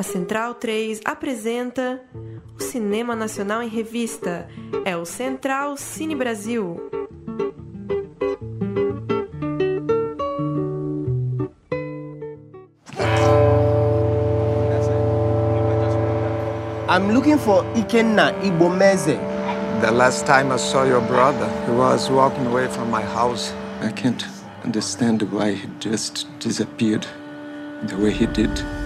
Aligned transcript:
A 0.00 0.02
Central 0.02 0.54
3 0.54 1.02
apresenta 1.04 2.00
o 2.58 2.62
Cinema 2.62 3.14
Nacional 3.14 3.60
em 3.62 3.68
Revista. 3.68 4.48
É 4.82 4.96
o 4.96 5.04
Central 5.04 5.76
Cine 5.76 6.14
Brasil. 6.14 6.80
I'm 16.88 17.12
looking 17.12 17.36
for 17.36 17.66
Ikenna 17.76 18.32
Ibomeze. 18.42 19.18
The 19.82 19.90
last 19.90 20.24
time 20.24 20.50
I 20.50 20.56
saw 20.56 20.84
your 20.84 21.02
brother, 21.02 21.46
he 21.66 21.72
was 21.72 22.08
walking 22.08 22.46
away 22.46 22.68
from 22.70 22.90
my 22.90 23.02
house. 23.02 23.52
I 23.82 23.92
can't 23.92 24.24
understand 24.64 25.22
why 25.30 25.52
he 25.52 25.68
just 25.78 26.26
disappeared 26.38 27.06
the 27.86 27.98
way 27.98 28.12
he 28.12 28.24
did. 28.24 28.79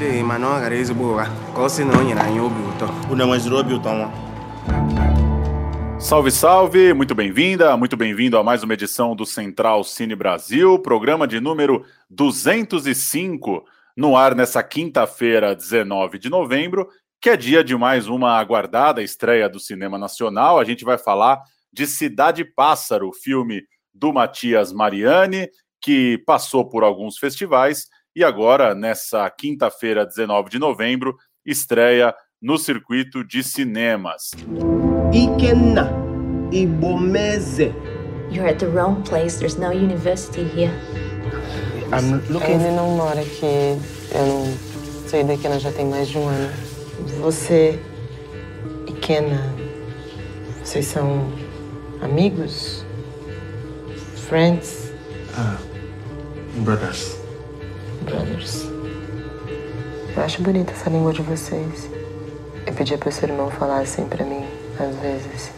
Adịghị 0.00 0.22
mana 0.24 0.46
ọ 0.46 0.60
ghara 0.60 0.76
ezigbo 0.76 1.04
ụgha 1.12 1.26
ka 1.54 1.60
ọ 1.62 1.68
sị 1.68 1.84
na 1.84 1.98
o 1.98 2.02
nyere 2.02 2.20
anyị 2.20 2.40
obi 2.40 2.60
ụtọ 2.70 2.86
unu 3.12 3.24
enweziri 3.24 3.56
obi 3.56 3.74
ụtọ 3.74 3.92
nwa 3.94 4.08
Salve, 5.98 6.30
salve! 6.30 6.94
Muito 6.94 7.14
bem-vinda, 7.14 7.76
muito 7.76 7.96
bem-vindo 7.96 8.38
a 8.38 8.42
mais 8.42 8.62
uma 8.62 8.72
edição 8.72 9.14
do 9.14 9.26
Central 9.26 9.84
Cine 9.84 10.16
Brasil, 10.16 10.78
programa 10.78 11.26
de 11.28 11.38
número 11.40 11.84
205, 12.08 13.62
no 13.94 14.16
ar 14.16 14.34
nessa 14.34 14.62
quinta-feira, 14.62 15.54
19 15.54 16.18
de 16.18 16.30
novembro, 16.30 16.88
que 17.20 17.28
é 17.28 17.36
dia 17.36 17.62
de 17.62 17.76
mais 17.76 18.08
uma 18.08 18.38
aguardada 18.38 19.02
estreia 19.02 19.46
do 19.46 19.60
cinema 19.60 19.98
nacional. 19.98 20.58
A 20.58 20.64
gente 20.64 20.86
vai 20.86 20.96
falar 20.96 21.42
de 21.70 21.86
Cidade 21.86 22.46
Pássaro, 22.46 23.12
filme 23.12 23.62
do 23.94 24.10
Matias 24.10 24.72
Mariani, 24.72 25.50
que 25.82 26.16
passou 26.24 26.66
por 26.66 26.82
alguns 26.82 27.18
festivais 27.18 27.88
e 28.14 28.24
agora, 28.24 28.74
nessa 28.74 29.28
quinta-feira, 29.30 30.04
19 30.04 30.50
de 30.50 30.58
novembro, 30.58 31.16
estreia 31.44 32.14
no 32.40 32.58
circuito 32.58 33.24
de 33.24 33.42
cinemas. 33.42 34.30
Ikenna 35.12 35.90
Ibomeze. 36.52 37.74
You're 38.30 38.48
at 38.48 38.58
the 38.58 38.66
wrong 38.66 39.02
place. 39.02 39.38
There's 39.38 39.56
no 39.56 39.72
university 39.72 40.44
here. 40.44 40.72
I'm 41.92 42.20
looking 42.30 42.60
Ele 42.60 42.70
não 42.76 42.96
mora 42.96 43.20
aqui. 43.20 43.76
Eu 44.14 44.26
não 44.26 45.08
saí 45.08 45.24
daqui 45.24 45.46
ela 45.46 45.58
já 45.58 45.72
tem 45.72 45.86
mais 45.86 46.08
de 46.08 46.18
um 46.18 46.28
ano. 46.28 46.52
Você 47.20 47.78
e 48.86 48.92
Kenna, 48.92 49.42
vocês 50.62 50.86
são 50.86 51.32
amigos? 52.00 52.84
Friends? 54.28 54.92
Brothers. 56.64 57.19
Brothers? 58.04 58.64
Eu 60.16 60.22
acho 60.22 60.42
bonita 60.42 60.72
essa 60.72 60.90
língua 60.90 61.12
de 61.12 61.22
vocês. 61.22 61.90
Eu 62.66 62.74
pedia 62.74 62.98
pro 62.98 63.10
seu 63.10 63.28
irmão 63.28 63.50
falar 63.50 63.80
assim 63.80 64.08
pra 64.08 64.24
mim, 64.24 64.44
às 64.78 64.96
vezes. 64.96 65.52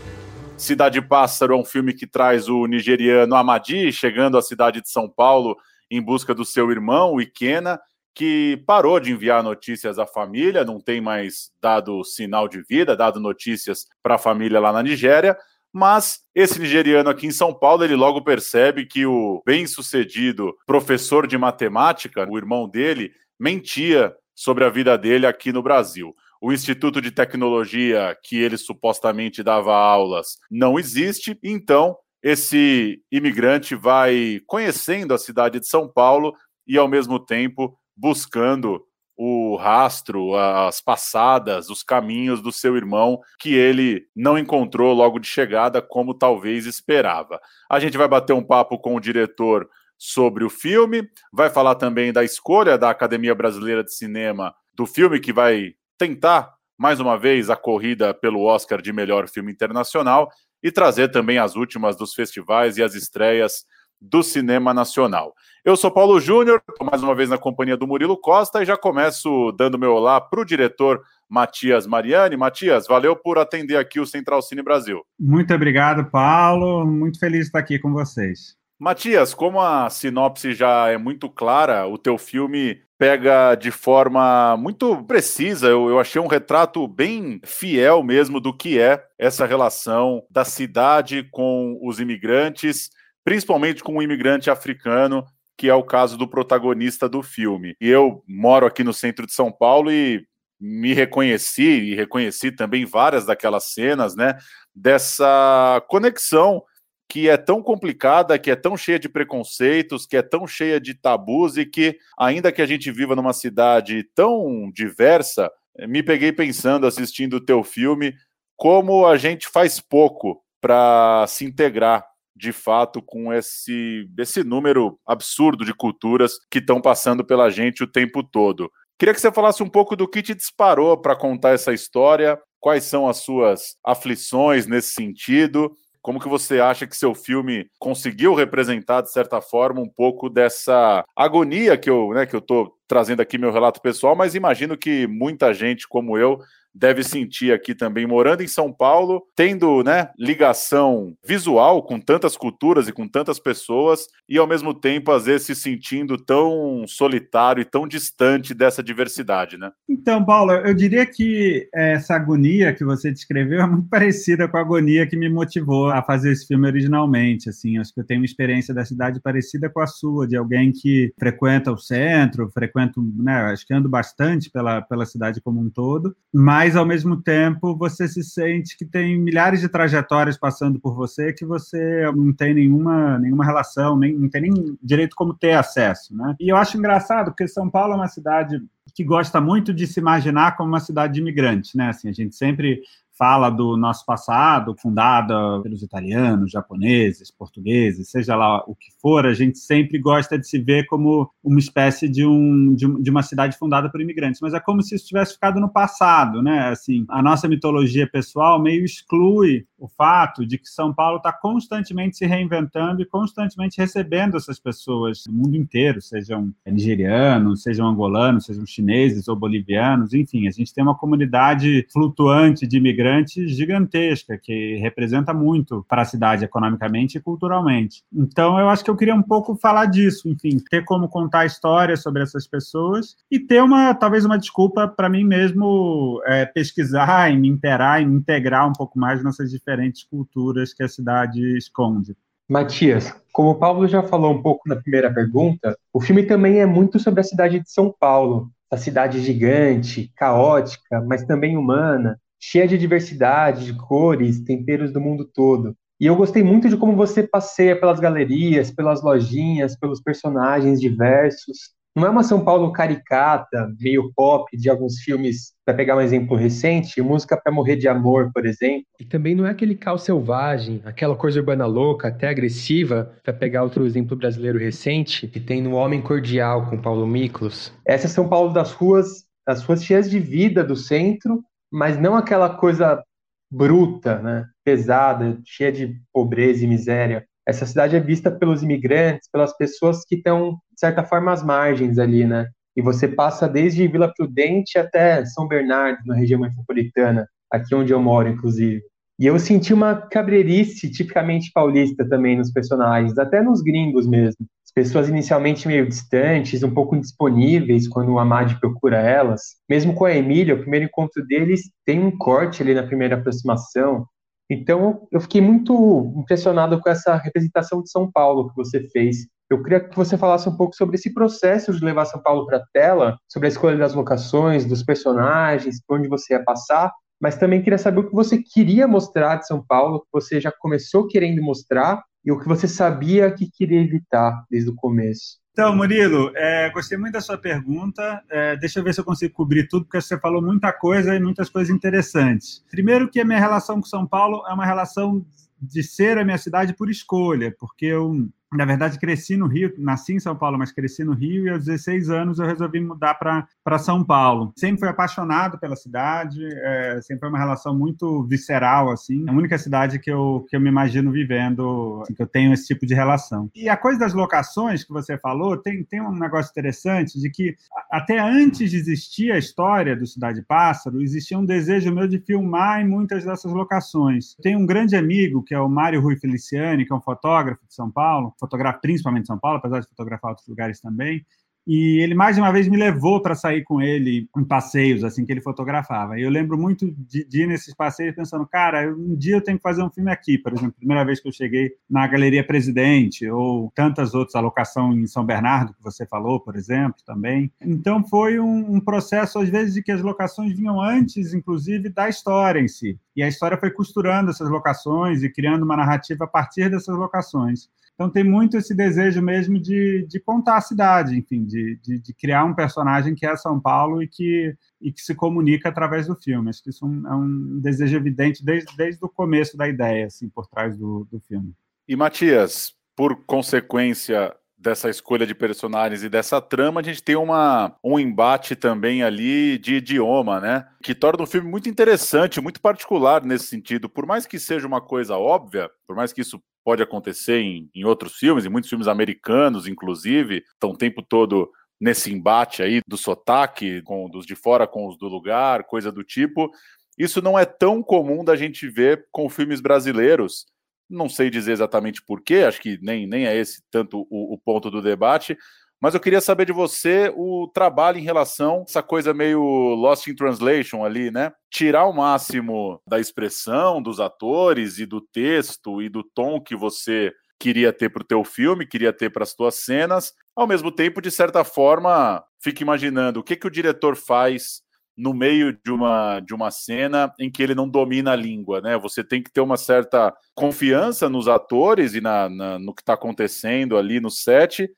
Cidade 0.56 1.00
Pássaro 1.02 1.54
é 1.54 1.56
um 1.56 1.64
filme 1.64 1.92
que 1.92 2.06
traz 2.06 2.48
o 2.48 2.66
nigeriano 2.66 3.34
Amadi 3.34 3.90
chegando 3.90 4.38
à 4.38 4.42
cidade 4.42 4.80
de 4.80 4.88
São 4.88 5.08
Paulo 5.08 5.56
em 5.90 6.00
busca 6.00 6.34
do 6.34 6.44
seu 6.44 6.70
irmão, 6.70 7.14
o 7.14 7.20
Ikena, 7.20 7.80
que 8.14 8.62
parou 8.66 9.00
de 9.00 9.10
enviar 9.10 9.42
notícias 9.42 9.98
à 9.98 10.06
família, 10.06 10.64
não 10.64 10.80
tem 10.80 11.00
mais 11.00 11.50
dado 11.60 12.04
sinal 12.04 12.46
de 12.46 12.62
vida, 12.62 12.96
dado 12.96 13.18
notícias 13.18 13.86
para 14.02 14.14
a 14.14 14.18
família 14.18 14.60
lá 14.60 14.72
na 14.72 14.82
Nigéria. 14.82 15.36
Mas 15.72 16.20
esse 16.34 16.58
nigeriano 16.58 17.08
aqui 17.08 17.26
em 17.26 17.32
São 17.32 17.54
Paulo, 17.54 17.82
ele 17.82 17.96
logo 17.96 18.22
percebe 18.22 18.84
que 18.84 19.06
o 19.06 19.42
bem-sucedido 19.46 20.54
professor 20.66 21.26
de 21.26 21.38
matemática, 21.38 22.28
o 22.28 22.36
irmão 22.36 22.68
dele, 22.68 23.12
mentia 23.40 24.14
sobre 24.34 24.64
a 24.64 24.68
vida 24.68 24.96
dele 24.98 25.26
aqui 25.26 25.52
no 25.52 25.62
Brasil. 25.62 26.14
O 26.40 26.52
Instituto 26.52 27.00
de 27.00 27.10
Tecnologia 27.10 28.16
que 28.22 28.36
ele 28.36 28.56
supostamente 28.56 29.42
dava 29.42 29.74
aulas 29.74 30.38
não 30.50 30.78
existe, 30.78 31.38
então 31.42 31.96
esse 32.22 33.00
imigrante 33.10 33.74
vai 33.74 34.40
conhecendo 34.46 35.14
a 35.14 35.18
cidade 35.18 35.58
de 35.58 35.66
São 35.66 35.88
Paulo 35.88 36.34
e, 36.66 36.76
ao 36.76 36.88
mesmo 36.88 37.18
tempo, 37.18 37.76
buscando 37.96 38.84
o 39.16 39.56
rastro, 39.56 40.34
as 40.34 40.80
passadas, 40.80 41.68
os 41.68 41.82
caminhos 41.82 42.40
do 42.40 42.50
seu 42.50 42.76
irmão 42.76 43.20
que 43.38 43.54
ele 43.54 44.06
não 44.16 44.38
encontrou 44.38 44.94
logo 44.94 45.18
de 45.18 45.28
chegada, 45.28 45.82
como 45.82 46.14
talvez 46.14 46.66
esperava. 46.66 47.40
A 47.70 47.78
gente 47.78 47.98
vai 47.98 48.08
bater 48.08 48.32
um 48.32 48.42
papo 48.42 48.78
com 48.78 48.96
o 48.96 49.00
diretor 49.00 49.68
sobre 49.98 50.44
o 50.44 50.50
filme, 50.50 51.08
vai 51.32 51.48
falar 51.48 51.76
também 51.76 52.12
da 52.12 52.24
escolha 52.24 52.76
da 52.76 52.90
Academia 52.90 53.34
Brasileira 53.34 53.84
de 53.84 53.94
Cinema 53.94 54.54
do 54.74 54.86
filme 54.86 55.20
que 55.20 55.32
vai 55.32 55.74
tentar 55.96 56.52
mais 56.76 56.98
uma 56.98 57.16
vez 57.16 57.50
a 57.50 57.56
corrida 57.56 58.12
pelo 58.12 58.42
Oscar 58.42 58.82
de 58.82 58.92
melhor 58.92 59.28
filme 59.28 59.52
internacional 59.52 60.28
e 60.62 60.72
trazer 60.72 61.08
também 61.08 61.38
as 61.38 61.54
últimas 61.54 61.96
dos 61.96 62.14
festivais 62.14 62.76
e 62.76 62.82
as 62.82 62.94
estreias 62.94 63.64
do 64.02 64.22
cinema 64.22 64.74
nacional. 64.74 65.32
Eu 65.64 65.76
sou 65.76 65.92
Paulo 65.92 66.20
Júnior, 66.20 66.60
estou 66.68 66.84
mais 66.84 67.02
uma 67.04 67.14
vez 67.14 67.30
na 67.30 67.38
companhia 67.38 67.76
do 67.76 67.86
Murilo 67.86 68.16
Costa 68.16 68.60
e 68.62 68.66
já 68.66 68.76
começo 68.76 69.52
dando 69.52 69.78
meu 69.78 69.92
olá 69.92 70.20
para 70.20 70.40
o 70.40 70.44
diretor 70.44 71.00
Matias 71.28 71.86
Mariani. 71.86 72.36
Matias, 72.36 72.86
valeu 72.88 73.14
por 73.14 73.38
atender 73.38 73.76
aqui 73.76 74.00
o 74.00 74.06
Central 74.06 74.42
Cine 74.42 74.62
Brasil. 74.62 75.02
Muito 75.18 75.54
obrigado, 75.54 76.10
Paulo. 76.10 76.84
Muito 76.84 77.20
feliz 77.20 77.42
de 77.42 77.46
estar 77.46 77.60
aqui 77.60 77.78
com 77.78 77.92
vocês. 77.92 78.56
Matias, 78.76 79.32
como 79.32 79.60
a 79.60 79.88
sinopse 79.88 80.52
já 80.52 80.88
é 80.88 80.98
muito 80.98 81.30
clara, 81.30 81.86
o 81.86 81.96
teu 81.96 82.18
filme 82.18 82.80
pega 82.98 83.54
de 83.54 83.70
forma 83.70 84.56
muito 84.56 85.04
precisa. 85.04 85.68
Eu, 85.68 85.88
eu, 85.88 86.00
achei 86.00 86.20
um 86.20 86.26
retrato 86.26 86.86
bem 86.88 87.40
fiel 87.44 88.02
mesmo 88.02 88.40
do 88.40 88.56
que 88.56 88.80
é 88.80 89.00
essa 89.16 89.46
relação 89.46 90.24
da 90.28 90.44
cidade 90.44 91.28
com 91.30 91.78
os 91.80 92.00
imigrantes, 92.00 92.90
principalmente 93.24 93.82
com 93.82 93.96
o 93.96 94.02
imigrante 94.02 94.50
africano, 94.50 95.24
que 95.56 95.68
é 95.68 95.74
o 95.74 95.84
caso 95.84 96.16
do 96.16 96.28
protagonista 96.28 97.08
do 97.08 97.22
filme. 97.22 97.76
E 97.80 97.88
eu 97.88 98.22
moro 98.26 98.66
aqui 98.66 98.82
no 98.82 98.92
centro 98.92 99.26
de 99.26 99.32
São 99.32 99.52
Paulo 99.52 99.92
e 99.92 100.26
me 100.60 100.92
reconheci 100.92 101.62
e 101.62 101.94
reconheci 101.94 102.52
também 102.52 102.84
várias 102.84 103.26
daquelas 103.26 103.72
cenas, 103.72 104.14
né? 104.14 104.38
Dessa 104.74 105.82
conexão 105.88 106.62
que 107.08 107.28
é 107.28 107.36
tão 107.36 107.62
complicada, 107.62 108.38
que 108.38 108.50
é 108.50 108.56
tão 108.56 108.74
cheia 108.74 108.98
de 108.98 109.08
preconceitos, 109.08 110.06
que 110.06 110.16
é 110.16 110.22
tão 110.22 110.46
cheia 110.46 110.80
de 110.80 110.94
tabus 110.94 111.58
e 111.58 111.66
que, 111.66 111.98
ainda 112.18 112.50
que 112.50 112.62
a 112.62 112.66
gente 112.66 112.90
viva 112.90 113.14
numa 113.14 113.34
cidade 113.34 114.02
tão 114.14 114.70
diversa, 114.72 115.50
me 115.86 116.02
peguei 116.02 116.32
pensando, 116.32 116.86
assistindo 116.86 117.34
o 117.34 117.44
teu 117.44 117.62
filme, 117.62 118.14
como 118.56 119.06
a 119.06 119.18
gente 119.18 119.46
faz 119.46 119.78
pouco 119.78 120.42
para 120.60 121.26
se 121.28 121.44
integrar 121.44 122.02
de 122.34 122.52
fato 122.52 123.02
com 123.02 123.32
esse, 123.32 124.08
esse 124.18 124.42
número 124.42 124.98
absurdo 125.06 125.64
de 125.64 125.74
culturas 125.74 126.32
que 126.50 126.58
estão 126.58 126.80
passando 126.80 127.24
pela 127.24 127.50
gente 127.50 127.82
o 127.82 127.90
tempo 127.90 128.22
todo. 128.22 128.70
Queria 128.98 129.14
que 129.14 129.20
você 129.20 129.32
falasse 129.32 129.62
um 129.62 129.68
pouco 129.68 129.96
do 129.96 130.08
que 130.08 130.22
te 130.22 130.34
disparou 130.34 130.96
para 130.96 131.16
contar 131.16 131.50
essa 131.50 131.72
história, 131.72 132.38
quais 132.60 132.84
são 132.84 133.08
as 133.08 133.18
suas 133.18 133.76
aflições 133.84 134.66
nesse 134.66 134.94
sentido 134.94 135.76
como 136.02 136.18
que 136.18 136.28
você 136.28 136.58
acha 136.58 136.86
que 136.86 136.96
seu 136.96 137.14
filme 137.14 137.70
conseguiu 137.78 138.34
representar, 138.34 139.02
de 139.02 139.12
certa 139.12 139.40
forma, 139.40 139.80
um 139.80 139.88
pouco 139.88 140.28
dessa 140.28 141.04
agonia 141.16 141.78
que 141.78 141.88
eu, 141.88 142.12
né, 142.12 142.26
que 142.26 142.34
eu 142.34 142.44
trazendo 142.88 143.22
aqui 143.22 143.38
meu 143.38 143.52
relato 143.52 143.80
pessoal, 143.80 144.16
mas 144.16 144.34
imagino 144.34 144.76
que 144.76 145.06
muita 145.06 145.54
gente 145.54 145.86
como 145.88 146.18
eu 146.18 146.40
deve 146.74 147.02
sentir 147.02 147.52
aqui 147.52 147.74
também, 147.74 148.06
morando 148.06 148.42
em 148.42 148.48
São 148.48 148.72
Paulo, 148.72 149.22
tendo 149.36 149.82
né, 149.82 150.10
ligação 150.18 151.14
visual 151.24 151.82
com 151.82 152.00
tantas 152.00 152.36
culturas 152.36 152.88
e 152.88 152.92
com 152.92 153.06
tantas 153.06 153.38
pessoas, 153.38 154.06
e 154.28 154.38
ao 154.38 154.46
mesmo 154.46 154.72
tempo, 154.72 155.10
às 155.10 155.26
vezes, 155.26 155.46
se 155.46 155.54
sentindo 155.54 156.16
tão 156.16 156.84
solitário 156.86 157.60
e 157.60 157.64
tão 157.64 157.86
distante 157.86 158.54
dessa 158.54 158.82
diversidade, 158.82 159.56
né? 159.58 159.70
Então, 159.88 160.24
Paulo, 160.24 160.52
eu 160.52 160.74
diria 160.74 161.04
que 161.04 161.68
essa 161.74 162.14
agonia 162.14 162.72
que 162.72 162.84
você 162.84 163.10
descreveu 163.10 163.60
é 163.60 163.66
muito 163.66 163.88
parecida 163.90 164.48
com 164.48 164.56
a 164.56 164.60
agonia 164.60 165.06
que 165.06 165.16
me 165.16 165.28
motivou 165.28 165.90
a 165.90 166.02
fazer 166.02 166.32
esse 166.32 166.46
filme 166.46 166.66
originalmente. 166.66 167.48
Assim, 167.48 167.78
acho 167.78 167.92
que 167.92 168.00
eu 168.00 168.06
tenho 168.06 168.20
uma 168.20 168.26
experiência 168.26 168.72
da 168.72 168.84
cidade 168.84 169.20
parecida 169.20 169.68
com 169.68 169.80
a 169.80 169.86
sua, 169.86 170.26
de 170.26 170.36
alguém 170.36 170.72
que 170.72 171.12
frequenta 171.18 171.72
o 171.72 171.78
centro, 171.78 172.50
frequenta, 172.50 173.00
né, 173.16 173.52
acho 173.52 173.66
que 173.66 173.74
ando 173.74 173.88
bastante 173.88 174.50
pela, 174.50 174.80
pela 174.82 175.04
cidade 175.04 175.40
como 175.40 175.60
um 175.60 175.68
todo, 175.68 176.14
mas 176.32 176.61
mas 176.62 176.76
ao 176.76 176.86
mesmo 176.86 177.20
tempo 177.20 177.76
você 177.76 178.06
se 178.06 178.22
sente 178.22 178.76
que 178.76 178.84
tem 178.84 179.18
milhares 179.18 179.60
de 179.60 179.68
trajetórias 179.68 180.38
passando 180.38 180.78
por 180.78 180.94
você 180.94 181.32
que 181.32 181.44
você 181.44 182.08
não 182.14 182.32
tem 182.32 182.54
nenhuma, 182.54 183.18
nenhuma 183.18 183.44
relação, 183.44 183.98
nem, 183.98 184.14
não 184.14 184.30
tem 184.30 184.42
nem 184.42 184.78
direito 184.80 185.16
como 185.16 185.34
ter 185.34 185.54
acesso, 185.54 186.16
né? 186.16 186.36
E 186.38 186.48
eu 186.48 186.56
acho 186.56 186.78
engraçado 186.78 187.32
porque 187.32 187.48
São 187.48 187.68
Paulo 187.68 187.94
é 187.94 187.96
uma 187.96 188.06
cidade 188.06 188.62
que 188.94 189.02
gosta 189.02 189.40
muito 189.40 189.74
de 189.74 189.88
se 189.88 189.98
imaginar 189.98 190.56
como 190.56 190.68
uma 190.68 190.78
cidade 190.78 191.14
de 191.14 191.20
imigrantes, 191.20 191.74
né? 191.74 191.88
Assim, 191.88 192.08
a 192.08 192.12
gente 192.12 192.36
sempre 192.36 192.80
fala 193.16 193.50
do 193.50 193.76
nosso 193.76 194.04
passado, 194.06 194.74
fundada 194.78 195.60
pelos 195.62 195.82
italianos, 195.82 196.50
japoneses, 196.50 197.30
portugueses, 197.30 198.10
seja 198.10 198.34
lá 198.34 198.62
o 198.66 198.74
que 198.74 198.90
for, 199.00 199.26
a 199.26 199.34
gente 199.34 199.58
sempre 199.58 199.98
gosta 199.98 200.38
de 200.38 200.46
se 200.46 200.58
ver 200.58 200.86
como 200.86 201.30
uma 201.42 201.58
espécie 201.58 202.08
de, 202.08 202.26
um, 202.26 202.74
de, 202.74 203.10
uma 203.10 203.22
cidade 203.22 203.56
fundada 203.56 203.90
por 203.90 204.00
imigrantes, 204.00 204.40
mas 204.40 204.54
é 204.54 204.60
como 204.60 204.82
se 204.82 204.94
isso 204.94 205.06
tivesse 205.06 205.34
ficado 205.34 205.60
no 205.60 205.68
passado, 205.68 206.42
né? 206.42 206.68
Assim, 206.68 207.04
a 207.08 207.22
nossa 207.22 207.48
mitologia 207.48 208.08
pessoal 208.08 208.60
meio 208.60 208.84
exclui 208.84 209.66
o 209.78 209.88
fato 209.88 210.46
de 210.46 210.58
que 210.58 210.68
São 210.68 210.94
Paulo 210.94 211.16
está 211.16 211.32
constantemente 211.32 212.16
se 212.16 212.24
reinventando 212.24 213.02
e 213.02 213.06
constantemente 213.06 213.78
recebendo 213.78 214.36
essas 214.36 214.60
pessoas 214.60 215.24
do 215.26 215.32
mundo 215.32 215.56
inteiro, 215.56 216.00
sejam 216.00 216.52
nigerianos, 216.64 217.62
sejam 217.62 217.88
angolanos, 217.88 218.44
sejam 218.44 218.64
chineses 218.64 219.26
ou 219.26 219.34
bolivianos, 219.34 220.14
enfim, 220.14 220.46
a 220.46 220.50
gente 220.50 220.72
tem 220.72 220.84
uma 220.84 220.96
comunidade 220.96 221.86
flutuante 221.92 222.66
de 222.66 222.76
imigrantes 222.76 223.02
gigantesca 223.48 224.38
que 224.38 224.76
representa 224.76 225.32
muito 225.34 225.84
para 225.88 226.02
a 226.02 226.04
cidade 226.04 226.44
economicamente 226.44 227.18
e 227.18 227.20
culturalmente. 227.20 228.02
Então, 228.12 228.58
eu 228.58 228.68
acho 228.68 228.84
que 228.84 228.90
eu 228.90 228.96
queria 228.96 229.14
um 229.14 229.22
pouco 229.22 229.56
falar 229.56 229.86
disso, 229.86 230.28
enfim, 230.28 230.58
ter 230.70 230.84
como 230.84 231.08
contar 231.08 231.46
histórias 231.46 232.02
sobre 232.02 232.22
essas 232.22 232.46
pessoas 232.46 233.16
e 233.30 233.38
ter 233.38 233.62
uma, 233.62 233.94
talvez 233.94 234.24
uma 234.24 234.38
desculpa 234.38 234.88
para 234.88 235.08
mim 235.08 235.24
mesmo 235.24 236.22
é, 236.26 236.46
pesquisar 236.46 237.30
e 237.32 237.36
me 237.36 237.48
interar 237.48 238.00
e 238.00 238.06
me 238.06 238.16
integrar 238.16 238.68
um 238.68 238.72
pouco 238.72 238.98
mais 238.98 239.22
nessas 239.22 239.50
diferentes 239.50 240.04
culturas 240.04 240.72
que 240.72 240.82
a 240.82 240.88
cidade 240.88 241.56
esconde. 241.56 242.16
Matias, 242.48 243.14
como 243.32 243.50
o 243.50 243.54
Paulo 243.54 243.88
já 243.88 244.02
falou 244.02 244.32
um 244.32 244.42
pouco 244.42 244.68
na 244.68 244.76
primeira 244.76 245.12
pergunta, 245.12 245.76
o 245.92 246.00
filme 246.00 246.22
também 246.24 246.58
é 246.58 246.66
muito 246.66 246.98
sobre 246.98 247.20
a 247.20 247.24
cidade 247.24 247.60
de 247.60 247.70
São 247.70 247.94
Paulo, 247.98 248.50
a 248.70 248.76
cidade 248.76 249.20
gigante, 249.20 250.10
caótica, 250.16 251.00
mas 251.06 251.24
também 251.24 251.56
humana, 251.56 252.18
cheia 252.42 252.66
de 252.66 252.76
diversidade, 252.76 253.64
de 253.64 253.72
cores, 253.74 254.40
temperos 254.40 254.92
do 254.92 255.00
mundo 255.00 255.24
todo. 255.24 255.76
E 256.00 256.06
eu 256.06 256.16
gostei 256.16 256.42
muito 256.42 256.68
de 256.68 256.76
como 256.76 256.96
você 256.96 257.22
passeia 257.22 257.78
pelas 257.78 258.00
galerias, 258.00 258.72
pelas 258.72 259.00
lojinhas, 259.00 259.78
pelos 259.78 260.02
personagens 260.02 260.80
diversos. 260.80 261.70
Não 261.94 262.04
é 262.04 262.10
uma 262.10 262.24
São 262.24 262.44
Paulo 262.44 262.72
caricata, 262.72 263.70
meio 263.78 264.10
pop, 264.16 264.56
de 264.56 264.68
alguns 264.68 264.98
filmes, 265.00 265.52
para 265.64 265.74
pegar 265.74 265.94
um 265.94 266.00
exemplo 266.00 266.36
recente, 266.36 267.00
Música 267.00 267.40
para 267.40 267.52
Morrer 267.52 267.76
de 267.76 267.86
Amor, 267.86 268.32
por 268.34 268.44
exemplo. 268.44 268.86
E 268.98 269.04
também 269.04 269.36
não 269.36 269.46
é 269.46 269.50
aquele 269.50 269.76
caos 269.76 270.02
selvagem, 270.02 270.80
aquela 270.84 271.14
coisa 271.14 271.38
urbana 271.38 271.66
louca, 271.66 272.08
até 272.08 272.28
agressiva, 272.28 273.12
para 273.22 273.32
pegar 273.32 273.62
outro 273.62 273.86
exemplo 273.86 274.16
brasileiro 274.16 274.58
recente, 274.58 275.28
que 275.28 275.38
tem 275.38 275.62
no 275.62 275.74
Homem 275.74 276.02
Cordial, 276.02 276.66
com 276.66 276.80
Paulo 276.80 277.06
Miklos. 277.06 277.72
Essa 277.86 278.06
é 278.06 278.10
São 278.10 278.28
Paulo 278.28 278.52
das 278.52 278.72
ruas, 278.72 279.24
das 279.46 279.62
ruas 279.62 279.84
cheias 279.84 280.10
de 280.10 280.18
vida 280.18 280.64
do 280.64 280.74
centro, 280.74 281.44
mas 281.72 281.98
não 281.98 282.14
aquela 282.14 282.50
coisa 282.50 283.02
bruta, 283.50 284.18
né? 284.20 284.46
pesada, 284.64 285.38
cheia 285.44 285.72
de 285.72 286.00
pobreza 286.12 286.64
e 286.64 286.68
miséria 286.68 287.26
essa 287.46 287.66
cidade 287.66 287.96
é 287.96 288.00
vista 288.00 288.30
pelos 288.30 288.62
imigrantes, 288.62 289.28
pelas 289.30 289.56
pessoas 289.56 290.04
que 290.04 290.16
estão, 290.16 290.52
de 290.72 290.78
certa 290.78 291.04
forma, 291.04 291.32
às 291.32 291.42
margens 291.42 291.98
ali, 291.98 292.24
né? 292.24 292.48
E 292.76 292.80
você 292.80 293.08
passa 293.08 293.48
desde 293.48 293.86
Vila 293.86 294.12
Prudente 294.14 294.78
até 294.78 295.24
São 295.26 295.46
Bernardo, 295.48 295.98
na 296.06 296.14
região 296.14 296.40
metropolitana, 296.40 297.26
aqui 297.50 297.74
onde 297.74 297.92
eu 297.92 298.00
moro, 298.00 298.28
inclusive. 298.28 298.80
E 299.18 299.26
eu 299.26 299.38
senti 299.38 299.74
uma 299.74 299.94
cabreirice 299.94 300.90
tipicamente 300.90 301.50
paulista 301.52 302.08
também 302.08 302.38
nos 302.38 302.50
personagens, 302.50 303.18
até 303.18 303.42
nos 303.42 303.60
gringos 303.60 304.06
mesmo. 304.06 304.46
As 304.76 304.86
pessoas 304.86 305.08
inicialmente 305.08 305.68
meio 305.68 305.86
distantes, 305.86 306.62
um 306.62 306.72
pouco 306.72 306.96
indisponíveis 306.96 307.86
quando 307.88 308.12
o 308.12 308.18
Amad 308.18 308.58
procura 308.58 308.98
elas. 308.98 309.56
Mesmo 309.68 309.94
com 309.94 310.04
a 310.04 310.14
Emília, 310.14 310.54
o 310.54 310.60
primeiro 310.60 310.86
encontro 310.86 311.24
deles 311.26 311.70
tem 311.84 312.00
um 312.00 312.16
corte 312.16 312.62
ali 312.62 312.74
na 312.74 312.82
primeira 312.82 313.16
aproximação, 313.16 314.06
então, 314.52 315.08
eu 315.10 315.18
fiquei 315.18 315.40
muito 315.40 316.12
impressionado 316.14 316.78
com 316.78 316.90
essa 316.90 317.16
representação 317.16 317.82
de 317.82 317.90
São 317.90 318.10
Paulo 318.12 318.50
que 318.50 318.54
você 318.54 318.86
fez. 318.88 319.26
Eu 319.48 319.62
queria 319.62 319.80
que 319.80 319.96
você 319.96 320.18
falasse 320.18 320.46
um 320.46 320.54
pouco 320.54 320.76
sobre 320.76 320.96
esse 320.96 321.12
processo 321.14 321.72
de 321.72 321.82
levar 321.82 322.04
São 322.04 322.20
Paulo 322.20 322.46
para 322.46 322.58
a 322.58 322.64
tela, 322.70 323.16
sobre 323.26 323.48
a 323.48 323.50
escolha 323.50 323.78
das 323.78 323.94
locações, 323.94 324.66
dos 324.66 324.82
personagens, 324.82 325.80
por 325.86 325.98
onde 325.98 326.06
você 326.06 326.34
ia 326.34 326.44
passar, 326.44 326.92
mas 327.18 327.38
também 327.38 327.62
queria 327.62 327.78
saber 327.78 328.00
o 328.00 328.08
que 328.08 328.14
você 328.14 328.42
queria 328.42 328.86
mostrar 328.86 329.36
de 329.36 329.46
São 329.46 329.64
Paulo, 329.66 330.00
que 330.00 330.08
você 330.12 330.38
já 330.38 330.52
começou 330.60 331.08
querendo 331.08 331.42
mostrar 331.42 332.02
e 332.24 332.30
o 332.30 332.38
que 332.38 332.48
você 332.48 332.68
sabia 332.68 333.30
que 333.30 333.50
queria 333.50 333.80
evitar 333.80 334.44
desde 334.50 334.70
o 334.70 334.74
começo. 334.74 335.40
Então, 335.52 335.76
Murilo, 335.76 336.32
é, 336.34 336.70
gostei 336.70 336.96
muito 336.96 337.12
da 337.12 337.20
sua 337.20 337.36
pergunta. 337.36 338.22
É, 338.30 338.56
deixa 338.56 338.80
eu 338.80 338.84
ver 338.84 338.94
se 338.94 339.00
eu 339.00 339.04
consigo 339.04 339.34
cobrir 339.34 339.68
tudo, 339.68 339.84
porque 339.84 340.00
você 340.00 340.18
falou 340.18 340.40
muita 340.40 340.72
coisa 340.72 341.14
e 341.14 341.20
muitas 341.20 341.50
coisas 341.50 341.74
interessantes. 341.74 342.64
Primeiro, 342.70 343.10
que 343.10 343.20
a 343.20 343.24
minha 343.24 343.38
relação 343.38 343.80
com 343.80 343.86
São 343.86 344.06
Paulo 344.06 344.42
é 344.48 344.54
uma 344.54 344.64
relação 344.64 345.24
de 345.60 345.82
ser 345.82 346.16
a 346.16 346.24
minha 346.24 346.38
cidade 346.38 346.74
por 346.74 346.88
escolha, 346.88 347.54
porque 347.58 347.84
eu 347.84 348.28
na 348.52 348.64
verdade, 348.64 348.98
cresci 348.98 349.36
no 349.36 349.46
Rio, 349.46 349.72
nasci 349.78 350.14
em 350.14 350.20
São 350.20 350.36
Paulo, 350.36 350.58
mas 350.58 350.70
cresci 350.70 351.02
no 351.04 351.14
Rio 351.14 351.46
e 351.46 351.50
aos 351.50 351.64
16 351.64 352.10
anos 352.10 352.38
eu 352.38 352.46
resolvi 352.46 352.80
mudar 352.80 353.14
para 353.14 353.78
São 353.78 354.04
Paulo. 354.04 354.52
Sempre 354.56 354.80
fui 354.80 354.88
apaixonado 354.88 355.58
pela 355.58 355.74
cidade, 355.74 356.44
é, 356.44 357.00
sempre 357.02 357.20
foi 357.20 357.28
uma 357.30 357.38
relação 357.38 357.76
muito 357.76 358.22
visceral, 358.24 358.90
assim. 358.90 359.24
É 359.26 359.30
a 359.30 359.34
única 359.34 359.56
cidade 359.58 359.98
que 359.98 360.10
eu, 360.10 360.44
que 360.48 360.56
eu 360.56 360.60
me 360.60 360.68
imagino 360.68 361.10
vivendo, 361.10 362.00
assim, 362.02 362.14
que 362.14 362.22
eu 362.22 362.26
tenho 362.26 362.52
esse 362.52 362.66
tipo 362.66 362.84
de 362.84 362.94
relação. 362.94 363.50
E 363.54 363.68
a 363.68 363.76
coisa 363.76 363.98
das 363.98 364.12
locações 364.12 364.84
que 364.84 364.92
você 364.92 365.16
falou, 365.16 365.56
tem, 365.56 365.82
tem 365.84 366.00
um 366.00 366.12
negócio 366.12 366.50
interessante 366.50 367.18
de 367.18 367.30
que 367.30 367.56
até 367.90 368.18
antes 368.18 368.70
de 368.70 368.76
existir 368.76 369.32
a 369.32 369.38
história 369.38 369.96
do 369.96 370.06
Cidade 370.06 370.42
Pássaro, 370.42 371.00
existia 371.02 371.38
um 371.38 371.44
desejo 371.44 371.92
meu 371.92 372.06
de 372.06 372.18
filmar 372.18 372.80
em 372.80 372.88
muitas 372.88 373.24
dessas 373.24 373.52
locações. 373.52 374.34
Tem 374.42 374.56
um 374.56 374.66
grande 374.66 374.96
amigo, 374.96 375.42
que 375.42 375.54
é 375.54 375.60
o 375.60 375.68
Mário 375.68 376.00
Rui 376.00 376.16
Feliciani, 376.16 376.84
que 376.84 376.92
é 376.92 376.96
um 376.96 377.00
fotógrafo 377.00 377.60
de 377.66 377.74
São 377.74 377.90
Paulo, 377.90 378.34
fotografa 378.42 378.78
principalmente 378.78 379.26
São 379.26 379.38
Paulo, 379.38 379.58
apesar 379.58 379.80
de 379.80 379.88
fotografar 379.88 380.32
outros 380.32 380.48
lugares 380.48 380.80
também. 380.80 381.24
E 381.66 382.00
ele 382.02 382.14
mais 382.14 382.36
uma 382.36 382.50
vez 382.50 382.66
me 382.66 382.76
levou 382.76 383.22
para 383.22 383.36
sair 383.36 383.62
com 383.62 383.80
ele 383.80 384.28
em 384.36 384.44
passeios, 384.44 385.04
assim, 385.04 385.24
que 385.24 385.30
ele 385.30 385.40
fotografava. 385.40 386.18
E 386.18 386.22
eu 386.22 386.30
lembro 386.30 386.58
muito 386.58 386.90
de, 386.90 387.24
de 387.24 387.42
ir 387.42 387.46
nesses 387.46 387.72
passeios 387.72 388.16
pensando, 388.16 388.44
cara, 388.46 388.92
um 388.92 389.14
dia 389.14 389.36
eu 389.36 389.40
tenho 389.40 389.58
que 389.58 389.62
fazer 389.62 389.82
um 389.82 389.90
filme 389.90 390.10
aqui. 390.10 390.36
Por 390.36 390.52
exemplo, 390.52 390.72
primeira 390.72 391.04
vez 391.04 391.20
que 391.20 391.28
eu 391.28 391.32
cheguei 391.32 391.72
na 391.88 392.06
Galeria 392.08 392.44
Presidente, 392.44 393.28
ou 393.30 393.70
tantas 393.76 394.12
outras, 394.12 394.34
a 394.34 394.40
locação 394.40 394.92
em 394.92 395.06
São 395.06 395.24
Bernardo, 395.24 395.72
que 395.72 395.82
você 395.82 396.04
falou, 396.04 396.40
por 396.40 396.56
exemplo, 396.56 397.00
também. 397.06 397.52
Então 397.60 398.02
foi 398.08 398.40
um, 398.40 398.74
um 398.74 398.80
processo, 398.80 399.38
às 399.38 399.48
vezes, 399.48 399.74
de 399.74 399.82
que 399.84 399.92
as 399.92 400.02
locações 400.02 400.56
vinham 400.56 400.80
antes, 400.80 401.32
inclusive, 401.32 401.88
da 401.88 402.08
história 402.08 402.58
em 402.58 402.68
si. 402.68 402.98
E 403.14 403.22
a 403.22 403.28
história 403.28 403.56
foi 403.56 403.70
costurando 403.70 404.30
essas 404.30 404.50
locações 404.50 405.22
e 405.22 405.30
criando 405.30 405.62
uma 405.62 405.76
narrativa 405.76 406.24
a 406.24 406.28
partir 406.28 406.68
dessas 406.68 406.96
locações. 406.96 407.68
Então 407.94 408.10
tem 408.10 408.24
muito 408.24 408.56
esse 408.56 408.74
desejo 408.74 409.20
mesmo 409.20 409.60
de, 409.60 410.06
de 410.08 410.18
contar 410.18 410.56
a 410.56 410.62
cidade, 410.62 411.16
enfim, 411.16 411.44
de, 411.44 411.78
de, 411.82 411.98
de, 411.98 412.14
criar 412.14 412.44
um 412.44 412.54
personagem 412.54 413.14
que 413.14 413.26
é 413.26 413.36
São 413.36 413.60
Paulo 413.60 414.02
e 414.02 414.08
que, 414.08 414.56
e 414.80 414.90
que 414.92 415.00
se 415.00 415.14
comunica 415.14 415.68
através 415.68 416.06
do 416.06 416.16
filme. 416.16 416.48
Acho 416.48 416.62
que 416.62 416.70
isso 416.70 416.84
é 416.84 417.14
um 417.14 417.60
desejo 417.60 417.96
evidente 417.96 418.44
desde, 418.44 418.74
desde 418.76 419.04
o 419.04 419.08
começo 419.08 419.56
da 419.56 419.68
ideia, 419.68 420.06
assim, 420.06 420.28
por 420.28 420.46
trás 420.46 420.76
do, 420.76 421.06
do 421.10 421.20
filme. 421.20 421.52
E 421.86 421.94
Matias, 421.94 422.74
por 422.96 423.24
consequência 423.24 424.34
dessa 424.62 424.88
escolha 424.88 425.26
de 425.26 425.34
personagens 425.34 426.02
e 426.02 426.08
dessa 426.08 426.40
trama, 426.40 426.80
a 426.80 426.84
gente 426.84 427.02
tem 427.02 427.16
uma, 427.16 427.76
um 427.82 427.98
embate 427.98 428.54
também 428.54 429.02
ali 429.02 429.58
de 429.58 429.74
idioma, 429.74 430.40
né? 430.40 430.66
Que 430.82 430.94
torna 430.94 431.24
o 431.24 431.26
filme 431.26 431.50
muito 431.50 431.68
interessante, 431.68 432.40
muito 432.40 432.60
particular 432.60 433.24
nesse 433.24 433.46
sentido. 433.46 433.88
Por 433.88 434.06
mais 434.06 434.24
que 434.24 434.38
seja 434.38 434.66
uma 434.66 434.80
coisa 434.80 435.16
óbvia, 435.16 435.68
por 435.86 435.96
mais 435.96 436.12
que 436.12 436.20
isso 436.20 436.40
pode 436.64 436.82
acontecer 436.82 437.40
em, 437.40 437.68
em 437.74 437.84
outros 437.84 438.14
filmes, 438.14 438.46
em 438.46 438.48
muitos 438.48 438.70
filmes 438.70 438.86
americanos, 438.86 439.66
inclusive, 439.66 440.44
estão 440.54 440.70
o 440.70 440.78
tempo 440.78 441.02
todo 441.02 441.50
nesse 441.80 442.12
embate 442.12 442.62
aí 442.62 442.80
do 442.86 442.96
sotaque, 442.96 443.82
com 443.82 444.08
dos 444.08 444.24
de 444.24 444.36
fora 444.36 444.68
com 444.68 444.86
os 444.86 444.96
do 444.96 445.08
lugar, 445.08 445.64
coisa 445.64 445.90
do 445.90 446.04
tipo. 446.04 446.48
Isso 446.96 447.20
não 447.20 447.36
é 447.36 447.44
tão 447.44 447.82
comum 447.82 448.24
da 448.24 448.36
gente 448.36 448.68
ver 448.68 449.06
com 449.10 449.28
filmes 449.28 449.60
brasileiros. 449.60 450.46
Não 450.88 451.08
sei 451.08 451.30
dizer 451.30 451.52
exatamente 451.52 452.02
porquê, 452.04 452.44
acho 452.46 452.60
que 452.60 452.78
nem, 452.82 453.06
nem 453.06 453.26
é 453.26 453.36
esse 453.36 453.62
tanto 453.70 454.06
o, 454.10 454.34
o 454.34 454.38
ponto 454.38 454.70
do 454.70 454.82
debate, 454.82 455.36
mas 455.80 455.94
eu 455.94 456.00
queria 456.00 456.20
saber 456.20 456.46
de 456.46 456.52
você 456.52 457.12
o 457.16 457.50
trabalho 457.52 457.98
em 457.98 458.04
relação 458.04 458.60
a 458.60 458.62
essa 458.68 458.82
coisa 458.82 459.12
meio 459.12 459.40
lost 459.40 460.06
in 460.06 460.14
translation 460.14 460.84
ali, 460.84 461.10
né? 461.10 461.32
Tirar 461.50 461.86
o 461.86 461.92
máximo 461.92 462.80
da 462.86 463.00
expressão 463.00 463.82
dos 463.82 463.98
atores 463.98 464.78
e 464.78 464.86
do 464.86 465.00
texto 465.00 465.82
e 465.82 465.88
do 465.88 466.04
tom 466.04 466.40
que 466.40 466.54
você 466.54 467.12
queria 467.36 467.72
ter 467.72 467.88
para 467.90 468.02
o 468.02 468.06
teu 468.06 468.22
filme, 468.22 468.64
queria 468.64 468.92
ter 468.92 469.10
para 469.10 469.24
as 469.24 469.34
tuas 469.34 469.56
cenas, 469.56 470.12
ao 470.36 470.46
mesmo 470.46 470.70
tempo, 470.70 471.02
de 471.02 471.10
certa 471.10 471.42
forma, 471.42 472.22
fica 472.40 472.62
imaginando 472.62 473.18
o 473.18 473.22
que, 473.24 473.34
que 473.34 473.48
o 473.48 473.50
diretor 473.50 473.96
faz 473.96 474.61
no 474.96 475.14
meio 475.14 475.52
de 475.64 475.70
uma, 475.70 476.20
de 476.20 476.34
uma 476.34 476.50
cena 476.50 477.12
em 477.18 477.30
que 477.30 477.42
ele 477.42 477.54
não 477.54 477.68
domina 477.68 478.12
a 478.12 478.16
língua, 478.16 478.60
né? 478.60 478.78
Você 478.78 479.02
tem 479.02 479.22
que 479.22 479.30
ter 479.30 479.40
uma 479.40 479.56
certa 479.56 480.14
confiança 480.34 481.08
nos 481.08 481.28
atores 481.28 481.94
e 481.94 482.00
na, 482.00 482.28
na 482.28 482.58
no 482.58 482.74
que 482.74 482.82
está 482.82 482.94
acontecendo 482.94 483.76
ali 483.76 484.00
no 484.00 484.10
set, 484.10 484.70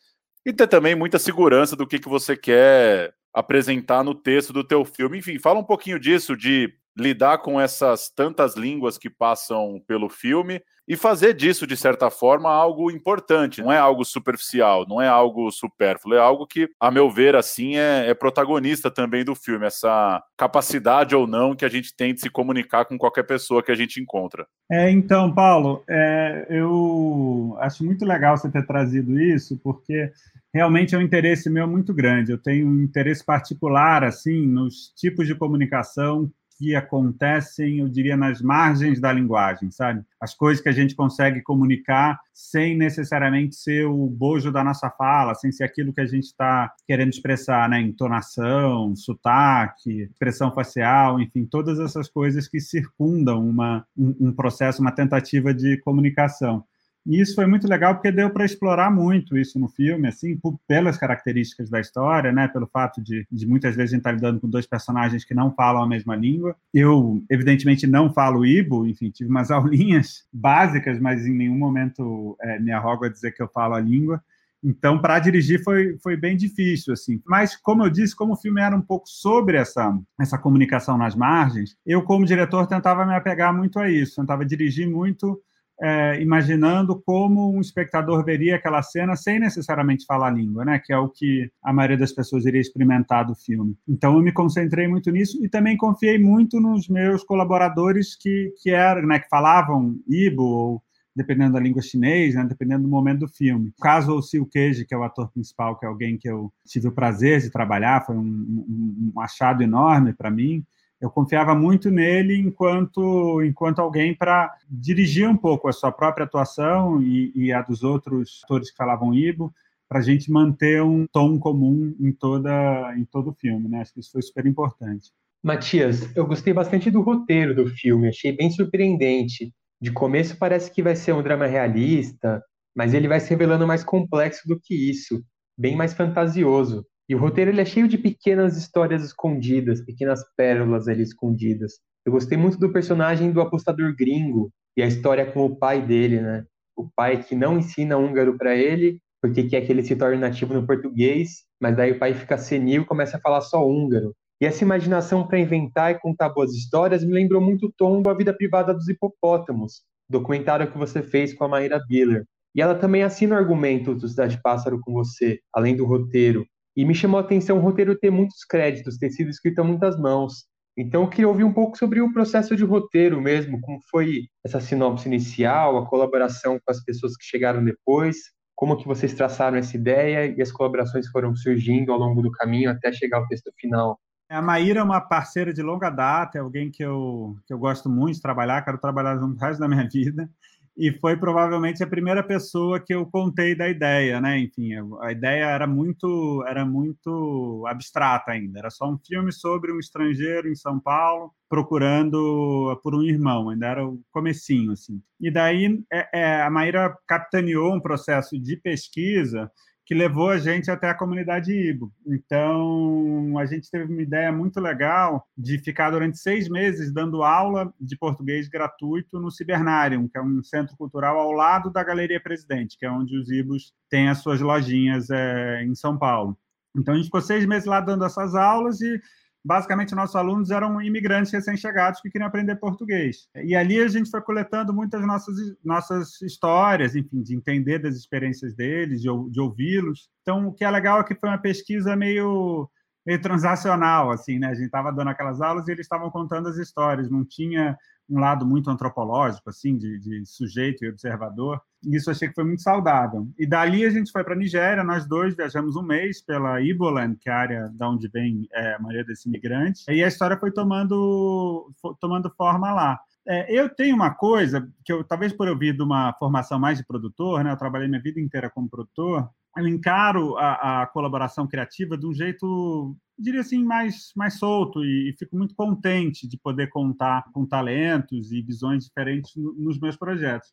e 0.47 0.53
ter 0.53 0.67
também 0.69 0.95
muita 0.95 1.19
segurança 1.19 1.75
do 1.75 1.87
que, 1.87 1.99
que 1.99 2.09
você 2.09 2.37
quer 2.37 3.15
apresentar 3.33 4.05
no 4.05 4.15
texto 4.15 4.53
do 4.53 4.63
teu 4.63 4.85
filme. 4.85 5.19
Enfim, 5.19 5.39
fala 5.39 5.59
um 5.59 5.65
pouquinho 5.65 5.99
disso, 5.99 6.37
de 6.37 6.73
lidar 6.97 7.39
com 7.39 7.61
essas 7.61 8.09
tantas 8.09 8.57
línguas 8.57 8.97
que 8.97 9.11
passam 9.11 9.83
pelo 9.87 10.09
filme 10.09 10.63
e 10.87 10.97
fazer 10.97 11.35
disso, 11.35 11.67
de 11.67 11.77
certa 11.77 12.11
forma, 12.11 12.51
algo 12.51 12.91
importante. 12.91 13.63
Não 13.63 13.73
é 13.73 13.79
algo 13.79 14.05
superficial, 14.05 14.87
não 14.87 15.01
é 15.01 15.09
algo 15.09 15.51
supérfluo, 15.51 16.15
é 16.15 16.19
algo 16.19 16.47
que, 16.47 16.69
a 16.79 16.91
meu 16.91 17.11
ver, 17.11 17.35
assim, 17.35 17.77
é, 17.77 18.09
é 18.09 18.15
protagonista 18.15 18.91
também 18.91 19.25
do 19.25 19.35
filme, 19.35 19.67
essa 19.67 20.23
capacidade 20.37 21.15
ou 21.15 21.27
não 21.27 21.57
que 21.57 21.65
a 21.65 21.71
gente 21.71 21.95
tem 21.97 22.15
de 22.15 22.21
se 22.21 22.29
comunicar 22.29 22.85
com 22.85 22.99
qualquer 22.99 23.23
pessoa 23.23 23.63
que 23.63 23.73
a 23.73 23.75
gente 23.75 24.01
encontra. 24.01 24.47
É, 24.71 24.91
então, 24.91 25.33
Paulo, 25.33 25.83
é, 25.89 26.47
eu 26.51 27.57
acho 27.61 27.85
muito 27.85 28.05
legal 28.05 28.37
você 28.37 28.51
ter 28.51 28.67
trazido 28.67 29.19
isso, 29.19 29.59
porque 29.65 30.13
realmente 30.53 30.95
é 30.95 30.99
um 30.99 31.03
interesse 31.03 31.49
meu 31.49 31.67
muito 31.67 31.95
grande. 31.95 32.33
Eu 32.33 32.39
tenho 32.39 32.69
um 32.69 32.83
interesse 32.83 33.25
particular, 33.25 34.05
assim, 34.05 34.47
nos 34.47 34.93
tipos 34.95 35.27
de 35.27 35.35
comunicação 35.35 36.31
que 36.57 36.75
acontecem, 36.75 37.79
eu 37.79 37.89
diria, 37.89 38.17
nas 38.17 38.41
margens 38.41 39.01
da 39.01 39.13
linguagem, 39.13 39.71
sabe? 39.71 40.03
As 40.21 40.35
coisas 40.35 40.63
que 40.63 40.69
a 40.69 40.73
gente 40.73 40.95
consegue 40.95 41.43
comunicar 41.43 42.19
sem 42.33 42.77
necessariamente 42.77 43.57
ser 43.57 43.87
o 43.87 44.07
bojo 44.07 44.51
da 44.51 44.65
nossa 44.65 44.91
fala, 44.91 45.35
sem 45.35 45.53
ser 45.53 45.65
aquilo 45.65 45.93
que 45.93 46.01
a 46.01 46.07
gente 46.07 46.25
está 46.25 46.73
querendo 46.87 47.11
expressar, 47.11 47.69
né? 47.69 47.81
Entonação, 47.81 48.95
sotaque, 48.97 50.03
expressão 50.03 50.53
facial, 50.53 51.21
enfim, 51.21 51.45
todas 51.45 51.79
essas 51.79 52.09
coisas 52.09 52.49
que 52.49 52.61
circundam 52.61 53.47
uma, 53.47 53.87
um, 53.97 54.29
um 54.29 54.33
processo, 54.33 54.81
uma 54.81 54.93
tentativa 54.93 55.53
de 55.53 55.77
comunicação. 55.79 56.65
E 57.07 57.21
isso 57.21 57.35
foi 57.35 57.47
muito 57.47 57.69
legal 57.69 57.95
porque 57.95 58.11
deu 58.11 58.31
para 58.31 58.45
explorar 58.45 58.91
muito 58.91 59.37
isso 59.37 59.59
no 59.59 59.69
filme, 59.69 60.09
assim, 60.09 60.39
pelas 60.67 60.97
características 60.97 61.69
da 61.69 61.81
história, 61.81 62.33
né, 62.33 62.49
pelo 62.49 62.67
fato 62.67 63.03
de, 63.03 63.27
de 63.31 63.47
muitas 63.47 63.77
vezes 63.77 63.93
a 63.93 63.97
gente 63.97 64.01
estar 64.01 64.11
tá 64.11 64.17
lidando 64.17 64.41
com 64.41 64.49
dois 64.49 64.67
personagens 64.67 65.25
que 65.25 65.35
não 65.35 65.53
falam 65.53 65.83
a 65.83 65.89
mesma 65.89 66.17
língua. 66.17 66.57
Eu, 66.73 67.23
evidentemente, 67.31 67.87
não 67.87 68.13
falo 68.13 68.47
Ibo, 68.47 68.87
enfim, 68.87 69.11
tive 69.11 69.29
umas 69.29 69.51
aulinhas 69.53 70.25
básicas, 70.33 70.99
mas 70.99 71.27
em 71.27 71.35
nenhum 71.35 71.59
momento 71.59 72.37
é, 72.41 72.59
me 72.59 72.73
arrogo 72.73 73.05
a 73.05 73.11
dizer 73.11 73.33
que 73.33 73.43
eu 73.43 73.49
falo 73.49 73.75
a 73.75 73.81
língua. 73.81 74.23
Então, 74.65 74.99
para 74.99 75.19
dirigir 75.19 75.63
foi, 75.63 75.99
foi 76.03 76.17
bem 76.17 76.39
difícil, 76.39 76.95
assim. 76.95 77.21
Mas, 77.27 77.55
como 77.55 77.85
eu 77.85 77.91
disse, 77.91 78.17
como 78.17 78.33
o 78.33 78.37
filme 78.37 78.63
era 78.63 78.75
um 78.75 78.81
pouco 78.81 79.07
sobre 79.07 79.59
essa, 79.59 79.95
essa 80.19 80.39
comunicação 80.39 80.97
nas 80.97 81.15
margens, 81.15 81.77
eu, 81.85 82.03
como 82.03 82.25
diretor, 82.25 82.67
tentava 82.67 83.05
me 83.05 83.15
apegar 83.15 83.55
muito 83.55 83.79
a 83.79 83.91
isso, 83.91 84.17
tentava 84.17 84.43
dirigir 84.43 84.89
muito 84.89 85.39
é, 85.81 86.21
imaginando 86.21 87.01
como 87.05 87.55
um 87.55 87.61
espectador 87.61 88.25
veria 88.25 88.57
aquela 88.57 88.83
cena 88.83 89.17
sem 89.17 89.39
necessariamente 89.39 90.05
falar 90.07 90.29
a 90.29 90.31
língua, 90.31 90.65
né? 90.65 90.81
Que 90.83 90.93
é 90.93 90.99
o 90.99 91.09
que 91.09 91.51
a 91.63 91.73
maioria 91.73 91.99
das 91.99 92.13
pessoas 92.13 92.47
iria 92.47 92.61
experimentar 92.61 93.27
do 93.27 93.35
filme. 93.35 93.77
Então 93.89 94.15
eu 94.15 94.23
me 94.23 94.33
concentrei 94.33 94.87
muito 94.87 95.11
nisso 95.11 95.45
e 95.45 95.49
também 95.49 95.77
confiei 95.77 96.19
muito 96.19 96.61
nos 96.61 96.89
meus 96.89 97.25
colaboradores 97.25 98.17
que 98.17 98.53
que 98.63 98.71
eram, 98.71 99.07
né? 99.07 99.19
Que 99.19 99.29
falavam 99.29 99.97
Ibo 100.09 100.45
ou 100.45 100.83
dependendo 101.17 101.53
da 101.53 101.61
língua 101.61 101.81
chinês, 101.81 102.35
né, 102.35 102.45
dependendo 102.45 102.83
do 102.83 102.89
momento 102.89 103.21
do 103.21 103.29
filme. 103.29 103.69
O 103.69 103.81
caso 103.81 104.17
o 104.17 104.23
Sil 104.23 104.43
Queijo, 104.51 104.85
que 104.85 104.93
é 104.93 104.99
o 104.99 105.05
ator 105.05 105.31
principal, 105.31 105.79
que 105.79 105.87
é 105.87 105.89
alguém 105.89 106.19
que 106.19 106.29
eu 106.29 106.53
tive 106.67 106.89
o 106.89 106.93
prazer 106.93 107.41
de 107.41 107.51
trabalhar, 107.51 108.05
foi 108.05 108.17
um, 108.17 108.21
um, 108.21 109.13
um 109.15 109.21
achado 109.21 109.63
enorme 109.63 110.13
para 110.13 110.29
mim 110.29 110.65
eu 111.01 111.11
confiava 111.11 111.55
muito 111.55 111.91
nele 111.91 112.37
enquanto 112.37 113.43
enquanto 113.43 113.81
alguém 113.81 114.15
para 114.15 114.55
dirigir 114.71 115.29
um 115.29 115.37
pouco 115.37 115.69
a 115.69 115.73
sua 115.73 115.93
própria 115.93 116.25
atuação 116.25 117.03
e, 117.03 117.33
e 117.35 117.53
a 117.53 117.61
dos 117.63 117.83
outros 117.83 118.41
atores 118.45 118.71
que 118.71 118.77
falavam 118.77 119.15
Ibo 119.15 119.53
para 119.89 119.99
a 119.99 120.03
gente 120.03 120.31
manter 120.31 120.83
um 120.83 121.07
tom 121.07 121.39
comum 121.39 121.95
em 122.01 122.11
toda 122.13 122.95
em 122.97 123.05
todo 123.05 123.31
o 123.31 123.35
filme, 123.35 123.69
né? 123.69 123.81
Acho 123.81 123.93
que 123.93 124.01
isso 124.01 124.13
foi 124.13 124.23
super 124.23 124.47
importante. 124.47 125.11
Matias, 125.43 126.17
eu 126.17 126.27
gostei 126.27 126.55
bastante 126.55 126.91
do 126.91 127.03
roteiro 127.03 127.55
do 127.55 127.67
filme, 127.67 128.09
achei 128.09 128.33
bem 128.33 128.51
surpreendente. 128.51 129.53
De 129.81 129.93
começo 129.93 130.39
parece 130.39 130.71
que 130.71 130.83
vai 130.83 130.97
ser 130.97 131.13
um 131.13 131.23
drama 131.23 131.47
realista, 131.47 132.43
mas 132.75 132.95
ele 132.95 133.07
vai 133.07 133.21
se 133.21 133.29
revelando 133.29 133.67
mais 133.67 133.85
complexo 133.85 134.49
do 134.49 134.59
que 134.59 134.75
isso, 134.75 135.23
bem 135.57 135.77
mais 135.77 135.93
fantasioso. 135.93 136.87
E 137.09 137.15
o 137.15 137.19
roteiro 137.19 137.51
ele 137.51 137.61
é 137.61 137.65
cheio 137.65 137.87
de 137.87 137.99
pequenas 137.99 138.57
histórias 138.57 139.05
escondidas, 139.05 139.85
pequenas 139.85 140.23
pérolas 140.37 140.89
ali 140.89 141.03
escondidas. 141.03 141.75
Eu 142.07 142.13
gostei 142.13 142.37
muito 142.39 142.59
do 142.59 142.73
personagem 142.73 143.31
do 143.31 143.41
apostador 143.41 143.95
gringo 143.97 144.51
e 144.77 144.83
a 144.83 144.87
história 144.87 145.25
com 145.31 145.45
o 145.45 145.57
pai 145.57 145.81
dele, 145.81 146.21
né? 146.21 146.45
O 146.77 146.89
pai 146.95 147.23
que 147.23 147.35
não 147.35 147.59
ensina 147.59 147.97
húngaro 147.97 148.37
para 148.37 148.57
ele, 148.57 149.01
porque 149.23 149.45
quer 149.45 149.63
que 149.63 149.73
ele 149.73 149.83
se 149.83 149.97
torne 149.97 150.19
nativo 150.19 150.53
no 150.55 150.67
português, 150.67 151.45
mas 151.61 151.77
daí 151.77 151.93
o 151.93 151.99
pai 151.99 152.15
fica 152.15 152.37
senil 152.37 152.83
e 152.83 152.87
começa 152.87 153.17
a 153.17 153.21
falar 153.21 153.41
só 153.41 153.67
húngaro. 153.67 154.15
E 154.41 154.47
essa 154.47 154.65
imaginação 154.65 155.27
para 155.27 155.39
inventar 155.39 155.93
e 155.93 155.99
contar 155.99 156.29
boas 156.29 156.53
histórias 156.53 157.05
me 157.05 157.13
lembrou 157.13 157.41
muito 157.41 157.67
o 157.67 157.73
tom 157.73 158.03
da 158.03 158.13
vida 158.13 158.35
privada 158.35 158.75
dos 158.75 158.89
hipopótamos, 158.89 159.83
documentário 160.11 160.71
que 160.71 160.77
você 160.77 161.03
fez 161.03 161.33
com 161.33 161.45
a 161.45 161.49
Maíra 161.49 161.81
Biller. 161.89 162.25
E 162.55 162.61
ela 162.61 162.75
também 162.75 163.03
assina 163.03 163.35
o 163.35 163.39
argumento 163.39 163.95
do 163.95 164.09
Cidade 164.09 164.41
Pássaro 164.43 164.81
com 164.81 164.93
você, 164.93 165.41
além 165.53 165.75
do 165.75 165.87
roteiro. 165.87 166.47
E 166.77 166.85
me 166.85 166.95
chamou 166.95 167.19
a 167.19 167.23
atenção 167.23 167.59
o 167.59 167.61
roteiro 167.61 167.97
ter 167.97 168.11
muitos 168.11 168.45
créditos, 168.45 168.99
ter 168.99 169.11
sido 169.11 169.31
escrito 169.31 169.61
a 169.61 169.65
muitas 169.65 169.99
mãos. 169.99 170.45
Então 170.77 171.03
eu 171.03 171.09
queria 171.09 171.29
ouvir 171.29 171.45
um 171.45 171.53
pouco 171.53 171.79
sobre 171.79 172.01
o 172.01 172.13
processo 172.13 172.57
de 172.57 172.65
roteiro 172.65 173.21
mesmo, 173.21 173.61
como 173.61 173.79
foi 173.91 174.27
essa 174.45 174.61
sinopse 174.61 175.07
inicial, 175.07 175.79
a 175.79 175.87
colaboração 175.87 176.59
com 176.59 176.71
as 176.71 176.83
pessoas 176.83 177.17
que 177.17 177.25
chegaram 177.25 177.65
depois, 177.65 178.17
como 178.57 178.77
que 178.77 178.87
vocês 178.87 179.15
traçaram 179.15 179.57
essa 179.57 179.77
ideia 179.77 180.27
e 180.37 180.43
as 180.43 180.51
colaborações 180.51 181.07
foram 181.09 181.35
surgindo 181.37 181.93
ao 181.93 181.99
longo 181.99 182.21
do 182.23 182.31
caminho 182.33 182.71
até 182.71 182.93
chegar 182.93 183.19
ao 183.19 183.29
texto 183.29 183.53
final. 183.57 184.01
A 184.29 184.43
Maíra 184.43 184.81
é 184.81 184.83
uma 184.83 185.01
parceira 185.01 185.53
de 185.53 185.63
longa 185.63 185.91
data, 185.91 186.39
é 186.39 186.41
alguém 186.41 186.71
que 186.71 186.83
eu, 186.83 187.37
que 187.47 187.55
eu 187.55 187.59
gosto 187.59 187.89
muito 187.89 188.17
de 188.17 188.23
trabalhar, 188.23 188.63
quero 188.63 188.79
trabalhar 188.79 189.17
junto 189.17 189.37
o 189.37 189.41
resto 189.41 189.61
da 189.61 189.69
minha 189.69 189.87
vida 189.93 190.29
e 190.77 190.93
foi 190.93 191.17
provavelmente 191.17 191.83
a 191.83 191.87
primeira 191.87 192.23
pessoa 192.23 192.81
que 192.81 192.93
eu 192.93 193.07
contei 193.07 193.55
da 193.55 193.69
ideia, 193.69 194.21
né? 194.21 194.39
Enfim, 194.41 194.73
a 195.01 195.13
ideia 195.13 195.45
era 195.45 195.67
muito 195.67 196.45
era 196.47 196.65
muito 196.65 197.65
abstrata 197.69 198.33
ainda, 198.33 198.59
era 198.59 198.71
só 198.71 198.91
um 198.91 198.99
filme 198.99 199.33
sobre 199.33 199.73
um 199.73 199.79
estrangeiro 199.79 200.49
em 200.49 200.55
São 200.55 200.81
Paulo 200.81 201.33
procurando 201.49 202.81
por 202.83 202.95
um 202.95 203.03
irmão, 203.03 203.51
ainda 203.51 203.67
era 203.67 203.87
o 203.87 204.01
comecinho 204.11 204.73
assim. 204.73 205.01
E 205.21 205.31
daí 205.31 205.81
é, 205.93 206.09
é, 206.13 206.43
a 206.43 206.51
Maíra 206.51 206.97
capitaneou 207.07 207.73
um 207.73 207.81
processo 207.81 208.39
de 208.39 208.57
pesquisa 208.57 209.51
que 209.85 209.95
levou 209.95 210.31
a 210.31 210.39
gente 210.39 210.71
até 210.71 210.89
a 210.89 210.95
comunidade 210.95 211.53
Ibo. 211.53 211.93
Então, 212.07 213.37
a 213.39 213.45
gente 213.45 213.71
teve 213.71 213.93
uma 213.93 214.01
ideia 214.01 214.33
muito 214.33 214.59
legal 214.59 215.27
de 215.37 215.59
ficar 215.59 215.91
durante 215.91 216.19
seis 216.19 216.49
meses 216.49 216.93
dando 216.93 217.23
aula 217.23 217.73
de 217.79 217.97
português 217.97 218.49
gratuito 218.49 219.21
no 219.21 219.31
Cibernarium, 219.31 220.09
que 220.09 220.17
é 220.17 220.23
um 220.23 220.43
centro 220.43 220.75
cultural 220.77 221.19
ao 221.19 221.33
lado 221.33 221.71
da 221.71 221.85
Galeria 221.85 222.21
Presidente, 222.21 222.79
que 222.79 222.87
é 222.87 222.91
onde 222.91 223.17
os 223.17 223.31
Ibos 223.31 223.75
têm 223.91 224.09
as 224.09 224.19
suas 224.19 224.41
lojinhas 224.41 225.11
é, 225.11 225.63
em 225.63 225.75
São 225.75 225.99
Paulo. 225.99 226.37
Então, 226.77 226.95
a 226.95 226.97
gente 226.97 227.07
ficou 227.07 227.21
seis 227.21 227.45
meses 227.47 227.67
lá 227.67 227.81
dando 227.81 228.05
essas 228.05 228.35
aulas 228.35 228.81
e 228.81 229.01
basicamente 229.45 229.95
nossos 229.95 230.17
alunos 230.17 230.51
eram 230.51 230.81
imigrantes 230.81 231.31
recém-chegados 231.33 232.01
que 232.01 232.11
queriam 232.11 232.27
aprender 232.27 232.57
português. 232.57 233.29
E 233.37 233.55
ali 233.55 233.79
a 233.81 233.89
gente 233.89 234.11
foi 234.11 234.23
coletando 234.23 234.73
muitas 234.73 235.07
nossas 235.07 235.37
nossas 235.63 236.21
histórias, 236.23 236.97
enfim, 236.97 237.23
de 237.23 237.37
entender 237.37 237.79
das 237.79 237.95
experiências 237.95 238.55
deles, 238.55 239.03
de, 239.03 239.09
de 239.31 239.41
ouvi-los. 239.41 240.09
Então, 240.23 240.47
o 240.47 240.53
que 240.53 240.65
é 240.65 240.71
legal 240.71 241.01
é 241.01 241.05
que 241.05 241.15
foi 241.15 241.29
uma 241.29 241.39
pesquisa 241.39 241.95
meio 241.95 242.69
meio 243.07 243.21
transacional, 243.21 244.11
assim, 244.11 244.39
né? 244.39 244.47
A 244.47 244.55
gente 244.55 244.65
estava 244.65 244.91
dando 244.91 245.11
aquelas 245.11 245.41
aulas 245.43 245.69
e 245.69 245.73
eles 245.73 245.85
estavam 245.85 246.11
contando 246.11 246.49
as 246.49 246.57
histórias, 246.57 247.11
não 247.11 247.23
tinha 247.23 247.77
um 248.09 248.21
lado 248.21 248.47
muito 248.47 248.71
antropológico, 248.71 249.49
assim, 249.49 249.77
de, 249.77 249.99
de 249.99 250.27
sujeito 250.27 250.85
e 250.85 250.89
observador. 250.89 251.61
Isso 251.85 252.11
achei 252.11 252.29
que 252.29 252.35
foi 252.35 252.45
muito 252.45 252.63
saudável. 252.63 253.29
E 253.39 253.47
dali 253.47 253.85
a 253.85 253.91
gente 253.91 254.11
foi 254.11 254.23
para 254.25 254.35
a 254.35 254.37
Nigéria, 254.37 254.85
nós 254.85 255.07
dois 255.07 255.35
viajamos 255.37 255.77
um 255.77 255.83
mês 255.83 256.23
pela 256.23 256.61
Iboland, 256.61 257.17
que 257.21 257.29
é 257.29 257.33
a 257.33 257.39
área 257.39 257.71
da 257.75 257.89
onde 257.89 258.09
vem 258.09 258.47
é, 258.53 258.75
a 258.75 258.79
maioria 258.79 259.05
desses 259.05 259.27
imigrantes, 259.27 259.85
e 259.89 260.03
a 260.03 260.09
história 260.09 260.39
foi 260.39 260.51
tomando, 260.51 261.71
foi 261.81 261.95
tomando 262.01 262.31
forma 262.31 262.73
lá. 262.73 263.01
É, 263.27 263.59
eu 263.59 263.69
tenho 263.69 263.97
uma 263.97 264.15
coisa 264.15 264.69
que 264.85 264.93
eu, 264.93 265.03
talvez 265.03 265.33
por 265.33 265.49
eu 265.49 265.57
vir 265.57 265.75
de 265.75 265.83
uma 265.83 266.13
formação 266.15 266.59
mais 266.59 266.77
de 266.77 266.85
produtor, 266.85 267.43
né? 267.43 267.53
Eu 267.53 267.57
trabalhei 267.57 267.89
minha 267.89 268.03
vida 268.03 268.21
inteira 268.21 268.51
como 268.51 268.69
produtor. 268.69 269.31
Eu 269.57 269.69
encaro 269.69 270.37
a, 270.37 270.83
a 270.83 270.87
colaboração 270.87 271.47
criativa 271.47 271.97
de 271.97 272.07
um 272.07 272.13
jeito 272.13 272.97
diria 273.19 273.41
assim, 273.41 273.65
mais, 273.65 274.13
mais 274.17 274.39
solto 274.39 274.85
e, 274.85 275.11
e, 275.11 275.17
fico 275.17 275.37
muito 275.37 275.55
contente 275.55 276.27
de 276.27 276.37
poder 276.37 276.69
contar 276.69 277.25
com 277.33 277.47
talentos 277.47 278.33
e 278.33 278.43
visões 278.43 278.85
diferentes 278.85 279.35
no, 279.37 279.53
nos 279.55 279.79
meus 279.79 279.97
projetos. 279.97 280.53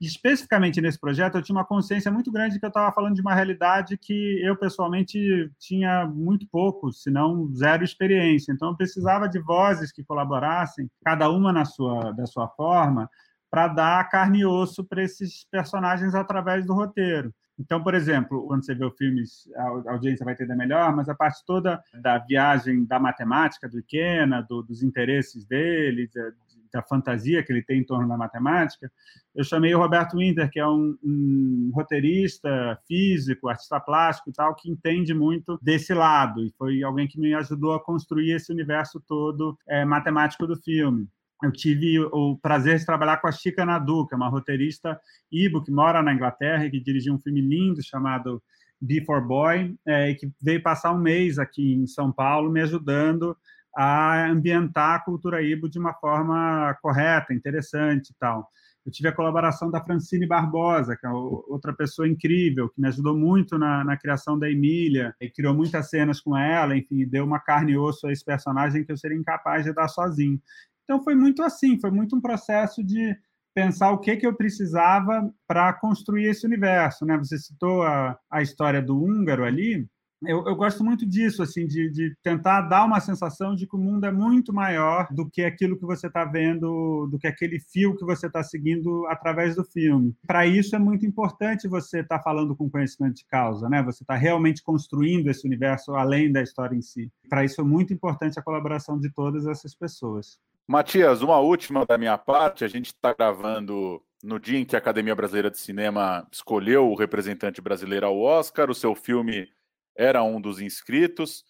especificamente 0.00 0.80
nesse 0.80 0.98
projeto, 1.00 1.36
eu 1.36 1.42
tinha 1.42 1.56
uma 1.56 1.64
consciência 1.64 2.10
muito 2.10 2.30
grande 2.30 2.54
de 2.54 2.60
que 2.60 2.66
eu 2.66 2.68
estava 2.68 2.92
falando 2.92 3.14
de 3.14 3.20
uma 3.20 3.34
realidade 3.34 3.96
que 3.96 4.40
eu, 4.42 4.56
pessoalmente, 4.56 5.50
tinha 5.58 6.06
muito 6.06 6.46
pouco, 6.50 6.92
se 6.92 7.10
não 7.10 7.52
zero 7.54 7.84
experiência. 7.84 8.52
Então, 8.52 8.70
eu 8.70 8.76
precisava 8.76 9.28
de 9.28 9.38
vozes 9.38 9.92
que 9.92 10.04
colaborassem, 10.04 10.90
cada 11.04 11.30
uma 11.30 11.52
na 11.52 11.64
sua, 11.64 12.12
da 12.12 12.26
sua 12.26 12.48
forma, 12.48 13.08
para 13.50 13.68
dar 13.68 14.08
carne 14.08 14.40
e 14.40 14.46
osso 14.46 14.84
para 14.84 15.02
esses 15.02 15.46
personagens 15.50 16.14
através 16.14 16.66
do 16.66 16.74
roteiro. 16.74 17.32
Então, 17.62 17.80
por 17.80 17.94
exemplo, 17.94 18.44
quando 18.48 18.64
você 18.64 18.74
vê 18.74 18.84
o 18.84 18.90
filme, 18.90 19.22
a 19.54 19.92
audiência 19.92 20.24
vai 20.24 20.34
entender 20.34 20.56
melhor, 20.56 20.94
mas 20.96 21.08
a 21.08 21.14
parte 21.14 21.44
toda 21.46 21.80
da 21.94 22.18
viagem 22.18 22.84
da 22.84 22.98
matemática 22.98 23.68
do 23.68 23.78
Ikena, 23.78 24.42
do, 24.42 24.62
dos 24.62 24.82
interesses 24.82 25.44
dele, 25.44 26.10
da, 26.12 26.32
da, 26.72 26.82
fantasia 26.82 27.40
que 27.40 27.52
ele 27.52 27.62
tem 27.62 27.78
em 27.78 27.84
torno 27.84 28.08
da 28.08 28.16
matemática, 28.16 28.90
eu 29.32 29.44
chamei 29.44 29.72
o 29.72 29.78
Roberto 29.78 30.16
Winter, 30.16 30.50
que 30.50 30.58
é 30.58 30.66
um, 30.66 30.98
um 31.04 31.70
roteirista, 31.72 32.76
físico, 32.88 33.48
artista 33.48 33.78
plástico 33.78 34.30
e 34.30 34.32
tal, 34.32 34.56
que 34.56 34.68
entende 34.68 35.14
muito 35.14 35.56
desse 35.62 35.94
lado, 35.94 36.44
e 36.44 36.52
foi 36.58 36.82
alguém 36.82 37.06
que 37.06 37.20
me 37.20 37.32
ajudou 37.32 37.74
a 37.74 37.84
construir 37.84 38.32
esse 38.32 38.52
universo 38.52 39.00
todo 39.06 39.56
é, 39.68 39.84
matemático 39.84 40.48
do 40.48 40.56
filme 40.56 41.08
eu 41.42 41.52
tive 41.52 41.98
o 41.98 42.38
prazer 42.40 42.78
de 42.78 42.86
trabalhar 42.86 43.18
com 43.18 43.26
a 43.26 43.32
Chica 43.32 43.64
Nadu, 43.64 44.06
que 44.06 44.14
é 44.14 44.16
uma 44.16 44.28
roteirista 44.28 44.98
ibo 45.30 45.62
que 45.62 45.72
mora 45.72 46.02
na 46.02 46.14
Inglaterra 46.14 46.64
e 46.64 46.70
que 46.70 46.80
dirigiu 46.80 47.14
um 47.14 47.18
filme 47.18 47.40
lindo 47.40 47.82
chamado 47.82 48.42
Before 48.80 49.24
Boy, 49.24 49.74
é, 49.86 50.10
e 50.10 50.14
que 50.14 50.30
veio 50.40 50.62
passar 50.62 50.92
um 50.92 50.98
mês 50.98 51.38
aqui 51.38 51.74
em 51.74 51.86
São 51.86 52.12
Paulo 52.12 52.50
me 52.50 52.60
ajudando 52.60 53.36
a 53.76 54.28
ambientar 54.28 54.96
a 54.96 55.04
cultura 55.04 55.42
ibo 55.42 55.68
de 55.68 55.78
uma 55.78 55.94
forma 55.94 56.76
correta, 56.82 57.32
interessante 57.32 58.10
e 58.10 58.14
tal. 58.18 58.48
Eu 58.84 58.90
tive 58.90 59.08
a 59.08 59.14
colaboração 59.14 59.70
da 59.70 59.80
Francine 59.80 60.26
Barbosa, 60.26 60.96
que 60.96 61.06
é 61.06 61.10
outra 61.10 61.72
pessoa 61.72 62.08
incrível, 62.08 62.68
que 62.68 62.80
me 62.80 62.88
ajudou 62.88 63.16
muito 63.16 63.56
na, 63.56 63.84
na 63.84 63.96
criação 63.96 64.36
da 64.36 64.50
Emília, 64.50 65.14
e 65.20 65.30
criou 65.30 65.54
muitas 65.54 65.88
cenas 65.88 66.20
com 66.20 66.36
ela, 66.36 66.76
enfim, 66.76 67.06
deu 67.06 67.24
uma 67.24 67.38
carne 67.38 67.72
e 67.72 67.78
osso 67.78 68.08
a 68.08 68.12
esse 68.12 68.24
personagem 68.24 68.84
que 68.84 68.90
eu 68.90 68.96
seria 68.96 69.16
incapaz 69.16 69.64
de 69.64 69.72
dar 69.72 69.86
sozinho. 69.86 70.40
Então 70.84 71.02
foi 71.02 71.14
muito 71.14 71.42
assim, 71.42 71.78
foi 71.80 71.90
muito 71.90 72.16
um 72.16 72.20
processo 72.20 72.82
de 72.82 73.16
pensar 73.54 73.90
o 73.90 73.98
que, 73.98 74.16
que 74.16 74.26
eu 74.26 74.34
precisava 74.34 75.32
para 75.46 75.72
construir 75.74 76.26
esse 76.26 76.46
universo. 76.46 77.04
Né? 77.04 77.16
Você 77.18 77.38
citou 77.38 77.82
a, 77.82 78.18
a 78.30 78.42
história 78.42 78.80
do 78.80 78.98
húngaro 78.98 79.44
ali, 79.44 79.86
eu, 80.24 80.46
eu, 80.46 80.54
gosto 80.54 80.84
muito 80.84 81.04
disso, 81.04 81.42
assim, 81.42 81.66
de, 81.66 81.90
de, 81.90 82.14
tentar 82.22 82.62
dar 82.62 82.84
uma 82.84 83.00
sensação 83.00 83.54
de 83.56 83.66
que 83.66 83.74
o 83.74 83.78
mundo 83.78 84.06
é 84.06 84.12
muito 84.12 84.52
maior 84.52 85.08
do 85.10 85.28
que 85.28 85.42
aquilo 85.42 85.76
que 85.76 85.84
você 85.84 86.06
está 86.06 86.24
vendo, 86.24 87.08
do 87.08 87.18
que 87.18 87.26
aquele 87.26 87.58
fio 87.58 87.96
que 87.96 88.04
você 88.04 88.28
está 88.28 88.42
seguindo 88.42 89.04
através 89.08 89.56
do 89.56 89.64
filme. 89.64 90.14
Para 90.24 90.46
isso 90.46 90.76
é 90.76 90.78
muito 90.78 91.04
importante 91.04 91.66
você 91.66 92.00
estar 92.00 92.18
tá 92.18 92.22
falando 92.22 92.54
com 92.54 92.70
conhecimento 92.70 93.16
de 93.16 93.24
causa, 93.24 93.68
né? 93.68 93.82
Você 93.82 94.04
está 94.04 94.14
realmente 94.14 94.62
construindo 94.62 95.28
esse 95.28 95.46
universo 95.46 95.92
além 95.94 96.30
da 96.30 96.40
história 96.40 96.76
em 96.76 96.82
si. 96.82 97.10
Para 97.28 97.44
isso 97.44 97.60
é 97.60 97.64
muito 97.64 97.92
importante 97.92 98.38
a 98.38 98.42
colaboração 98.42 98.98
de 98.98 99.10
todas 99.10 99.46
essas 99.46 99.74
pessoas. 99.74 100.38
Matias, 100.66 101.22
uma 101.22 101.38
última 101.38 101.84
da 101.84 101.98
minha 101.98 102.16
parte. 102.16 102.64
A 102.64 102.68
gente 102.68 102.86
está 102.86 103.12
gravando 103.12 104.02
no 104.22 104.38
dia 104.38 104.58
em 104.58 104.64
que 104.64 104.76
a 104.76 104.78
Academia 104.78 105.14
Brasileira 105.14 105.50
de 105.50 105.58
Cinema 105.58 106.26
escolheu 106.30 106.88
o 106.90 106.94
representante 106.94 107.60
brasileiro 107.60 108.06
ao 108.06 108.18
Oscar. 108.18 108.70
O 108.70 108.74
seu 108.74 108.94
filme 108.94 109.48
era 109.96 110.22
um 110.22 110.40
dos 110.40 110.60
inscritos. 110.60 111.44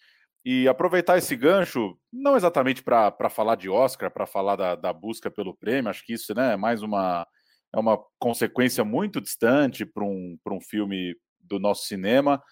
E 0.45 0.67
aproveitar 0.67 1.17
esse 1.17 1.37
gancho, 1.37 1.97
não 2.11 2.35
exatamente 2.35 2.83
para 2.83 3.29
falar 3.29 3.55
de 3.55 3.69
Oscar, 3.69 4.11
para 4.11 4.25
falar 4.25 4.57
da, 4.57 4.75
da, 4.75 4.91
busca 4.91 5.31
pelo 5.31 5.55
prêmio, 5.55 5.89
acho 5.89 6.05
que 6.05 6.11
isso 6.11 6.35
né, 6.35 6.53
é 6.53 6.57
mais 6.57 6.83
uma, 6.83 7.25
é 7.73 7.79
uma 7.79 7.97
consequência 8.19 8.83
muito 8.83 9.21
distante 9.21 9.85
para 9.85 10.03
um, 10.03 10.37
um 10.45 10.59
filme 10.59 11.15
do 11.39 11.59
nosso 11.59 11.85
cinema, 11.85 12.43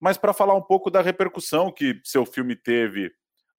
mas 0.00 0.16
para 0.16 0.32
falar 0.32 0.54
um 0.54 0.62
pouco 0.62 0.88
da 0.88 1.02
repercussão 1.02 1.72
que 1.72 2.00
seu 2.04 2.24
filme 2.24 2.54
teve 2.54 3.12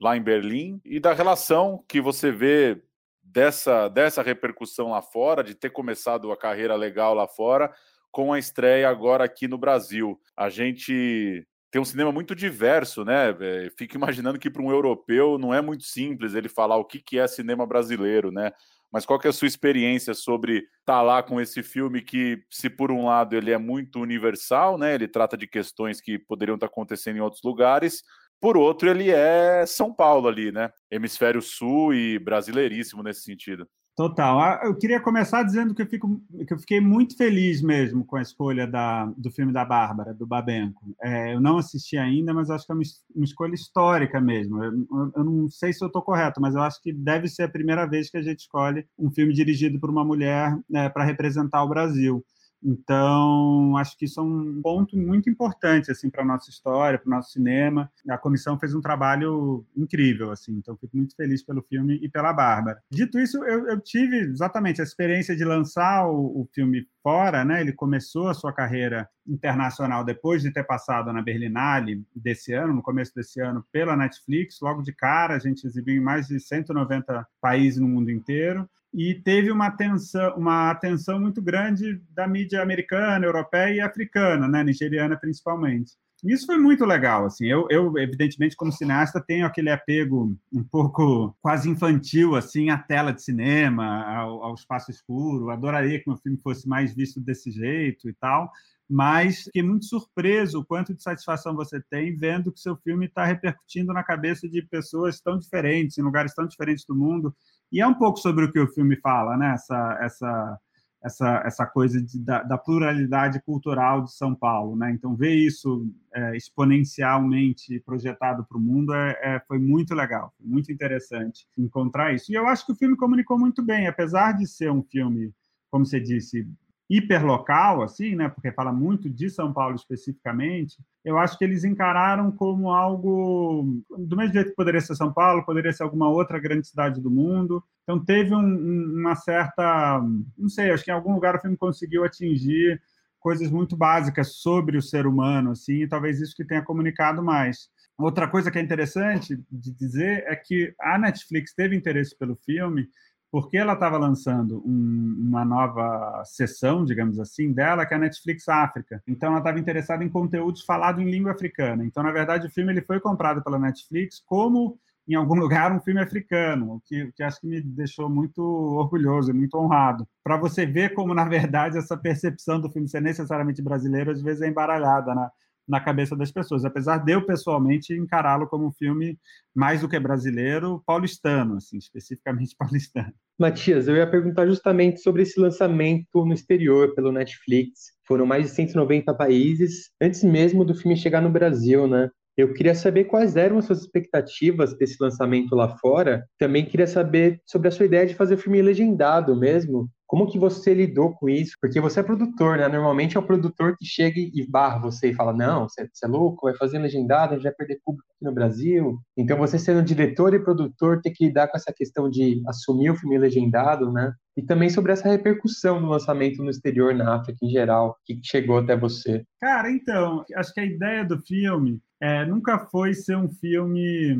lá 0.04 0.18
em 0.18 0.22
Berlim 0.22 0.82
e 0.84 1.00
da 1.00 1.14
relação 1.14 1.84
que 1.88 2.02
você 2.02 2.32
vê 2.32 2.84
dessa, 3.24 3.88
dessa 3.88 4.22
repercussão 4.22 4.92
lá 4.92 5.02
fora, 5.02 5.44
de 5.44 5.56
ter 5.56 5.72
começado 5.72 6.32
a 6.32 6.38
carreira 6.38 6.76
legal 6.76 7.14
lá 7.14 7.28
fora, 7.28 7.74
com 8.12 8.32
a 8.32 8.38
estreia 8.38 8.90
agora 8.90 9.24
aqui 9.24 9.48
no 9.48 9.58
Brasil. 9.58 10.20
A 10.38 10.50
gente 10.50 11.48
tem 11.72 11.82
um 11.82 11.86
cinema 11.86 12.12
muito 12.12 12.36
diverso, 12.36 13.04
né? 13.04 13.36
Fico 13.76 13.96
imaginando 13.96 14.38
que 14.38 14.50
para 14.50 14.62
um 14.62 14.70
europeu 14.70 15.40
não 15.40 15.52
é 15.52 15.62
muito 15.62 15.84
simples 15.86 16.36
ele 16.36 16.48
falar 16.48 16.78
o 16.78 16.86
que, 16.86 17.00
que 17.00 17.18
é 17.18 17.26
cinema 17.26 17.66
brasileiro, 17.66 18.32
né? 18.32 18.52
Mas 18.92 19.08
qual 19.08 19.18
que 19.18 19.26
é 19.26 19.32
a 19.32 19.34
sua 19.34 19.48
experiência 19.48 20.14
sobre 20.14 20.58
estar 20.58 20.70
tá 20.86 21.02
lá 21.02 21.24
com 21.24 21.42
esse 21.42 21.64
filme 21.64 22.04
que, 22.04 22.44
se 22.52 22.70
por 22.70 22.92
um 22.92 23.08
lado 23.08 23.36
ele 23.36 23.50
é 23.50 23.58
muito 23.58 24.00
universal, 24.00 24.78
né? 24.78 24.94
Ele 24.94 25.08
trata 25.08 25.36
de 25.36 25.48
questões 25.48 26.00
que 26.00 26.20
poderiam 26.20 26.54
estar 26.54 26.68
acontecendo 26.68 27.18
em 27.18 27.22
outros 27.22 27.42
lugares, 27.42 28.04
por 28.44 28.58
outro, 28.58 28.90
ele 28.90 29.10
é 29.10 29.66
São 29.66 29.94
Paulo 29.94 30.28
ali, 30.28 30.52
né? 30.52 30.70
Hemisfério 30.92 31.42
Sul 31.42 31.94
e 31.94 32.20
brasileiríssimo 32.20 33.02
nesse 33.02 33.22
sentido. 33.22 33.66
Total. 33.96 34.38
Ah, 34.38 34.62
eu 34.66 34.76
queria 34.76 35.00
começar 35.00 35.44
dizendo 35.44 35.74
que 35.74 35.82
eu, 35.82 35.88
fico, 35.88 36.22
que 36.46 36.54
eu 36.54 36.60
fiquei 36.60 36.82
muito 36.82 37.16
feliz 37.16 37.62
mesmo 37.62 38.04
com 38.04 38.18
a 38.18 38.22
escolha 38.22 38.68
da, 38.68 39.06
do 39.16 39.32
filme 39.32 39.54
da 39.54 39.64
Bárbara, 39.64 40.14
do 40.14 40.28
Babenco. 40.28 40.82
É, 41.02 41.34
eu 41.34 41.40
não 41.40 41.58
assisti 41.58 41.96
ainda, 41.96 42.34
mas 42.34 42.50
acho 42.50 42.66
que 42.66 42.74
é 42.74 42.76
uma, 42.76 42.84
uma 43.16 43.24
escolha 43.24 43.54
histórica 43.54 44.20
mesmo. 44.20 44.62
Eu, 44.62 44.74
eu, 45.16 45.24
não 45.24 45.48
sei 45.48 45.72
se 45.72 45.82
eu 45.82 45.88
estou 45.88 46.02
correto, 46.02 46.42
mas 46.42 46.54
eu 46.54 46.62
acho 46.64 46.82
que 46.82 46.92
deve 46.92 47.30
ser 47.30 47.44
a 47.44 47.50
primeira 47.50 47.86
vez 47.86 48.10
que 48.10 48.18
a 48.18 48.22
gente 48.22 48.40
escolhe 48.40 48.86
um 49.00 49.10
filme 49.10 49.32
dirigido 49.32 49.80
por 49.80 49.90
uma 49.90 50.04
mulher 50.04 50.54
é, 50.76 50.90
para 50.90 51.06
representar 51.06 51.64
o 51.64 51.70
Brasil. 51.70 52.22
Então, 52.64 53.76
acho 53.78 53.98
que 53.98 54.06
isso 54.06 54.20
é 54.20 54.24
um 54.24 54.62
ponto 54.62 54.98
muito 54.98 55.30
importante 55.30 55.92
assim 55.92 56.10
para 56.10 56.24
a 56.24 56.26
nossa 56.26 56.50
história, 56.50 56.98
para 56.98 57.08
o 57.08 57.12
nosso 57.12 57.32
cinema. 57.32 57.92
A 58.10 58.18
comissão 58.18 58.58
fez 58.58 58.74
um 58.74 58.82
trabalho 58.82 59.66
incrível, 59.76 60.32
assim. 60.32 60.54
Então, 60.54 60.78
fico 60.78 60.96
muito 60.96 61.16
feliz 61.16 61.44
pelo 61.44 61.62
filme 61.64 62.00
e 62.02 62.10
pela 62.10 62.32
Bárbara. 62.32 62.82
Dito 62.90 63.20
isso, 63.20 63.44
eu, 63.44 63.68
eu 63.68 63.82
tive 63.82 64.18
exatamente 64.18 64.80
a 64.80 64.84
experiência 64.84 65.36
de 65.36 65.44
lançar 65.44 66.08
o, 66.08 66.42
o, 66.42 66.50
filme 66.54 66.88
fora, 67.02 67.44
né? 67.44 67.60
Ele 67.62 67.74
começou 67.74 68.30
a 68.30 68.34
sua 68.34 68.54
carreira 68.54 69.10
internacional 69.28 70.04
depois 70.04 70.42
de 70.42 70.52
ter 70.52 70.64
passado 70.64 71.12
na 71.12 71.22
Berlinale 71.22 72.06
desse 72.16 72.54
ano, 72.54 72.74
no 72.74 72.82
começo 72.82 73.14
desse 73.14 73.42
ano, 73.42 73.66
pela 73.72 73.98
Netflix. 73.98 74.60
Logo 74.62 74.82
de 74.82 74.94
cara, 74.94 75.36
a 75.36 75.40
gente 75.40 75.66
exibiu 75.66 75.96
em 75.96 76.02
mais 76.04 76.28
de 76.28 76.40
190 76.40 77.28
países 77.42 77.80
no 77.80 77.88
mundo 77.88 78.10
inteiro 78.10 78.70
e 78.94 79.16
teve 79.16 79.52
uma 79.52 79.68
atenção, 79.68 80.36
uma 80.36 80.70
atenção 80.70 81.20
muito 81.20 81.42
grande 81.42 82.02
da 82.12 82.28
mídia 82.28 82.62
americana, 82.62 83.26
europeia 83.26 83.76
e 83.76 83.82
africana, 83.82 84.48
né, 84.48 84.64
nigeriana 84.64 85.18
principalmente. 85.18 85.94
Isso 86.24 86.46
foi 86.46 86.58
muito 86.58 86.86
legal, 86.86 87.26
assim. 87.26 87.48
Eu, 87.48 87.68
eu, 87.70 87.98
evidentemente, 87.98 88.56
como 88.56 88.72
cineasta, 88.72 89.20
tenho 89.20 89.46
aquele 89.46 89.70
apego 89.70 90.38
um 90.54 90.64
pouco 90.64 91.36
quase 91.42 91.70
infantil, 91.70 92.36
assim, 92.36 92.70
à 92.70 92.78
tela 92.78 93.12
de 93.12 93.22
cinema, 93.22 94.06
ao, 94.06 94.42
ao 94.42 94.54
espaço 94.54 94.90
escuro. 94.90 95.50
Adoraria 95.50 96.00
que 96.00 96.08
meu 96.08 96.18
filme 96.18 96.40
fosse 96.42 96.66
mais 96.66 96.96
visto 96.96 97.20
desse 97.20 97.52
jeito 97.52 98.08
e 98.08 98.14
tal 98.14 98.50
mas 98.90 99.44
fiquei 99.44 99.64
muito 99.64 99.86
surpreso 99.86 100.60
o 100.60 100.66
quanto 100.66 100.94
de 100.94 101.02
satisfação 101.02 101.56
você 101.56 101.82
tem 101.82 102.16
vendo 102.16 102.52
que 102.52 102.60
seu 102.60 102.76
filme 102.78 103.06
está 103.06 103.26
repercutindo 103.26 103.94
na 103.94 104.04
cabeça 104.04 104.48
de 104.48 104.62
pessoas 104.62 105.20
tão 105.20 105.38
diferentes, 105.40 105.98
em 105.98 106.02
lugares 106.02 106.34
tão 106.36 106.46
diferentes 106.46 106.86
do 106.86 106.96
mundo. 106.96 107.36
E 107.74 107.82
é 107.82 107.88
um 107.88 107.94
pouco 107.96 108.20
sobre 108.20 108.46
o 108.46 108.52
que 108.52 108.60
o 108.60 108.72
filme 108.72 108.96
fala, 108.98 109.36
né? 109.36 109.54
Essa, 109.56 109.98
essa, 110.00 110.60
essa, 111.04 111.44
essa 111.44 111.66
coisa 111.66 112.00
de, 112.00 112.20
da, 112.20 112.44
da, 112.44 112.56
pluralidade 112.56 113.42
cultural 113.42 114.04
de 114.04 114.14
São 114.14 114.36
Paulo, 114.36 114.76
né? 114.76 114.92
Então, 114.92 115.16
ver 115.16 115.34
isso 115.34 115.92
é, 116.14 116.38
exponencialmente 116.38 117.80
projetado 117.80 118.46
para 118.46 118.60
o 118.60 118.62
mundo 118.62 118.94
é, 118.94 119.18
é, 119.24 119.40
foi 119.48 119.58
muito 119.58 119.96
legal, 119.96 120.32
muito 120.40 120.72
interessante 120.72 121.48
encontrar 121.58 122.14
isso. 122.14 122.32
E 122.32 122.36
eu 122.36 122.48
acho 122.48 122.64
que 122.64 122.74
o 122.74 122.76
filme 122.76 122.96
comunicou 122.96 123.40
muito 123.40 123.64
bem, 123.64 123.88
apesar 123.88 124.34
de 124.34 124.46
ser 124.46 124.72
um 124.72 124.84
filme, 124.84 125.34
como 125.72 125.84
você 125.84 126.00
disse, 126.00 126.48
hiperlocal, 126.90 127.82
assim, 127.82 128.16
né, 128.16 128.30
porque 128.30 128.52
fala 128.52 128.72
muito 128.72 129.10
de 129.10 129.30
São 129.30 129.54
Paulo 129.54 129.76
especificamente, 129.76 130.78
eu 131.04 131.18
acho 131.18 131.38
que 131.38 131.44
eles 131.44 131.64
encararam 131.64 132.32
como 132.32 132.70
algo, 132.70 133.82
do 133.98 134.16
mesmo 134.16 134.34
jeito 134.34 134.50
que 134.50 134.56
poderia 134.56 134.82
ser 134.82 134.96
São 134.96 135.12
Paulo, 135.12 135.46
poderia 135.46 135.72
ser 135.72 135.84
alguma 135.84 136.10
outra 136.10 136.40
grande 136.40 136.68
cidade 136.68 137.02
do 137.02 137.10
mundo. 137.10 137.64
Então 137.84 138.04
teve 138.04 138.34
um, 138.34 139.00
uma 139.00 139.16
certa, 139.16 140.02
não 140.38 140.50
sei, 140.50 140.72
acho 140.72 140.84
que 140.84 140.92
em 140.92 140.94
algum 140.94 141.14
lugar 141.14 141.36
o 141.36 141.40
filme 141.40 141.58
conseguiu 141.58 142.04
atingir 142.04 142.82
coisas 143.20 143.50
muito 143.50 143.76
básicas 143.76 144.36
sobre 144.36 144.78
o 144.78 144.82
ser 144.82 145.08
humano, 145.08 145.52
assim, 145.52 145.84
e 145.84 145.88
talvez 145.88 146.20
isso 146.20 146.36
que 146.36 146.44
tenha 146.46 146.62
comunicado 146.62 147.24
mais. 147.24 147.70
Outra 147.98 148.28
coisa 148.28 148.52
que 148.52 148.60
é 148.60 148.62
interessante 148.62 149.42
de 149.50 149.72
dizer 149.72 150.26
é 150.28 150.36
que 150.36 150.74
a 150.82 150.98
Netflix 150.98 151.54
teve 151.54 151.76
interesse 151.76 152.18
pelo 152.18 152.36
filme 152.36 152.88
porque 153.34 153.58
ela 153.58 153.74
estava 153.74 153.98
lançando 153.98 154.62
um, 154.64 155.16
uma 155.28 155.44
nova 155.44 156.22
sessão, 156.24 156.86
digamos 156.86 157.18
assim, 157.20 157.52
dela, 157.52 157.84
que 157.84 157.92
é 157.92 157.98
a 157.98 158.00
Netflix 158.00 158.48
África. 158.48 159.02
Então, 159.08 159.30
ela 159.30 159.40
estava 159.40 159.58
interessada 159.58 160.04
em 160.04 160.08
conteúdos 160.08 160.64
falados 160.64 161.02
em 161.02 161.10
língua 161.10 161.32
africana. 161.32 161.84
Então, 161.84 162.04
na 162.04 162.12
verdade, 162.12 162.46
o 162.46 162.52
filme 162.52 162.72
ele 162.72 162.84
foi 162.84 163.00
comprado 163.00 163.44
pela 163.44 163.58
Netflix 163.58 164.22
como, 164.24 164.78
em 165.08 165.16
algum 165.16 165.34
lugar, 165.42 165.72
um 165.76 165.82
filme 165.82 166.00
africano, 166.00 166.76
o 166.76 166.82
que, 166.82 167.12
que 167.14 167.24
acho 167.24 167.42
que 167.42 167.48
me 167.48 167.60
deixou 167.60 168.08
muito 168.08 168.40
orgulhoso 168.44 169.32
e 169.32 169.34
muito 169.34 169.58
honrado. 169.58 170.08
Para 170.24 170.38
você 170.38 170.64
ver 170.64 170.94
como, 170.94 171.16
na 171.16 171.26
verdade, 171.26 171.80
essa 171.80 171.98
percepção 171.98 172.62
do 172.62 172.70
filme 172.70 172.88
ser 172.88 173.02
necessariamente 173.02 173.64
brasileiro, 173.64 174.12
às 174.12 174.22
vezes 174.22 174.44
é 174.44 174.48
embaralhada, 174.48 175.16
né? 175.16 175.28
na 175.68 175.80
cabeça 175.80 176.16
das 176.16 176.32
pessoas, 176.32 176.66
apesar 176.66 176.98
de 176.98 177.14
eu 177.14 177.26
pessoalmente 177.26 177.94
encará-lo 177.94 178.48
como 178.48 178.68
um 178.68 178.72
filme 178.72 179.18
mais 179.56 179.82
do 179.82 179.90
que 179.90 180.00
brasileiro, 180.00 180.84
paulistano, 180.86 181.58
assim, 181.58 181.78
especificamente 181.78 182.56
paulistano. 182.60 183.14
Matias, 183.40 183.88
eu 183.88 183.96
ia 183.96 184.10
perguntar 184.10 184.46
justamente 184.48 185.02
sobre 185.02 185.24
esse 185.24 185.40
lançamento 185.40 186.26
no 186.26 186.34
exterior 186.34 186.94
pelo 186.96 187.12
Netflix. 187.12 187.92
foram 188.08 188.26
mais 188.26 188.46
de 188.46 188.52
190 188.56 189.14
países, 189.14 189.92
antes 190.02 190.24
mesmo 190.24 190.64
do 190.66 190.76
filme 190.76 190.96
chegar 190.98 191.22
no 191.22 191.32
Brasil, 191.32 191.88
né? 191.88 192.10
Eu 192.36 192.54
queria 192.54 192.74
saber 192.74 193.06
quais 193.06 193.36
eram 193.36 193.60
as 193.60 193.66
suas 193.66 193.82
expectativas 193.82 194.76
desse 194.78 194.98
lançamento 195.00 195.56
lá 195.56 195.78
fora. 195.78 196.26
Também 196.40 196.66
queria 196.66 196.88
saber 196.88 197.40
sobre 197.46 197.68
a 197.68 197.72
sua 197.72 197.86
ideia 197.86 198.08
de 198.08 198.16
fazer 198.16 198.36
o 198.36 198.38
filme 198.40 198.62
legendado 198.62 199.36
mesmo. 199.36 199.90
Como 200.08 200.28
que 200.28 200.38
você 200.38 200.76
lidou 200.76 201.14
com 201.16 201.28
isso? 201.28 201.58
Porque 201.60 201.80
você 201.80 202.00
é 202.00 202.04
produtor, 202.04 202.58
né? 202.58 202.68
Normalmente 202.68 203.18
é 203.18 203.20
o 203.20 203.26
produtor 203.26 203.76
que 203.78 203.86
chega 203.86 204.20
e 204.20 204.48
barra 204.48 204.78
você 204.78 205.10
e 205.10 205.14
fala: 205.16 205.34
não, 205.34 205.68
você, 205.68 205.82
é 205.82 206.08
louco, 206.08 206.46
vai 206.46 206.56
fazer 206.56 206.78
legendado, 206.78 207.34
a 207.34 207.36
gente 207.36 207.46
vai 207.46 207.54
perder 207.54 207.80
público 207.84 208.08
aqui 208.12 208.24
no 208.24 208.32
Brasil. 208.32 209.00
Então, 209.18 209.38
você 209.38 209.58
sendo 209.58 209.82
diretor 209.82 210.34
e 210.36 210.40
produtor, 210.40 211.02
tem 211.02 211.12
que 211.12 211.26
lidar 211.26 211.48
com 211.48 211.58
essa 211.58 211.74
questão 211.74 212.10
de 212.10 212.42
assumir 212.48 212.92
o 212.92 212.96
filme 212.96 213.18
legendado, 213.18 213.92
né? 213.92 214.14
E 214.38 214.44
também 214.44 214.70
sobre 214.70 214.92
essa 214.92 215.10
repercussão 215.10 215.82
do 215.82 215.88
lançamento 215.88 216.44
no 216.44 216.50
exterior, 216.50 216.94
na 216.94 217.16
África 217.16 217.40
em 217.44 217.50
geral, 217.50 217.96
que 218.06 218.20
chegou 218.24 218.60
até 218.60 218.78
você. 218.78 219.24
Cara, 219.42 219.72
então, 219.72 220.24
acho 220.36 220.54
que 220.54 220.60
a 220.60 220.66
ideia 220.66 221.04
do 221.04 221.20
filme 221.22 221.80
é, 222.04 222.26
nunca 222.26 222.60
foi 222.60 222.94
ser 222.94 223.16
um 223.16 223.30
filme, 223.30 224.14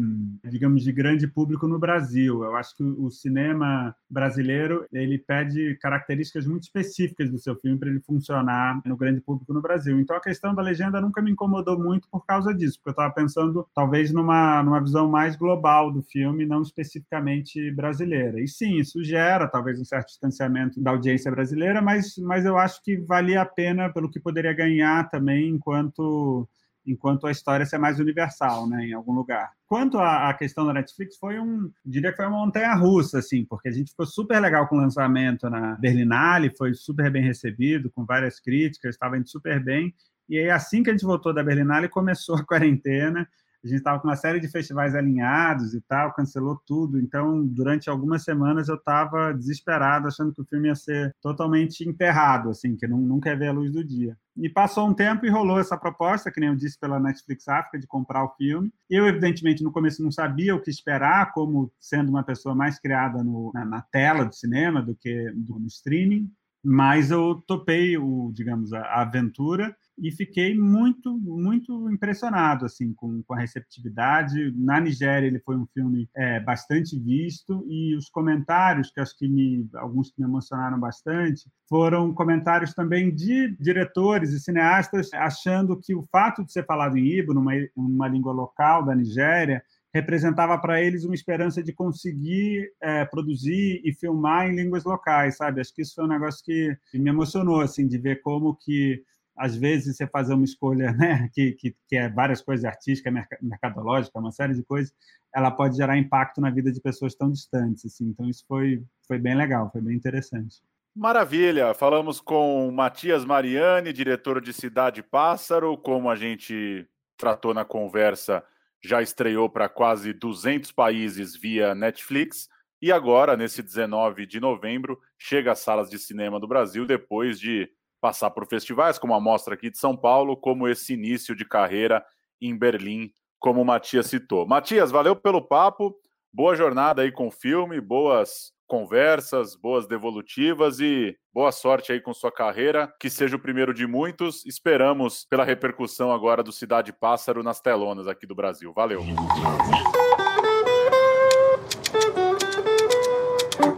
digamos, 0.50 0.84
de 0.84 0.92
grande 0.94 1.28
público 1.28 1.68
no 1.68 1.78
Brasil. 1.78 2.42
Eu 2.42 2.56
acho 2.56 2.74
que 2.78 2.82
o 2.82 3.12
cinema 3.12 3.94
brasileiro 4.10 4.86
ele 4.94 5.18
pede 5.18 5.78
características 5.82 6.48
muito 6.48 6.64
específicas 6.64 7.30
do 7.30 7.38
seu 7.38 7.58
filme 7.58 7.78
para 7.78 7.90
ele 7.90 8.00
funcionar 8.00 8.80
no 8.86 8.96
grande 8.96 9.20
público 9.20 9.54
no 9.54 9.62
Brasil. 9.62 10.00
Então 10.00 10.16
a 10.16 10.22
questão 10.22 10.56
da 10.56 10.62
legenda 10.62 11.02
nunca 11.02 11.22
me 11.22 11.32
incomodou 11.32 11.78
muito 11.78 12.08
por 12.10 12.26
causa 12.26 12.54
disso, 12.54 12.78
porque 12.78 12.92
eu 12.92 13.04
estava 13.04 13.14
pensando 13.14 13.68
talvez 13.76 14.14
numa, 14.14 14.64
numa 14.64 14.80
visão 14.80 15.10
mais 15.10 15.36
global 15.36 15.92
do 15.92 16.02
filme, 16.04 16.46
não 16.46 16.62
especificamente 16.62 17.70
brasileira. 17.72 18.40
E 18.40 18.48
sim, 18.48 18.78
isso 18.78 19.04
gera 19.04 19.46
talvez 19.46 19.78
um 19.78 19.84
certo 19.84 20.08
distanciamento 20.08 20.82
da 20.82 20.92
audiência 20.92 21.30
brasileira, 21.30 21.82
mas, 21.82 22.18
mas 22.18 22.46
eu 22.46 22.58
acho 22.58 22.82
que 22.82 22.96
valia 22.96 23.42
a 23.42 23.46
pena 23.46 23.92
pelo 23.92 24.10
que 24.10 24.22
poderia 24.22 24.54
ganhar 24.54 25.10
também 25.10 25.50
enquanto 25.50 26.48
enquanto 26.86 27.28
a 27.28 27.32
história 27.32 27.66
ser 27.66 27.78
mais 27.78 28.00
universal, 28.00 28.68
né, 28.68 28.86
em 28.86 28.94
algum 28.94 29.14
lugar. 29.14 29.52
Quanto 29.68 29.98
à, 29.98 30.34
questão 30.34 30.66
da 30.66 30.74
Netflix, 30.74 31.18
foi 31.18 31.40
um, 31.40 31.72
diria 31.86 32.12
que 32.12 32.18
foi 32.18 32.26
uma 32.26 32.46
montanha 32.46 32.74
russa, 32.76 33.20
assim, 33.20 33.46
porque 33.46 33.70
a 33.70 33.72
gente 33.72 33.92
ficou 33.92 34.06
super 34.06 34.40
legal 34.40 34.68
com 34.68 34.76
o 34.76 34.80
lançamento 34.80 35.50
na 35.50 35.76
Berlinale, 35.76 36.56
foi 36.56 36.74
super 36.74 37.10
bem 37.12 37.24
recebido, 37.24 37.90
com 37.92 38.06
várias 38.06 38.40
críticas, 38.40 38.96
estava 38.96 39.18
indo 39.18 39.28
super 39.28 39.64
bem, 39.64 39.94
e 40.30 40.38
aí 40.38 40.50
assim 40.50 40.84
que 40.84 40.90
a 40.90 40.94
gente 40.94 41.06
voltou 41.06 41.34
da 41.34 41.44
Berlinale, 41.44 41.90
começou 41.90 42.36
a 42.36 42.44
quarentena, 42.46 43.28
a 43.64 43.68
gente 43.68 43.78
estava 43.78 44.00
com 44.00 44.08
uma 44.08 44.16
série 44.16 44.40
de 44.40 44.48
festivais 44.48 44.94
alinhados 44.94 45.74
e 45.74 45.82
tal, 45.82 46.14
cancelou 46.14 46.60
tudo. 46.66 47.00
Então, 47.00 47.46
durante 47.46 47.90
algumas 47.90 48.24
semanas 48.24 48.68
eu 48.68 48.76
estava 48.76 49.34
desesperado, 49.34 50.08
achando 50.08 50.34
que 50.34 50.42
o 50.42 50.46
filme 50.46 50.68
ia 50.68 50.76
ser 50.76 51.16
totalmente 51.22 51.88
enterrado, 51.88 52.50
assim, 52.50 52.76
que 52.76 52.88
não, 52.88 52.98
nunca 52.98 53.30
ia 53.30 53.38
ver 53.38 53.48
a 53.48 53.54
luz 53.54 53.72
do 53.72 53.84
dia. 53.84 54.18
E 54.36 54.50
passou 54.50 54.88
um 54.88 54.94
tempo 54.94 55.26
e 55.26 55.30
rolou 55.30 55.60
essa 55.60 55.78
proposta, 55.78 56.32
que 56.32 56.40
nem 56.40 56.50
eu 56.50 56.56
disse 56.56 56.78
pela 56.80 57.00
Netflix 57.00 57.48
África, 57.48 57.80
de 57.80 57.88
comprar 57.88 58.26
o 58.26 58.36
filme. 58.36 58.72
Eu, 58.90 59.08
evidentemente, 59.08 59.64
no 59.64 59.72
começo 59.72 60.04
não 60.04 60.12
sabia 60.12 60.56
o 60.56 60.62
que 60.62 60.72
esperar, 60.72 61.32
como 61.34 61.72
sendo 61.80 62.10
uma 62.10 62.24
pessoa 62.24 62.56
mais 62.56 62.80
criada 62.80 63.24
no, 63.24 63.52
na, 63.54 63.64
na, 63.64 63.82
tela 63.82 64.26
do 64.26 64.34
cinema 64.34 64.82
do 64.82 64.96
que 64.96 65.32
do, 65.36 65.60
no 65.60 65.68
streaming. 65.68 66.30
Mas 66.64 67.12
eu 67.12 67.44
topei 67.46 67.98
o, 67.98 68.32
digamos, 68.34 68.72
a, 68.72 69.02
aventura 69.02 69.76
e 69.98 70.12
fiquei 70.12 70.58
muito, 70.58 71.18
muito 71.20 71.92
impressionado 71.92 72.66
assim 72.66 72.94
com, 72.94 73.22
com 73.24 73.34
a 73.34 73.40
receptividade. 73.40 74.54
Na 74.56 74.80
Nigéria 74.80 75.28
ele 75.28 75.40
foi 75.40 75.58
um 75.58 75.68
filme 75.74 76.10
é, 76.16 76.40
bastante 76.40 76.98
visto 76.98 77.66
e 77.68 77.96
os 77.96 78.10
comentários 78.10 78.90
que 78.92 79.00
acho 79.00 79.18
que 79.18 79.28
me 79.28 79.68
alguns 79.76 80.10
que 80.10 80.22
me 80.22 80.28
emocionaram 80.28 80.80
bastante 80.80 81.50
foram 81.70 82.14
comentários 82.14 82.74
também 82.74 83.14
de 83.14 83.56
diretores 83.60 84.32
e 84.32 84.40
cineastas 84.40 85.14
achando 85.14 85.80
que 85.80 85.94
o 85.94 86.08
fato 86.12 86.44
de 86.44 86.52
ser 86.52 86.66
falado 86.66 86.98
em 86.98 87.06
Ibo, 87.06 87.34
numa, 87.34 87.52
numa 87.76 88.08
língua 88.08 88.32
local 88.32 88.86
da 88.86 88.96
Nigéria, 88.96 89.64
representava 89.94 90.58
para 90.58 90.82
eles 90.82 91.04
uma 91.04 91.14
esperança 91.14 91.62
de 91.62 91.72
conseguir 91.72 92.72
é, 92.82 93.06
produzir 93.06 93.82
e 93.86 93.94
filmar 93.94 94.48
em 94.48 94.56
línguas 94.56 94.84
locais, 94.84 95.38
sabe? 95.38 95.62
Acho 95.62 95.74
que 95.74 95.84
isso 95.84 95.96
foi 95.96 96.06
um 96.06 96.08
negócio 96.08 96.44
que, 96.44 96.76
me 96.94 97.10
emocionou, 97.10 97.62
assim, 97.62 97.88
de 97.88 97.98
ver 97.98 98.22
como 98.22 98.56
que 98.56 99.04
às 99.36 99.56
vezes 99.56 99.96
você 99.96 100.08
fazer 100.08 100.34
uma 100.34 100.46
escolha 100.46 100.92
né, 100.94 101.30
que, 101.34 101.54
que, 101.54 101.76
que 101.88 101.96
é 101.96 102.10
várias 102.10 102.42
coisas 102.42 102.66
artísticas, 102.66 103.14
mercadológica, 103.42 104.20
uma 104.20 104.32
série 104.32 104.54
de 104.54 104.64
coisas, 104.64 104.94
ela 105.34 105.52
pode 105.52 105.76
gerar 105.76 105.98
impacto 105.98 106.40
na 106.42 106.50
vida 106.50 106.72
de 106.72 106.80
pessoas 106.80 107.16
tão 107.16 107.32
distantes. 107.32 107.86
Assim. 107.86 108.08
Então, 108.08 108.28
isso 108.30 108.44
foi, 108.48 108.84
foi 109.08 109.20
bem 109.20 109.36
legal, 109.36 109.70
foi 109.72 109.82
bem 109.82 109.96
interessante. 109.96 110.62
Maravilha! 110.96 111.74
Falamos 111.74 112.22
com 112.22 112.70
Matias 112.72 113.26
Mariani, 113.26 113.92
diretor 113.92 114.40
de 114.40 114.54
Cidade 114.54 115.02
Pássaro, 115.02 115.76
como 115.76 116.08
a 116.10 116.16
gente 116.16 116.88
tratou 117.18 117.52
na 117.54 117.66
conversa, 117.66 118.44
já 118.84 119.02
estreou 119.02 119.50
para 119.50 119.70
quase 119.70 120.14
200 120.14 120.72
países 120.72 121.36
via 121.36 121.74
Netflix. 121.74 122.50
E 122.82 122.92
agora, 122.92 123.38
nesse 123.38 123.64
19 123.64 124.26
de 124.26 124.40
novembro, 124.40 125.00
chega 125.18 125.54
às 125.54 125.60
salas 125.60 125.90
de 125.90 125.98
cinema 125.98 126.40
do 126.40 126.48
Brasil 126.48 126.86
depois 126.86 127.40
de 127.40 127.70
passar 128.02 128.30
por 128.32 128.46
festivais, 128.46 129.00
como 129.00 129.14
a 129.14 129.22
mostra 129.22 129.54
aqui 129.54 129.70
de 129.70 129.78
São 129.78 129.96
Paulo, 129.96 130.36
como 130.36 130.68
esse 130.68 130.94
início 130.94 131.34
de 131.34 131.46
carreira 131.46 132.06
em 132.42 132.58
Berlim, 132.58 133.14
como 133.40 133.62
o 133.62 133.66
Matias 133.66 134.08
citou. 134.08 134.46
Matias, 134.46 134.92
valeu 134.92 135.16
pelo 135.16 135.42
papo, 135.42 135.96
boa 136.32 136.54
jornada 136.54 137.02
aí 137.02 137.12
com 137.12 137.28
o 137.28 137.32
filme, 137.32 137.80
boas 137.80 138.52
conversas, 138.74 139.56
boas 139.56 139.86
devolutivas 139.86 140.80
e 140.80 141.16
boa 141.32 141.52
sorte 141.52 141.92
aí 141.92 142.02
com 142.02 142.12
sua 142.12 142.32
carreira, 142.32 142.92
que 143.00 143.08
seja 143.08 143.36
o 143.36 143.40
primeiro 143.40 143.72
de 143.72 143.86
muitos. 143.86 144.44
Esperamos 144.48 145.28
pela 145.30 145.44
repercussão 145.44 146.12
agora 146.12 146.42
do 146.42 146.52
Cidade 146.52 146.92
Pássaro 146.92 147.44
nas 147.44 147.62
telonas 147.62 148.08
aqui 148.08 148.26
do 148.26 148.34
Brasil. 148.34 148.74
Valeu. 148.74 149.02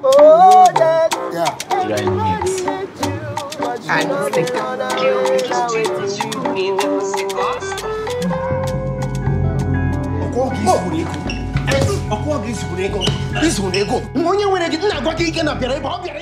Oh, 0.02 0.64
yeah. 0.78 1.58
Yeah. 1.90 2.36
Ai, 3.90 4.06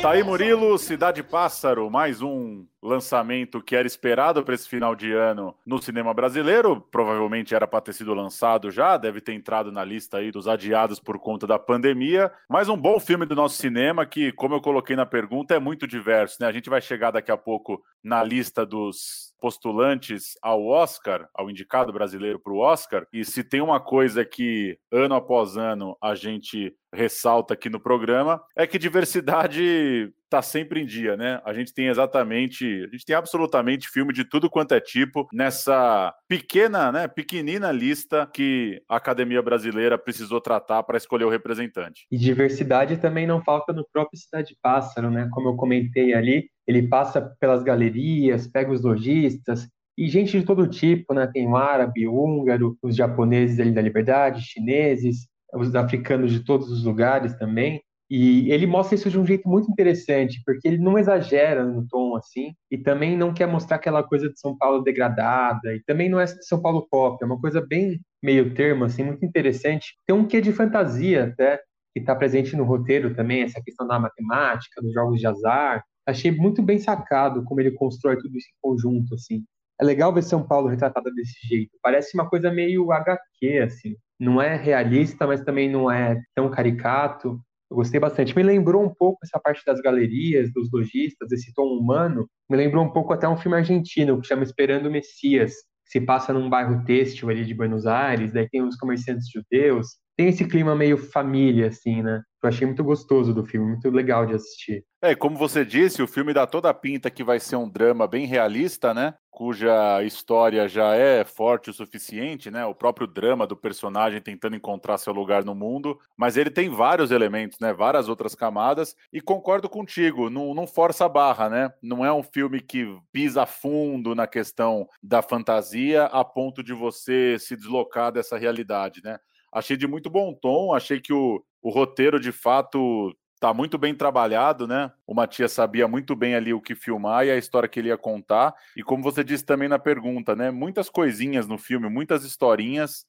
Tá 0.02 0.12
aí, 0.12 0.24
Murilo, 0.24 0.78
Cidade 0.78 1.24
Pássaro, 1.24 1.90
mais 1.90 2.22
um 2.22 2.66
lançamento 2.84 3.62
que 3.62 3.76
era 3.76 3.88
esperado 3.88 4.44
para 4.44 4.54
esse 4.54 4.68
final 4.68 4.96
de 4.96 5.12
ano 5.12 5.56
no 5.66 5.82
cinema 5.82 6.14
brasileiro. 6.14 6.80
Provavelmente 6.92 7.56
era 7.56 7.66
para 7.66 7.82
ter 7.82 7.94
sido 7.94 8.14
lançado 8.14 8.70
já, 8.70 8.96
deve 8.98 9.22
ter 9.22 9.34
entrado 9.34 9.72
na 9.72 9.84
lista 9.84 10.18
aí 10.18 10.32
dos 10.32 10.48
adiados 10.48 11.00
por 11.00 11.18
conta 11.18 11.48
da 11.48 11.58
pandemia. 11.58 12.32
Mas 12.48 12.70
um 12.70 12.78
bom 12.78 13.00
filme 13.00 13.26
do 13.26 13.36
nosso 13.36 13.58
cinema 13.58 14.06
que, 14.06 14.32
como 14.34 14.54
eu 14.54 14.62
coloquei 14.62 14.96
na 14.96 15.06
pergunta, 15.06 15.56
é 15.56 15.60
muito 15.60 15.88
diverso, 15.88 16.38
né? 16.40 16.48
A 16.48 16.52
gente 16.52 16.70
vai 16.70 16.82
chegar 16.82 17.12
daqui 17.12 17.32
a 17.32 17.38
pouco 17.38 17.82
na 18.04 18.24
lista 18.24 18.66
dos 18.66 19.33
postulantes 19.44 20.38
ao 20.42 20.66
Oscar, 20.68 21.28
ao 21.34 21.52
indicado 21.52 21.92
brasileiro 21.92 22.40
para 22.40 22.54
o 22.54 22.60
Oscar, 22.60 23.06
e 23.12 23.26
se 23.26 23.44
tem 23.44 23.60
uma 23.60 23.78
coisa 23.78 24.24
que 24.24 24.80
ano 24.90 25.16
após 25.16 25.58
ano 25.58 25.98
a 26.02 26.16
gente 26.16 26.74
ressalta 26.94 27.54
aqui 27.54 27.70
no 27.70 27.80
programa, 27.80 28.42
é 28.56 28.68
que 28.68 28.78
diversidade 28.78 30.14
está 30.24 30.42
sempre 30.42 30.82
em 30.82 30.86
dia, 30.86 31.16
né? 31.16 31.40
A 31.46 31.54
gente 31.54 31.74
tem 31.74 31.88
exatamente, 31.88 32.66
a 32.66 32.88
gente 32.88 33.06
tem 33.06 33.16
absolutamente 33.16 33.88
filme 33.88 34.12
de 34.12 34.26
tudo 34.26 34.50
quanto 34.50 34.74
é 34.74 34.80
tipo 34.80 35.28
nessa 35.32 36.14
pequena, 36.28 36.92
né, 36.92 37.08
pequenina 37.08 37.72
lista 37.72 38.28
que 38.34 38.82
a 38.90 38.96
Academia 38.96 39.42
Brasileira 39.44 39.98
precisou 39.98 40.42
tratar 40.42 40.82
para 40.84 40.98
escolher 40.98 41.26
o 41.26 41.30
representante. 41.30 42.08
E 42.12 42.18
diversidade 42.18 42.98
também 42.98 43.28
não 43.28 43.44
falta 43.44 43.72
no 43.72 43.86
próprio 43.94 44.20
Cidade 44.20 44.58
Pássaro, 44.62 45.12
né? 45.12 45.30
Como 45.32 45.50
eu 45.50 45.56
comentei 45.56 46.14
ali, 46.14 46.50
ele 46.66 46.88
passa 46.88 47.22
pelas 47.40 47.62
galerias, 47.62 48.48
pega 48.48 48.72
os 48.72 48.82
lojistas, 48.82 49.68
e 49.96 50.08
gente 50.08 50.40
de 50.40 50.46
todo 50.46 50.68
tipo, 50.68 51.14
né? 51.14 51.30
Tem 51.32 51.48
o 51.48 51.56
árabe, 51.56 52.08
o 52.08 52.16
húngaro, 52.16 52.76
os 52.82 52.96
japoneses 52.96 53.60
ali 53.60 53.72
da 53.72 53.82
liberdade, 53.82 54.42
chineses, 54.42 55.28
os 55.56 55.74
africanos 55.76 56.32
de 56.32 56.42
todos 56.42 56.72
os 56.72 56.84
lugares 56.84 57.36
também. 57.36 57.82
E 58.10 58.52
ele 58.52 58.68
mostra 58.68 58.96
isso 58.96 59.10
de 59.10 59.18
um 59.18 59.26
jeito 59.26 59.48
muito 59.50 59.72
interessante, 59.72 60.42
porque 60.46 60.68
ele 60.68 60.78
não 60.78 61.00
exagera 61.00 61.66
no 61.66 61.88
tom 61.88 62.16
assim, 62.16 62.54
e 62.70 62.78
também 62.78 63.18
não 63.18 63.34
quer 63.34 63.48
mostrar 63.48 63.78
aquela 63.78 64.04
coisa 64.04 64.30
de 64.30 64.40
São 64.40 64.56
Paulo 64.56 64.84
degradada, 64.84 65.74
e 65.74 65.82
também 65.84 66.10
não 66.10 66.20
é 66.20 66.28
São 66.28 66.62
Paulo 66.62 66.88
pop, 66.92 67.18
é 67.22 67.26
uma 67.26 67.40
coisa 67.40 67.66
bem 67.66 68.00
meio 68.22 68.54
termo, 68.54 68.86
assim, 68.86 69.04
muito 69.04 69.26
interessante. 69.26 69.96
Tem 70.06 70.16
um 70.16 70.28
quê 70.28 70.42
de 70.42 70.54
fantasia 70.54 71.24
até, 71.26 71.60
que 71.94 72.00
está 72.00 72.16
presente 72.16 72.56
no 72.56 72.64
roteiro 72.64 73.16
também, 73.16 73.42
essa 73.42 73.62
questão 73.64 73.88
da 73.88 74.00
matemática, 74.00 74.82
dos 74.82 74.94
jogos 74.94 75.20
de 75.20 75.28
azar. 75.28 75.84
Achei 76.06 76.32
muito 76.32 76.62
bem 76.62 76.80
sacado 76.80 77.44
como 77.44 77.62
ele 77.62 77.72
constrói 77.72 78.18
tudo 78.18 78.38
isso 78.38 78.48
em 78.48 78.62
conjunto, 78.62 79.16
assim. 79.16 79.44
É 79.80 79.86
legal 79.86 80.14
ver 80.14 80.24
São 80.24 80.46
Paulo 80.46 80.68
retratada 80.68 81.12
desse 81.12 81.48
jeito. 81.48 81.72
Parece 81.82 82.16
uma 82.16 82.30
coisa 82.30 82.52
meio 82.52 82.92
HQ, 82.92 83.60
assim. 83.60 83.96
Não 84.24 84.42
é 84.42 84.56
realista, 84.56 85.28
mas 85.28 85.42
também 85.42 85.70
não 85.70 85.92
é 85.92 86.18
tão 86.34 86.50
caricato. 86.50 87.40
Eu 87.70 87.76
gostei 87.76 88.00
bastante. 88.00 88.34
Me 88.34 88.42
lembrou 88.42 88.82
um 88.82 88.94
pouco 88.94 89.20
essa 89.22 89.38
parte 89.38 89.62
das 89.66 89.82
galerias, 89.82 90.50
dos 90.54 90.72
lojistas, 90.72 91.30
esse 91.30 91.54
tom 91.54 91.78
humano. 91.78 92.26
Me 92.50 92.56
lembrou 92.56 92.86
um 92.86 92.90
pouco 92.90 93.12
até 93.12 93.28
um 93.28 93.36
filme 93.36 93.58
argentino 93.58 94.22
que 94.22 94.28
chama 94.28 94.44
Esperando 94.44 94.86
o 94.86 94.92
Messias, 94.92 95.52
que 95.86 96.00
se 96.00 96.02
passa 96.02 96.32
num 96.32 96.50
bairro 96.50 96.86
têxtil 96.86 97.30
ali 97.30 97.44
de 97.44 97.54
Buenos 97.54 97.86
Aires, 97.86 98.32
daí 98.32 98.48
tem 98.48 98.62
os 98.62 98.78
comerciantes 98.78 99.28
judeus. 99.30 99.88
Tem 100.16 100.28
esse 100.28 100.46
clima 100.48 100.76
meio 100.76 100.98
família, 100.98 101.68
assim, 101.68 102.04
né? 102.04 102.22
Eu 102.44 102.50
achei 102.50 102.68
muito 102.68 102.84
gostoso 102.84 103.34
do 103.34 103.46
filme, 103.46 103.68
muito 103.70 103.90
legal 103.90 104.26
de 104.26 104.34
assistir. 104.34 104.84
É, 105.02 105.16
como 105.16 105.38
você 105.38 105.64
disse, 105.64 106.04
o 106.04 106.08
filme 106.08 106.34
dá 106.34 106.46
toda 106.46 106.70
a 106.70 106.74
pinta 106.74 107.10
que 107.10 107.24
vai 107.24 107.40
ser 107.40 107.56
um 107.56 107.70
drama 107.70 108.06
bem 108.06 108.28
realista, 108.28 108.94
né? 108.94 109.16
Cuja 109.32 110.04
história 110.04 110.68
já 110.68 110.94
é 110.94 111.24
forte 111.24 111.70
o 111.70 111.74
suficiente, 111.74 112.52
né? 112.52 112.66
O 112.66 112.76
próprio 112.76 113.08
drama 113.08 113.48
do 113.48 113.56
personagem 113.56 114.22
tentando 114.22 114.58
encontrar 114.58 114.98
seu 114.98 115.14
lugar 115.14 115.46
no 115.46 115.56
mundo. 115.56 115.98
Mas 116.18 116.36
ele 116.36 116.52
tem 116.52 116.70
vários 116.70 117.12
elementos, 117.12 117.58
né? 117.60 117.74
Várias 117.74 118.10
outras 118.10 118.36
camadas. 118.36 118.96
E 119.12 119.22
concordo 119.22 119.70
contigo, 119.70 120.30
não, 120.30 120.54
não 120.54 120.68
força 120.68 121.06
a 121.06 121.10
barra, 121.10 121.50
né? 121.50 121.74
Não 121.82 122.06
é 122.06 122.12
um 122.12 122.24
filme 122.24 122.60
que 122.60 122.86
pisa 123.12 123.46
fundo 123.46 124.14
na 124.14 124.28
questão 124.28 124.86
da 125.02 125.22
fantasia 125.22 126.06
a 126.06 126.26
ponto 126.26 126.62
de 126.62 126.74
você 126.74 127.38
se 127.40 127.56
deslocar 127.56 128.12
dessa 128.12 128.38
realidade, 128.38 129.02
né? 129.02 129.18
Achei 129.54 129.78
de 129.78 129.88
muito 129.88 130.10
bom 130.10 130.34
tom, 130.34 130.74
achei 130.74 131.00
que 131.00 131.14
o, 131.14 131.44
o 131.62 131.70
roteiro 131.70 132.20
de 132.20 132.32
fato 132.32 133.16
tá 133.40 133.54
muito 133.54 133.78
bem 133.78 133.94
trabalhado, 133.94 134.66
né? 134.66 134.90
O 135.06 135.14
Matias 135.14 135.52
sabia 135.52 135.86
muito 135.86 136.16
bem 136.16 136.34
ali 136.34 136.54
o 136.54 136.62
que 136.62 136.76
filmar 136.76 137.26
e 137.26 137.32
a 137.32 137.38
história 137.38 137.68
que 137.68 137.78
ele 137.78 137.90
ia 137.90 137.98
contar. 137.98 138.54
E 138.76 138.82
como 138.82 139.04
você 139.04 139.22
disse 139.22 139.46
também 139.46 139.68
na 139.68 139.78
pergunta, 139.78 140.34
né? 140.34 140.50
Muitas 140.50 140.90
coisinhas 140.90 141.46
no 141.46 141.58
filme, 141.58 141.90
muitas 141.90 142.24
historinhas. 142.24 143.06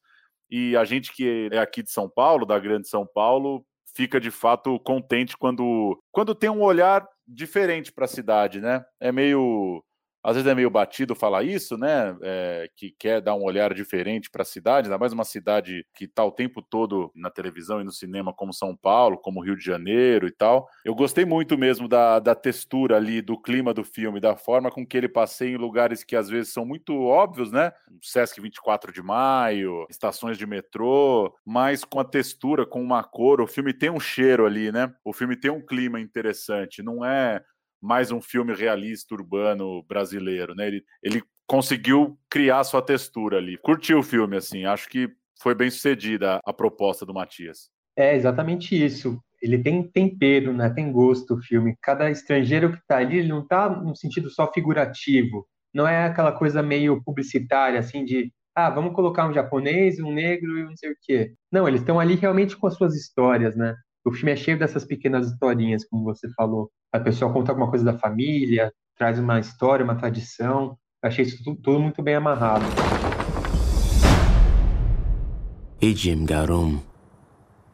E 0.50 0.76
a 0.76 0.84
gente 0.84 1.12
que 1.12 1.48
é 1.52 1.58
aqui 1.58 1.84
de 1.84 1.90
São 1.92 2.10
Paulo, 2.10 2.44
da 2.44 2.58
Grande 2.58 2.88
São 2.88 3.06
Paulo, 3.06 3.64
fica 3.94 4.20
de 4.20 4.30
fato 4.30 4.78
contente 4.80 5.38
quando, 5.38 6.02
quando 6.10 6.34
tem 6.34 6.50
um 6.50 6.62
olhar 6.62 7.06
diferente 7.26 7.92
para 7.92 8.04
a 8.04 8.08
cidade, 8.08 8.60
né? 8.60 8.84
É 9.00 9.12
meio 9.12 9.84
às 10.24 10.36
vezes 10.36 10.50
é 10.50 10.54
meio 10.54 10.70
batido 10.70 11.14
falar 11.14 11.42
isso, 11.42 11.76
né? 11.76 12.16
É, 12.22 12.70
que 12.74 12.90
quer 12.98 13.20
dar 13.20 13.34
um 13.34 13.44
olhar 13.44 13.74
diferente 13.74 14.30
para 14.30 14.40
a 14.40 14.44
cidade, 14.46 14.86
ainda 14.86 14.96
mais 14.96 15.12
uma 15.12 15.24
cidade 15.24 15.86
que 15.94 16.06
está 16.06 16.24
o 16.24 16.32
tempo 16.32 16.62
todo 16.62 17.12
na 17.14 17.30
televisão 17.30 17.78
e 17.78 17.84
no 17.84 17.92
cinema, 17.92 18.32
como 18.32 18.52
São 18.54 18.74
Paulo, 18.74 19.18
como 19.18 19.44
Rio 19.44 19.54
de 19.54 19.62
Janeiro 19.62 20.26
e 20.26 20.30
tal. 20.30 20.66
Eu 20.82 20.94
gostei 20.94 21.26
muito 21.26 21.58
mesmo 21.58 21.86
da, 21.86 22.18
da 22.18 22.34
textura 22.34 22.96
ali, 22.96 23.20
do 23.20 23.38
clima 23.38 23.74
do 23.74 23.84
filme, 23.84 24.18
da 24.18 24.34
forma 24.34 24.70
com 24.70 24.86
que 24.86 24.96
ele 24.96 25.08
passeia 25.08 25.50
em 25.50 25.58
lugares 25.58 26.02
que 26.02 26.16
às 26.16 26.30
vezes 26.30 26.54
são 26.54 26.64
muito 26.64 26.98
óbvios, 27.02 27.52
né? 27.52 27.70
Sesc 28.00 28.40
24 28.40 28.92
de 28.92 29.02
Maio, 29.02 29.86
estações 29.90 30.38
de 30.38 30.46
metrô, 30.46 31.34
mas 31.44 31.84
com 31.84 32.00
a 32.00 32.04
textura, 32.04 32.64
com 32.64 32.82
uma 32.82 33.04
cor. 33.04 33.42
O 33.42 33.46
filme 33.46 33.74
tem 33.74 33.90
um 33.90 34.00
cheiro 34.00 34.46
ali, 34.46 34.72
né? 34.72 34.90
O 35.04 35.12
filme 35.12 35.36
tem 35.36 35.50
um 35.50 35.60
clima 35.60 36.00
interessante. 36.00 36.82
Não 36.82 37.04
é 37.04 37.44
mais 37.84 38.10
um 38.10 38.20
filme 38.20 38.54
realista 38.54 39.14
urbano 39.14 39.82
brasileiro, 39.82 40.54
né? 40.54 40.66
Ele, 40.66 40.82
ele 41.02 41.22
conseguiu 41.46 42.18
criar 42.30 42.64
sua 42.64 42.80
textura 42.80 43.36
ali. 43.36 43.58
Curtiu 43.58 43.98
o 43.98 44.02
filme, 44.02 44.36
assim, 44.36 44.64
acho 44.64 44.88
que 44.88 45.08
foi 45.40 45.54
bem 45.54 45.70
sucedida 45.70 46.40
a 46.44 46.52
proposta 46.52 47.04
do 47.04 47.12
Matias. 47.12 47.68
É 47.96 48.16
exatamente 48.16 48.74
isso. 48.74 49.20
Ele 49.42 49.62
tem 49.62 49.82
tempero, 49.82 50.52
né? 50.54 50.70
Tem 50.70 50.90
gosto 50.90 51.34
o 51.34 51.42
filme. 51.42 51.76
Cada 51.82 52.10
estrangeiro 52.10 52.72
que 52.72 52.78
está 52.78 52.96
ali, 52.96 53.18
ele 53.18 53.28
não 53.28 53.42
está 53.42 53.68
no 53.68 53.94
sentido 53.94 54.30
só 54.30 54.50
figurativo. 54.50 55.46
Não 55.72 55.86
é 55.86 56.06
aquela 56.06 56.32
coisa 56.32 56.62
meio 56.62 57.02
publicitária, 57.04 57.78
assim, 57.78 58.04
de 58.04 58.32
ah, 58.56 58.70
vamos 58.70 58.94
colocar 58.94 59.28
um 59.28 59.34
japonês, 59.34 59.98
um 59.98 60.12
negro 60.12 60.58
e 60.58 60.64
um 60.64 60.68
não 60.68 60.76
sei 60.76 60.92
o 60.92 60.96
quê. 61.02 61.34
Não, 61.52 61.68
eles 61.68 61.80
estão 61.80 62.00
ali 62.00 62.14
realmente 62.14 62.56
com 62.56 62.66
as 62.66 62.74
suas 62.74 62.94
histórias, 62.94 63.54
né? 63.54 63.74
O 64.04 64.12
filme 64.12 64.32
é 64.32 64.36
cheio 64.36 64.58
dessas 64.58 64.84
pequenas 64.84 65.30
historinhas, 65.30 65.84
como 65.84 66.04
você 66.04 66.28
falou. 66.34 66.70
A 66.94 67.00
pessoa 67.00 67.32
conta 67.32 67.50
alguma 67.50 67.68
coisa 67.68 67.84
da 67.84 67.98
família, 67.98 68.72
traz 68.96 69.18
uma 69.18 69.40
história, 69.40 69.82
uma 69.82 69.96
tradição. 69.96 70.78
Eu 71.02 71.08
achei 71.08 71.24
isso 71.24 71.42
tudo, 71.42 71.60
tudo 71.60 71.80
muito 71.80 72.00
bem 72.00 72.14
amarrado. 72.14 72.64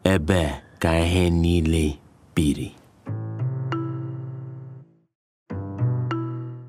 Ebe 0.02 0.62
kahenile 0.78 2.00
piri. 2.34 2.74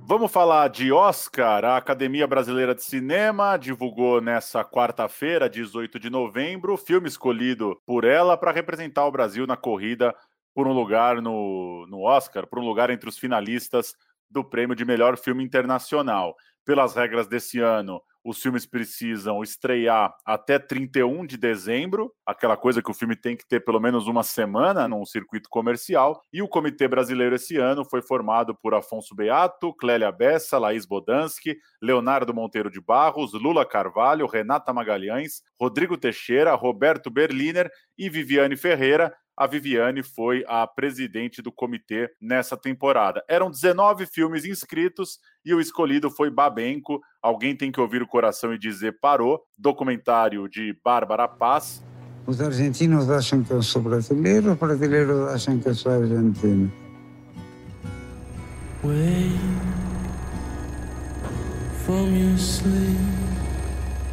Vamos 0.04 0.30
falar 0.30 0.68
de 0.68 0.92
Oscar. 0.92 1.64
A 1.64 1.78
Academia 1.78 2.28
Brasileira 2.28 2.76
de 2.76 2.84
Cinema 2.84 3.56
divulgou 3.56 4.20
nessa 4.20 4.62
quarta-feira, 4.62 5.50
18 5.50 5.98
de 5.98 6.10
novembro, 6.10 6.74
o 6.74 6.78
filme 6.78 7.08
escolhido 7.08 7.78
por 7.86 8.04
ela 8.04 8.36
para 8.36 8.52
representar 8.52 9.06
o 9.06 9.12
Brasil 9.12 9.48
na 9.48 9.56
corrida 9.56 10.14
por 10.54 10.68
um 10.68 10.74
lugar 10.74 11.22
no, 11.22 11.86
no 11.88 12.02
Oscar, 12.02 12.48
por 12.48 12.60
um 12.60 12.66
lugar 12.66 12.90
entre 12.90 13.10
os 13.10 13.18
finalistas 13.18 13.94
do 14.30 14.44
prêmio 14.44 14.76
de 14.76 14.86
melhor 14.86 15.18
filme 15.18 15.44
internacional. 15.44 16.36
Pelas 16.64 16.96
regras 16.96 17.28
desse 17.28 17.60
ano, 17.60 18.02
os 18.24 18.40
filmes 18.40 18.66
precisam 18.66 19.42
estrear 19.42 20.14
até 20.24 20.60
31 20.60 21.26
de 21.26 21.38
dezembro, 21.38 22.14
aquela 22.26 22.56
coisa 22.56 22.82
que 22.82 22.92
o 22.92 22.94
filme 22.94 23.16
tem 23.16 23.36
que 23.36 23.48
ter 23.48 23.62
pelo 23.62 23.80
menos 23.80 24.08
uma 24.08 24.22
semana 24.22 24.88
num 24.88 25.04
circuito 25.06 25.50
comercial. 25.50 26.22
E 26.32 26.42
o 26.42 26.48
Comitê 26.48 26.88
Brasileiro 26.88 27.36
esse 27.36 27.58
ano 27.58 27.84
foi 27.84 28.02
formado 28.02 28.56
por 28.56 28.76
Afonso 28.76 29.16
Beato, 29.16 29.74
Clélia 29.74 30.12
Bessa, 30.12 30.60
Laís 30.60 30.86
Bodansky, 30.86 31.58
Leonardo 31.82 32.34
Monteiro 32.34 32.70
de 32.70 32.80
Barros, 32.80 33.34
Lula 33.34 33.66
Carvalho, 33.66 34.28
Renata 34.28 34.72
Magalhães, 34.72 35.42
Rodrigo 35.60 35.98
Teixeira, 35.98 36.54
Roberto 36.54 37.10
Berliner 37.10 37.72
e 38.02 38.10
Viviane 38.10 38.58
Ferreira, 38.58 39.14
a 39.38 39.46
Viviane 39.46 40.02
foi 40.02 40.44
a 40.48 40.66
presidente 40.66 41.40
do 41.40 41.52
comitê 41.52 42.10
nessa 42.20 42.58
temporada. 42.58 43.24
Eram 43.30 43.52
19 43.52 44.08
filmes 44.08 44.44
inscritos 44.44 45.20
e 45.46 45.54
o 45.54 45.62
escolhido 45.62 46.10
foi 46.10 46.32
Babenco. 46.32 47.00
Alguém 47.22 47.56
tem 47.56 47.72
que 47.72 47.80
ouvir 47.80 48.02
o 48.02 48.08
coração 48.08 48.56
e 48.56 48.58
dizer 48.58 48.98
parou. 49.00 49.40
Documentário 49.56 50.50
de 50.50 50.76
Bárbara 50.84 51.28
Paz. 51.28 51.84
Os 52.26 52.42
argentinos 52.42 53.08
acham 53.12 53.44
que 53.44 53.52
eu 53.52 53.62
sou 53.62 53.84
brasileiro, 53.84 54.54
os 54.54 54.58
brasileiros 54.58 55.30
acham 55.30 55.60
que 55.60 55.70
eu 55.70 55.76
sou 55.76 55.92
argentino. 55.92 56.72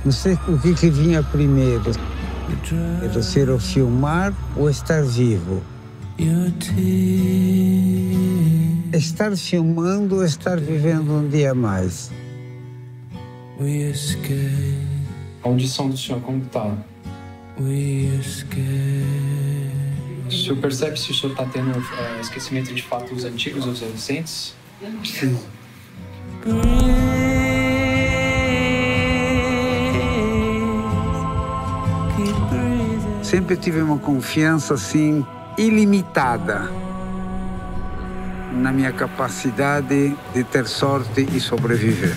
Não 0.04 0.12
sei 0.12 0.34
o 0.46 0.60
que, 0.60 0.74
que 0.74 0.90
vinha 0.90 1.22
primeiro. 1.22 2.17
Era 3.02 3.22
ser 3.22 3.50
o 3.50 3.58
filmar 3.58 4.32
ou 4.56 4.68
estar 4.68 5.02
vivo? 5.02 5.62
Estar 8.92 9.36
filmando 9.36 10.16
ou 10.16 10.24
estar 10.24 10.58
vivendo 10.58 11.12
um 11.12 11.28
dia 11.28 11.52
a 11.52 11.54
mais? 11.54 12.10
A 15.44 15.48
audição 15.48 15.88
do 15.88 15.96
senhor 15.96 16.20
como 16.22 16.42
está? 16.42 16.76
O 20.26 20.30
senhor 20.30 20.56
percebe 20.58 20.98
se 20.98 21.10
o 21.10 21.14
senhor 21.14 21.32
está 21.32 21.44
tendo 21.46 21.70
é, 21.70 22.20
esquecimento 22.20 22.74
de 22.74 22.82
fatos 22.82 23.24
antigos 23.24 23.66
ou 23.66 23.72
recentes? 23.92 24.54
Sim. 25.04 25.38
Sempre 33.28 33.58
tive 33.58 33.82
uma 33.82 33.98
confiança 33.98 34.72
assim 34.72 35.22
ilimitada 35.58 36.60
na 38.54 38.72
minha 38.72 38.90
capacidade 38.90 40.16
de 40.32 40.44
ter 40.44 40.66
sorte 40.66 41.26
e 41.36 41.38
sobreviver. 41.38 42.16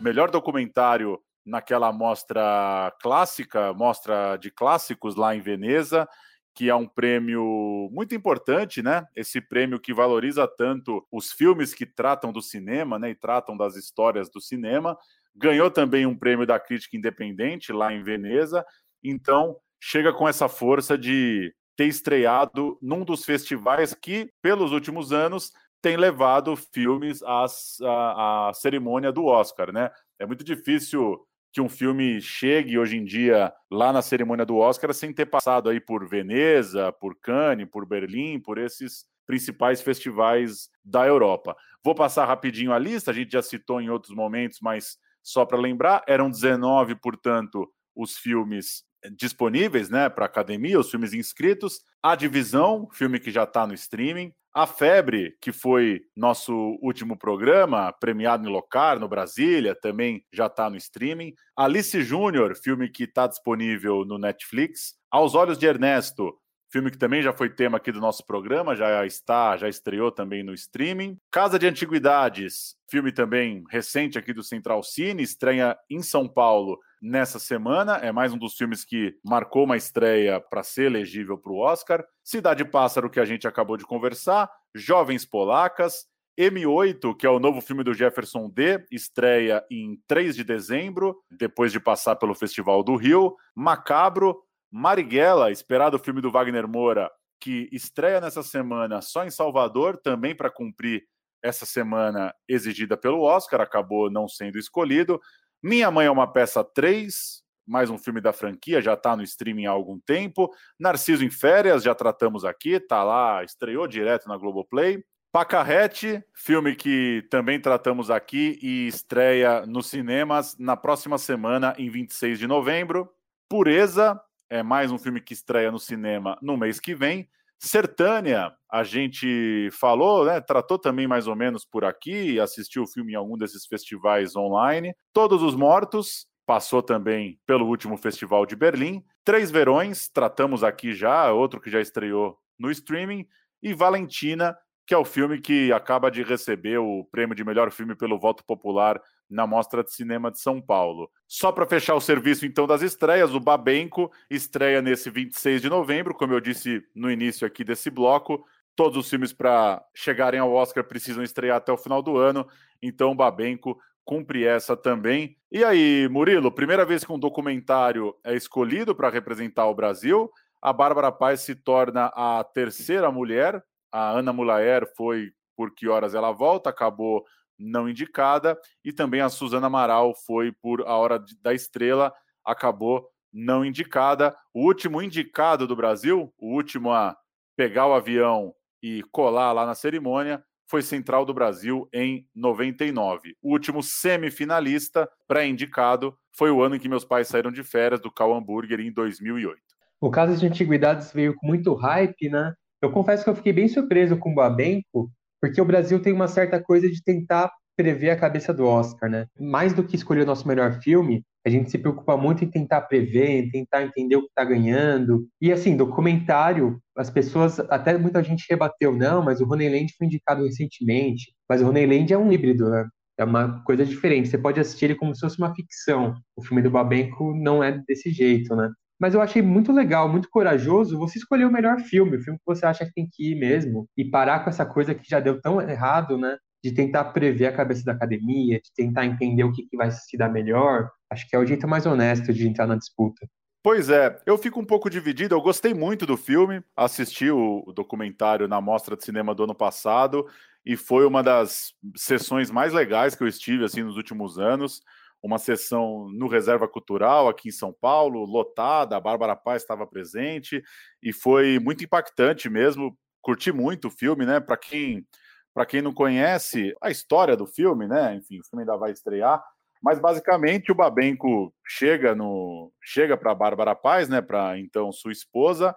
Melhor 0.00 0.30
documentário 0.30 1.20
naquela 1.44 1.92
mostra 1.92 2.90
clássica, 3.02 3.74
mostra 3.74 4.38
de 4.38 4.50
clássicos 4.50 5.16
lá 5.16 5.36
em 5.36 5.42
Veneza, 5.42 6.08
que 6.54 6.70
é 6.70 6.74
um 6.74 6.88
prêmio 6.88 7.90
muito 7.92 8.14
importante, 8.14 8.82
né? 8.82 9.04
Esse 9.14 9.38
prêmio 9.38 9.78
que 9.78 9.92
valoriza 9.92 10.48
tanto 10.48 11.06
os 11.12 11.30
filmes 11.30 11.74
que 11.74 11.84
tratam 11.84 12.32
do 12.32 12.40
cinema, 12.40 12.98
né, 12.98 13.10
e 13.10 13.14
tratam 13.14 13.54
das 13.54 13.76
histórias 13.76 14.30
do 14.30 14.40
cinema. 14.40 14.96
Ganhou 15.36 15.70
também 15.70 16.06
um 16.06 16.16
prêmio 16.16 16.46
da 16.46 16.58
crítica 16.58 16.96
independente 16.96 17.70
lá 17.70 17.92
em 17.92 18.02
Veneza 18.02 18.64
então, 19.02 19.56
chega 19.80 20.12
com 20.12 20.28
essa 20.28 20.48
força 20.48 20.96
de 20.96 21.54
ter 21.76 21.86
estreado 21.86 22.78
num 22.82 23.04
dos 23.04 23.24
festivais 23.24 23.94
que, 23.94 24.30
pelos 24.42 24.72
últimos 24.72 25.12
anos, 25.12 25.52
tem 25.80 25.96
levado 25.96 26.54
filmes 26.56 27.22
às, 27.22 27.80
à, 27.80 28.48
à 28.48 28.52
cerimônia 28.52 29.10
do 29.10 29.24
Oscar, 29.24 29.72
né? 29.72 29.90
É 30.18 30.26
muito 30.26 30.44
difícil 30.44 31.18
que 31.52 31.60
um 31.60 31.68
filme 31.68 32.20
chegue 32.20 32.78
hoje 32.78 32.96
em 32.96 33.04
dia 33.04 33.52
lá 33.70 33.92
na 33.92 34.02
cerimônia 34.02 34.44
do 34.44 34.56
Oscar 34.56 34.92
sem 34.94 35.12
ter 35.12 35.26
passado 35.26 35.68
aí 35.68 35.80
por 35.80 36.06
Veneza, 36.06 36.92
por 36.92 37.18
Cannes, 37.20 37.68
por 37.70 37.86
Berlim, 37.86 38.38
por 38.38 38.58
esses 38.58 39.04
principais 39.26 39.80
festivais 39.80 40.68
da 40.84 41.06
Europa. 41.06 41.56
Vou 41.82 41.94
passar 41.94 42.26
rapidinho 42.26 42.72
a 42.72 42.78
lista, 42.78 43.10
a 43.10 43.14
gente 43.14 43.32
já 43.32 43.42
citou 43.42 43.80
em 43.80 43.88
outros 43.88 44.14
momentos, 44.14 44.58
mas 44.60 44.96
só 45.22 45.44
para 45.44 45.58
lembrar, 45.58 46.02
eram 46.06 46.30
19, 46.30 46.94
portanto, 46.96 47.68
os 47.94 48.16
filmes 48.16 48.84
disponíveis, 49.16 49.88
né, 49.88 50.08
para 50.08 50.26
academia, 50.26 50.78
os 50.78 50.90
filmes 50.90 51.12
inscritos. 51.12 51.80
A 52.02 52.14
Divisão, 52.14 52.88
filme 52.92 53.20
que 53.20 53.30
já 53.30 53.44
está 53.44 53.66
no 53.66 53.74
streaming. 53.74 54.32
A 54.52 54.66
Febre, 54.66 55.36
que 55.40 55.52
foi 55.52 56.02
nosso 56.16 56.52
último 56.82 57.16
programa, 57.16 57.92
premiado 57.92 58.48
em 58.48 58.50
Locar, 58.50 58.98
no 58.98 59.08
Brasília, 59.08 59.76
também 59.76 60.24
já 60.32 60.46
está 60.46 60.68
no 60.68 60.76
streaming. 60.76 61.32
Alice 61.56 62.02
Júnior, 62.02 62.56
filme 62.56 62.88
que 62.88 63.04
está 63.04 63.28
disponível 63.28 64.04
no 64.04 64.18
Netflix. 64.18 64.94
Aos 65.08 65.36
Olhos 65.36 65.56
de 65.56 65.66
Ernesto, 65.66 66.36
filme 66.70 66.90
que 66.90 66.98
também 66.98 67.22
já 67.22 67.32
foi 67.32 67.50
tema 67.50 67.78
aqui 67.78 67.90
do 67.90 68.00
nosso 68.00 68.24
programa, 68.24 68.76
já 68.76 69.04
está, 69.04 69.56
já 69.56 69.68
estreou 69.68 70.12
também 70.12 70.42
no 70.42 70.54
streaming. 70.54 71.18
Casa 71.30 71.58
de 71.58 71.66
Antiguidades, 71.66 72.76
filme 72.88 73.12
também 73.12 73.64
recente 73.68 74.18
aqui 74.18 74.32
do 74.32 74.42
Central 74.42 74.82
Cine, 74.82 75.22
estreia 75.22 75.76
em 75.90 76.02
São 76.02 76.28
Paulo 76.28 76.78
nessa 77.02 77.38
semana. 77.38 77.96
É 77.96 78.12
mais 78.12 78.32
um 78.32 78.38
dos 78.38 78.54
filmes 78.54 78.84
que 78.84 79.14
marcou 79.24 79.64
uma 79.64 79.76
estreia 79.76 80.40
para 80.40 80.62
ser 80.62 80.86
elegível 80.86 81.36
para 81.36 81.52
o 81.52 81.58
Oscar. 81.58 82.04
Cidade 82.22 82.64
Pássaro, 82.64 83.10
que 83.10 83.20
a 83.20 83.24
gente 83.24 83.48
acabou 83.48 83.76
de 83.76 83.84
conversar. 83.84 84.50
Jovens 84.74 85.24
Polacas. 85.24 86.08
M8, 86.38 87.14
que 87.18 87.26
é 87.26 87.30
o 87.30 87.38
novo 87.38 87.60
filme 87.60 87.84
do 87.84 87.92
Jefferson 87.92 88.48
D, 88.48 88.82
estreia 88.90 89.62
em 89.70 90.00
3 90.08 90.34
de 90.34 90.42
dezembro, 90.42 91.18
depois 91.30 91.70
de 91.70 91.78
passar 91.78 92.16
pelo 92.16 92.34
Festival 92.34 92.82
do 92.82 92.96
Rio. 92.96 93.36
Macabro, 93.54 94.42
Marighella, 94.70 95.50
esperado 95.50 95.98
filme 95.98 96.20
do 96.20 96.30
Wagner 96.30 96.68
Moura, 96.68 97.10
que 97.40 97.68
estreia 97.72 98.20
nessa 98.20 98.42
semana 98.42 99.00
só 99.00 99.24
em 99.24 99.30
Salvador, 99.30 99.96
também 99.96 100.34
para 100.34 100.50
cumprir 100.50 101.04
essa 101.42 101.64
semana 101.64 102.34
exigida 102.46 102.96
pelo 102.96 103.22
Oscar, 103.22 103.60
acabou 103.60 104.10
não 104.10 104.28
sendo 104.28 104.58
escolhido. 104.58 105.20
Minha 105.62 105.90
Mãe 105.90 106.06
é 106.06 106.10
uma 106.10 106.30
Peça 106.30 106.62
3, 106.62 107.42
mais 107.66 107.88
um 107.88 107.98
filme 107.98 108.20
da 108.20 108.32
franquia, 108.32 108.82
já 108.82 108.94
está 108.94 109.16
no 109.16 109.22
streaming 109.22 109.66
há 109.66 109.70
algum 109.70 109.98
tempo. 109.98 110.50
Narciso 110.78 111.24
em 111.24 111.30
Férias, 111.30 111.82
já 111.82 111.94
tratamos 111.94 112.44
aqui, 112.44 112.78
tá 112.78 113.02
lá, 113.02 113.42
estreou 113.42 113.86
direto 113.86 114.28
na 114.28 114.36
Globoplay. 114.36 115.02
Pacarrete, 115.32 116.24
filme 116.34 116.74
que 116.74 117.24
também 117.30 117.60
tratamos 117.60 118.10
aqui 118.10 118.58
e 118.60 118.88
estreia 118.88 119.64
nos 119.64 119.86
cinemas 119.86 120.56
na 120.58 120.76
próxima 120.76 121.18
semana, 121.18 121.72
em 121.78 121.88
26 121.88 122.38
de 122.38 122.48
novembro. 122.48 123.08
Pureza, 123.48 124.20
é 124.50 124.62
mais 124.62 124.90
um 124.90 124.98
filme 124.98 125.20
que 125.20 125.32
estreia 125.32 125.70
no 125.70 125.78
cinema 125.78 126.36
no 126.42 126.56
mês 126.56 126.80
que 126.80 126.94
vem. 126.94 127.28
Sertânia, 127.58 128.52
a 128.70 128.82
gente 128.82 129.68
falou, 129.72 130.24
né, 130.24 130.40
tratou 130.40 130.78
também 130.78 131.06
mais 131.06 131.26
ou 131.26 131.36
menos 131.36 131.64
por 131.64 131.84
aqui, 131.84 132.40
assistiu 132.40 132.82
o 132.82 132.86
filme 132.86 133.12
em 133.12 133.16
algum 133.16 133.38
desses 133.38 133.66
festivais 133.66 134.34
online. 134.34 134.94
Todos 135.12 135.42
os 135.42 135.54
Mortos, 135.54 136.26
passou 136.50 136.82
também 136.82 137.38
pelo 137.46 137.64
último 137.66 137.96
festival 137.96 138.44
de 138.44 138.56
Berlim. 138.56 139.04
Três 139.24 139.52
Verões, 139.52 140.08
tratamos 140.08 140.64
aqui 140.64 140.92
já, 140.92 141.32
outro 141.32 141.60
que 141.60 141.70
já 141.70 141.80
estreou 141.80 142.36
no 142.58 142.72
streaming. 142.72 143.24
E 143.62 143.72
Valentina, 143.72 144.56
que 144.84 144.92
é 144.92 144.98
o 144.98 145.04
filme 145.04 145.40
que 145.40 145.72
acaba 145.72 146.10
de 146.10 146.24
receber 146.24 146.78
o 146.78 147.04
prêmio 147.04 147.36
de 147.36 147.44
melhor 147.44 147.70
filme 147.70 147.94
pelo 147.94 148.18
voto 148.18 148.44
popular 148.44 149.00
na 149.30 149.46
Mostra 149.46 149.84
de 149.84 149.92
Cinema 149.92 150.30
de 150.30 150.40
São 150.40 150.60
Paulo. 150.60 151.10
Só 151.26 151.52
para 151.52 151.66
fechar 151.66 151.94
o 151.94 152.00
serviço 152.00 152.44
então 152.44 152.66
das 152.66 152.82
estreias, 152.82 153.32
o 153.32 153.40
Babenco 153.40 154.10
estreia 154.28 154.82
nesse 154.82 155.08
26 155.08 155.62
de 155.62 155.68
novembro, 155.68 156.14
como 156.14 156.32
eu 156.32 156.40
disse 156.40 156.82
no 156.94 157.10
início 157.10 157.46
aqui 157.46 157.62
desse 157.62 157.88
bloco. 157.90 158.44
Todos 158.74 158.98
os 158.98 159.08
filmes 159.08 159.32
para 159.32 159.82
chegarem 159.94 160.40
ao 160.40 160.52
Oscar 160.52 160.82
precisam 160.84 161.22
estrear 161.22 161.56
até 161.56 161.72
o 161.72 161.78
final 161.78 162.02
do 162.02 162.16
ano, 162.16 162.46
então 162.82 163.12
o 163.12 163.14
Babenco 163.14 163.78
cumpre 164.04 164.44
essa 164.44 164.76
também. 164.76 165.36
E 165.52 165.62
aí, 165.62 166.08
Murilo, 166.10 166.50
primeira 166.50 166.84
vez 166.84 167.04
que 167.04 167.12
um 167.12 167.18
documentário 167.18 168.14
é 168.24 168.34
escolhido 168.34 168.94
para 168.94 169.10
representar 169.10 169.66
o 169.66 169.74
Brasil, 169.74 170.30
a 170.60 170.72
Bárbara 170.72 171.12
Paz 171.12 171.42
se 171.42 171.54
torna 171.54 172.06
a 172.14 172.42
terceira 172.42 173.10
mulher 173.10 173.62
a 173.92 174.10
Ana 174.10 174.32
Mulaer 174.32 174.86
foi 174.96 175.32
por 175.56 175.74
que 175.74 175.88
horas 175.88 176.14
ela 176.14 176.32
volta, 176.32 176.70
acabou 176.70 177.24
não 177.60 177.88
indicada, 177.88 178.58
e 178.84 178.92
também 178.92 179.20
a 179.20 179.28
Suzana 179.28 179.66
Amaral 179.66 180.14
foi 180.26 180.50
por 180.50 180.82
A 180.82 180.96
Hora 180.96 181.22
da 181.42 181.52
Estrela, 181.52 182.12
acabou 182.44 183.06
não 183.32 183.64
indicada. 183.64 184.34
O 184.52 184.64
último 184.64 185.00
indicado 185.00 185.66
do 185.66 185.76
Brasil, 185.76 186.32
o 186.38 186.54
último 186.54 186.90
a 186.90 187.16
pegar 187.56 187.86
o 187.86 187.94
avião 187.94 188.54
e 188.82 189.02
colar 189.12 189.52
lá 189.52 189.66
na 189.66 189.74
cerimônia, 189.74 190.42
foi 190.68 190.82
Central 190.82 191.24
do 191.24 191.34
Brasil 191.34 191.88
em 191.92 192.24
99. 192.34 193.34
O 193.42 193.50
último 193.50 193.82
semifinalista 193.82 195.08
pré-indicado 195.26 196.16
foi 196.36 196.50
o 196.50 196.62
ano 196.62 196.76
em 196.76 196.78
que 196.78 196.88
meus 196.88 197.04
pais 197.04 197.26
saíram 197.26 197.50
de 197.50 197.64
férias 197.64 198.00
do 198.00 198.10
Cal 198.10 198.32
Hamburger 198.32 198.78
em 198.80 198.92
2008. 198.92 199.60
O 200.00 200.10
caso 200.10 200.36
de 200.36 200.46
antiguidades 200.46 201.12
veio 201.12 201.34
com 201.34 201.46
muito 201.46 201.74
hype, 201.74 202.30
né? 202.30 202.54
Eu 202.80 202.90
confesso 202.90 203.24
que 203.24 203.28
eu 203.28 203.34
fiquei 203.34 203.52
bem 203.52 203.68
surpreso 203.68 204.16
com 204.16 204.30
o 204.30 204.34
Babenco, 204.34 205.10
porque 205.40 205.60
o 205.60 205.64
Brasil 205.64 206.00
tem 206.00 206.12
uma 206.12 206.28
certa 206.28 206.62
coisa 206.62 206.88
de 206.88 207.02
tentar 207.02 207.50
prever 207.76 208.10
a 208.10 208.16
cabeça 208.16 208.52
do 208.52 208.66
Oscar, 208.66 209.08
né? 209.08 209.26
Mais 209.38 209.72
do 209.72 209.82
que 209.82 209.96
escolher 209.96 210.22
o 210.22 210.26
nosso 210.26 210.46
melhor 210.46 210.80
filme, 210.82 211.24
a 211.46 211.48
gente 211.48 211.70
se 211.70 211.78
preocupa 211.78 212.16
muito 212.16 212.44
em 212.44 212.50
tentar 212.50 212.82
prever, 212.82 213.44
em 213.44 213.50
tentar 213.50 213.82
entender 213.82 214.16
o 214.16 214.22
que 214.22 214.28
está 214.28 214.44
ganhando. 214.44 215.26
E 215.40 215.50
assim, 215.50 215.76
documentário, 215.76 216.78
as 216.94 217.08
pessoas, 217.08 217.58
até 217.58 217.96
muita 217.96 218.22
gente 218.22 218.44
rebateu, 218.50 218.94
não, 218.94 219.24
mas 219.24 219.40
o 219.40 219.50
Honeyland 219.50 219.90
foi 219.96 220.06
indicado 220.06 220.44
recentemente. 220.44 221.32
Mas 221.48 221.62
o 221.62 221.68
Honeyland 221.68 222.12
é 222.12 222.18
um 222.18 222.30
híbrido, 222.30 222.68
né? 222.68 222.86
É 223.18 223.24
uma 223.24 223.62
coisa 223.64 223.84
diferente. 223.84 224.28
Você 224.28 224.38
pode 224.38 224.60
assistir 224.60 224.86
ele 224.86 224.94
como 224.94 225.14
se 225.14 225.20
fosse 225.20 225.38
uma 225.38 225.54
ficção. 225.54 226.14
O 226.36 226.42
filme 226.42 226.62
do 226.62 226.70
Babenco 226.70 227.34
não 227.34 227.64
é 227.64 227.82
desse 227.86 228.10
jeito, 228.10 228.54
né? 228.54 228.70
Mas 229.00 229.14
eu 229.14 229.22
achei 229.22 229.40
muito 229.40 229.72
legal, 229.72 230.08
muito 230.08 230.28
corajoso 230.28 230.98
você 230.98 231.18
escolher 231.18 231.46
o 231.46 231.50
melhor 231.50 231.80
filme, 231.80 232.18
o 232.18 232.20
filme 232.22 232.38
que 232.38 232.44
você 232.44 232.66
acha 232.66 232.84
que 232.84 232.92
tem 232.92 233.08
que 233.10 233.32
ir 233.32 233.34
mesmo, 233.34 233.88
e 233.96 234.04
parar 234.04 234.40
com 234.44 234.50
essa 234.50 234.66
coisa 234.66 234.94
que 234.94 235.08
já 235.08 235.18
deu 235.18 235.40
tão 235.40 235.58
errado, 235.60 236.18
né? 236.18 236.36
De 236.62 236.74
tentar 236.74 237.04
prever 237.04 237.46
a 237.46 237.56
cabeça 237.56 237.82
da 237.82 237.92
academia, 237.92 238.60
de 238.62 238.70
tentar 238.76 239.06
entender 239.06 239.42
o 239.42 239.52
que, 239.52 239.66
que 239.66 239.76
vai 239.76 239.90
se 239.90 240.18
dar 240.18 240.28
melhor. 240.28 240.90
Acho 241.10 241.26
que 241.26 241.34
é 241.34 241.38
o 241.38 241.46
jeito 241.46 241.66
mais 241.66 241.86
honesto 241.86 242.34
de 242.34 242.46
entrar 242.46 242.66
na 242.66 242.76
disputa. 242.76 243.26
Pois 243.62 243.88
é, 243.88 244.18
eu 244.26 244.36
fico 244.36 244.60
um 244.60 244.64
pouco 244.64 244.90
dividido. 244.90 245.34
Eu 245.34 245.40
gostei 245.40 245.72
muito 245.72 246.04
do 246.04 246.18
filme, 246.18 246.62
assisti 246.76 247.30
o 247.30 247.72
documentário 247.74 248.46
na 248.46 248.60
Mostra 248.60 248.96
de 248.96 249.04
Cinema 249.04 249.34
do 249.34 249.44
ano 249.44 249.54
passado 249.54 250.26
e 250.64 250.76
foi 250.76 251.06
uma 251.06 251.22
das 251.22 251.72
sessões 251.96 252.50
mais 252.50 252.74
legais 252.74 253.14
que 253.14 253.22
eu 253.22 253.28
estive 253.28 253.64
assim 253.64 253.82
nos 253.82 253.96
últimos 253.96 254.38
anos 254.38 254.82
uma 255.22 255.38
sessão 255.38 256.08
no 256.10 256.28
Reserva 256.28 256.66
Cultural 256.68 257.28
aqui 257.28 257.48
em 257.50 257.52
São 257.52 257.72
Paulo, 257.72 258.24
lotada, 258.24 258.96
a 258.96 259.00
Bárbara 259.00 259.36
Paz 259.36 259.62
estava 259.62 259.86
presente 259.86 260.62
e 261.02 261.12
foi 261.12 261.58
muito 261.58 261.84
impactante 261.84 262.48
mesmo. 262.48 262.96
Curti 263.22 263.52
muito 263.52 263.88
o 263.88 263.90
filme, 263.90 264.24
né? 264.26 264.40
Para 264.40 264.56
quem 264.56 265.06
para 265.52 265.66
quem 265.66 265.82
não 265.82 265.92
conhece 265.92 266.74
a 266.80 266.90
história 266.90 267.36
do 267.36 267.46
filme, 267.46 267.86
né? 267.86 268.14
Enfim, 268.14 268.38
o 268.40 268.44
filme 268.48 268.62
ainda 268.62 268.76
vai 268.76 268.92
estrear, 268.92 269.42
mas 269.82 269.98
basicamente 269.98 270.70
o 270.70 270.74
Babenco 270.74 271.52
chega 271.66 272.14
no 272.14 272.72
chega 272.82 273.16
para 273.16 273.34
Bárbara 273.34 273.74
Paz, 273.74 274.08
né, 274.08 274.20
para 274.22 274.58
então 274.58 274.92
sua 274.92 275.10
esposa, 275.12 275.74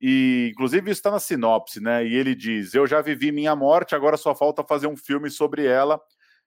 e 0.00 0.50
inclusive 0.52 0.90
está 0.90 1.10
na 1.10 1.20
sinopse, 1.20 1.80
né? 1.80 2.06
E 2.06 2.14
ele 2.14 2.34
diz: 2.34 2.74
"Eu 2.74 2.86
já 2.86 3.00
vivi 3.02 3.32
minha 3.32 3.56
morte, 3.56 3.94
agora 3.94 4.16
só 4.16 4.34
falta 4.34 4.64
fazer 4.64 4.86
um 4.86 4.96
filme 4.96 5.30
sobre 5.30 5.66
ela". 5.66 6.00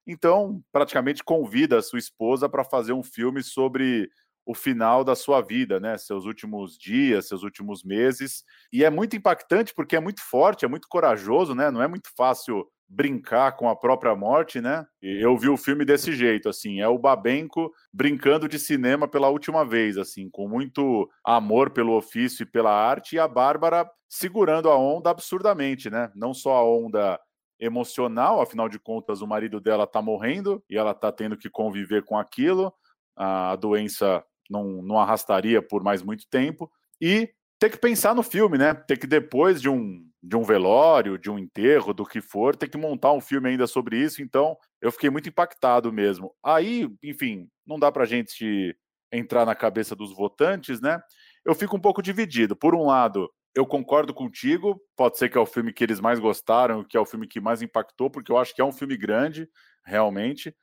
Então, 0.05 0.61
praticamente 0.71 1.23
convida 1.23 1.77
a 1.77 1.81
sua 1.81 1.99
esposa 1.99 2.49
para 2.49 2.63
fazer 2.63 2.93
um 2.93 3.03
filme 3.03 3.43
sobre 3.43 4.09
o 4.45 4.55
final 4.55 5.03
da 5.03 5.15
sua 5.15 5.41
vida, 5.41 5.79
né? 5.79 5.97
Seus 5.97 6.25
últimos 6.25 6.77
dias, 6.77 7.27
seus 7.27 7.43
últimos 7.43 7.83
meses. 7.83 8.43
E 8.73 8.83
é 8.83 8.89
muito 8.89 9.15
impactante 9.15 9.73
porque 9.73 9.95
é 9.95 9.99
muito 9.99 10.21
forte, 10.21 10.65
é 10.65 10.67
muito 10.67 10.87
corajoso, 10.89 11.53
né? 11.53 11.69
Não 11.69 11.81
é 11.81 11.87
muito 11.87 12.09
fácil 12.17 12.67
brincar 12.91 13.53
com 13.53 13.69
a 13.69 13.75
própria 13.75 14.13
morte, 14.15 14.59
né? 14.59 14.85
Eu 15.01 15.37
vi 15.37 15.47
o 15.47 15.55
filme 15.55 15.85
desse 15.85 16.11
jeito, 16.11 16.49
assim, 16.49 16.81
é 16.81 16.87
o 16.89 16.99
Babenco 16.99 17.71
brincando 17.93 18.49
de 18.49 18.59
cinema 18.59 19.07
pela 19.07 19.29
última 19.29 19.63
vez, 19.65 19.97
assim, 19.97 20.29
com 20.29 20.47
muito 20.49 21.09
amor 21.25 21.69
pelo 21.69 21.95
ofício 21.95 22.43
e 22.43 22.45
pela 22.45 22.71
arte, 22.73 23.15
e 23.15 23.19
a 23.19 23.29
Bárbara 23.29 23.89
segurando 24.09 24.69
a 24.69 24.77
onda 24.77 25.09
absurdamente, 25.09 25.89
né? 25.89 26.11
Não 26.13 26.33
só 26.33 26.57
a 26.57 26.65
onda 26.65 27.17
emocional, 27.61 28.41
afinal 28.41 28.67
de 28.67 28.79
contas, 28.79 29.21
o 29.21 29.27
marido 29.27 29.61
dela 29.61 29.83
está 29.83 30.01
morrendo 30.01 30.63
e 30.67 30.75
ela 30.75 30.91
está 30.91 31.11
tendo 31.11 31.37
que 31.37 31.49
conviver 31.49 32.03
com 32.03 32.17
aquilo, 32.17 32.73
a 33.15 33.55
doença 33.55 34.23
não, 34.49 34.81
não 34.81 34.99
arrastaria 34.99 35.61
por 35.61 35.83
mais 35.83 36.01
muito 36.01 36.27
tempo, 36.27 36.69
e 36.99 37.29
ter 37.59 37.69
que 37.69 37.77
pensar 37.77 38.15
no 38.15 38.23
filme, 38.23 38.57
né? 38.57 38.73
Ter 38.73 38.97
que, 38.97 39.05
depois 39.05 39.61
de 39.61 39.69
um, 39.69 40.03
de 40.21 40.35
um 40.35 40.41
velório, 40.41 41.17
de 41.17 41.29
um 41.29 41.37
enterro, 41.37 41.93
do 41.93 42.03
que 42.03 42.19
for, 42.19 42.55
ter 42.55 42.67
que 42.67 42.77
montar 42.77 43.13
um 43.13 43.21
filme 43.21 43.49
ainda 43.49 43.67
sobre 43.67 43.97
isso, 43.97 44.21
então 44.23 44.57
eu 44.81 44.91
fiquei 44.91 45.11
muito 45.11 45.29
impactado 45.29 45.93
mesmo. 45.93 46.33
Aí, 46.43 46.89
enfim, 47.03 47.47
não 47.65 47.77
dá 47.77 47.91
pra 47.91 48.05
gente 48.05 48.75
entrar 49.11 49.45
na 49.45 49.53
cabeça 49.53 49.95
dos 49.95 50.11
votantes, 50.15 50.81
né? 50.81 50.99
Eu 51.45 51.53
fico 51.53 51.77
um 51.77 51.79
pouco 51.79 52.01
dividido. 52.01 52.55
Por 52.55 52.73
um 52.73 52.85
lado, 52.85 53.29
eu 53.55 53.65
concordo 53.65 54.13
contigo. 54.13 54.81
Pode 54.95 55.17
ser 55.17 55.29
que 55.29 55.37
é 55.37 55.41
o 55.41 55.45
filme 55.45 55.73
que 55.73 55.83
eles 55.83 55.99
mais 55.99 56.19
gostaram, 56.19 56.83
que 56.83 56.97
é 56.97 56.99
o 56.99 57.05
filme 57.05 57.27
que 57.27 57.39
mais 57.39 57.61
impactou, 57.61 58.09
porque 58.09 58.31
eu 58.31 58.37
acho 58.37 58.53
que 58.55 58.61
é 58.61 58.65
um 58.65 58.71
filme 58.71 58.97
grande, 58.97 59.49
realmente. 59.85 60.55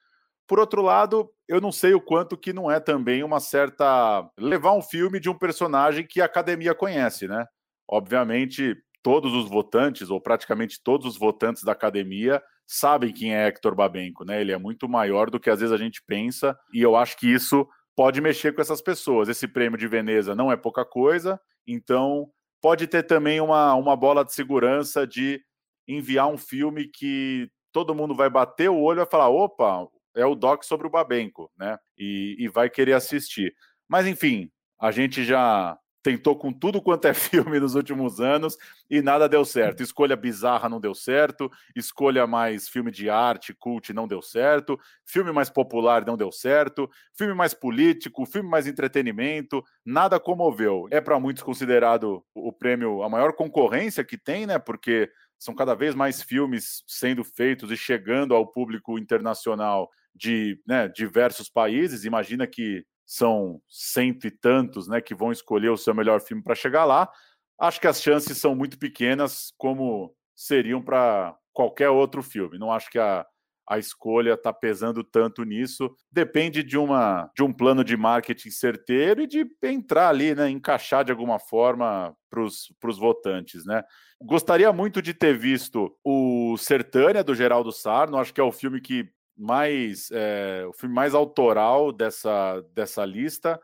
Por 0.47 0.59
outro 0.59 0.81
lado, 0.81 1.31
eu 1.47 1.61
não 1.61 1.71
sei 1.71 1.93
o 1.93 2.01
quanto 2.01 2.37
que 2.37 2.53
não 2.53 2.71
é 2.71 2.81
também 2.81 3.23
uma 3.23 3.39
certa. 3.41 4.27
levar 4.39 4.73
um 4.73 4.83
filme 4.83 5.21
de 5.21 5.29
um 5.29 5.37
personagem 5.37 6.07
que 6.07 6.21
a 6.21 6.25
academia 6.25 6.75
conhece, 6.75 7.29
né? 7.29 7.47
Obviamente, 7.87 8.75
todos 9.03 9.35
os 9.35 9.49
votantes, 9.49 10.09
ou 10.11 10.21
praticamente 10.21 10.81
todos 10.83 11.07
os 11.07 11.19
votantes 11.19 11.63
da 11.63 11.73
academia, 11.73 12.43
sabem 12.67 13.13
quem 13.13 13.35
é 13.35 13.47
Hector 13.47 13.75
Babenco, 13.75 14.25
né? 14.25 14.41
Ele 14.41 14.53
é 14.53 14.59
muito 14.59 14.89
maior 14.89 15.31
do 15.31 15.39
que 15.39 15.51
às 15.51 15.61
vezes 15.61 15.73
a 15.73 15.79
gente 15.79 16.03
pensa, 16.07 16.59
e 16.73 16.81
eu 16.81 16.97
acho 16.97 17.17
que 17.19 17.27
isso 17.27 17.69
pode 17.95 18.21
mexer 18.21 18.55
com 18.55 18.61
essas 18.61 18.81
pessoas. 18.81 19.29
Esse 19.29 19.49
prêmio 19.49 19.79
de 19.79 19.89
Veneza 19.89 20.35
não 20.35 20.51
é 20.53 20.57
pouca 20.57 20.85
coisa, 20.85 21.41
então 21.67 22.31
pode 22.61 22.87
ter 22.87 23.03
também 23.03 23.41
uma, 23.41 23.75
uma 23.75 23.97
bola 23.97 24.25
de 24.25 24.33
segurança 24.33 25.07
de 25.07 25.41
enviar 25.87 26.29
um 26.29 26.37
filme 26.37 26.87
que 26.89 27.51
todo 27.73 27.95
mundo 27.95 28.15
vai 28.15 28.29
bater 28.29 28.69
o 28.69 28.81
olho 28.81 29.03
e 29.03 29.07
falar: 29.07 29.29
opa, 29.29 29.87
é 30.15 30.25
o 30.27 30.35
doc 30.35 30.65
sobre 30.65 30.87
o 30.87 30.91
Babenco, 30.91 31.51
né? 31.57 31.79
E, 31.97 32.37
e 32.39 32.49
vai 32.49 32.69
querer 32.69 32.95
assistir. 32.95 33.55
Mas 33.89 34.07
enfim, 34.07 34.51
a 34.81 34.91
gente 34.91 35.25
já 35.25 35.79
tentou 36.09 36.35
com 36.37 36.51
tudo 36.51 36.81
quanto 36.81 37.07
é 37.07 37.13
filme 37.15 37.61
nos 37.61 37.75
últimos 37.75 38.19
anos 38.19 38.57
e 38.89 39.03
nada 39.03 39.29
deu 39.29 39.45
certo. 39.45 39.83
Escolha 39.83 40.17
bizarra 40.17 40.69
não 40.69 40.81
deu 40.81 40.95
certo, 40.95 41.51
escolha 41.77 42.27
mais 42.27 42.67
filme 42.67 42.91
de 42.91 43.11
arte, 43.11 43.53
cult 43.53 43.93
não 43.93 44.09
deu 44.09 44.23
certo, 44.23 44.81
filme 45.05 45.31
mais 45.33 45.51
popular 45.51 46.07
não 46.07 46.17
deu 46.17 46.33
certo, 46.33 46.89
filme 47.15 47.35
mais 47.35 47.53
político, 47.53 48.25
filme 48.25 48.49
mais 48.49 48.67
entretenimento, 48.67 49.63
nada 49.85 50.19
comoveu. 50.19 50.89
É 50.91 50.99
para 51.01 51.21
muitos 51.21 51.43
considerado 51.43 52.25
o 52.35 52.53
prêmio 52.53 53.03
a 53.03 53.09
maior 53.09 53.35
concorrência 53.35 54.03
que 54.03 54.17
tem, 54.17 54.47
né? 54.47 54.59
Porque 54.59 55.11
são 55.39 55.55
cada 55.55 55.75
vez 55.75 55.95
mais 55.95 56.23
filmes 56.23 56.83
sendo 56.87 57.23
feitos 57.23 57.71
e 57.71 57.77
chegando 57.77 58.35
ao 58.35 58.47
público 58.47 58.99
internacional 58.99 59.91
de 60.15 60.59
né, 60.67 60.89
diversos 60.89 61.51
países. 61.51 62.05
Imagina 62.05 62.47
que 62.47 62.85
são 63.09 63.63
cento 63.67 64.27
e 64.27 64.31
tantos 64.31 64.87
né, 64.87 65.01
que 65.01 65.15
vão 65.15 65.33
escolher 65.33 65.71
o 65.71 65.79
seu 65.79 65.95
melhor 65.95 66.21
filme 66.21 66.43
para 66.43 66.55
chegar 66.55 66.85
lá. 66.85 67.11
Acho 67.59 67.81
que 67.81 67.87
as 67.87 68.03
chances 68.03 68.37
são 68.37 68.55
muito 68.55 68.79
pequenas, 68.79 69.51
como 69.57 70.15
seriam 70.37 70.83
para 70.83 71.35
qualquer 71.51 71.89
outro 71.89 72.23
filme. 72.23 72.59
Não 72.59 72.71
acho 72.71 72.91
que 72.91 72.99
a, 72.99 73.27
a 73.67 73.79
escolha 73.79 74.35
está 74.35 74.53
pesando 74.53 75.03
tanto 75.03 75.43
nisso. 75.43 75.91
Depende 76.13 76.63
de, 76.63 76.77
uma, 76.77 77.31
de 77.35 77.43
um 77.43 77.51
plano 77.51 77.83
de 77.83 77.97
marketing 77.97 78.51
certeiro 78.51 79.23
e 79.23 79.27
de 79.27 79.47
entrar 79.63 80.11
ali, 80.11 80.35
né, 80.35 80.51
encaixar 80.51 81.03
de 81.03 81.11
alguma 81.11 81.39
forma 81.39 82.15
para 82.29 82.43
os 82.43 82.99
votantes. 82.99 83.65
Né? 83.65 83.83
Gostaria 84.21 84.71
muito 84.71 85.01
de 85.01 85.15
ter 85.15 85.37
visto 85.37 85.97
o 86.05 86.59
Sertânia, 86.59 87.25
do 87.25 87.35
Geraldo 87.35 87.73
Sarno. 87.73 88.19
Acho 88.19 88.35
que 88.35 88.41
é 88.41 88.45
o 88.45 88.53
filme 88.53 88.83
que 88.83 89.11
mais 89.39 90.11
é, 90.13 90.67
o 90.69 90.73
filme 90.73 90.95
mais 90.95 91.15
autoral 91.15 91.93
dessa, 91.93 92.61
dessa 92.75 93.05
lista. 93.05 93.61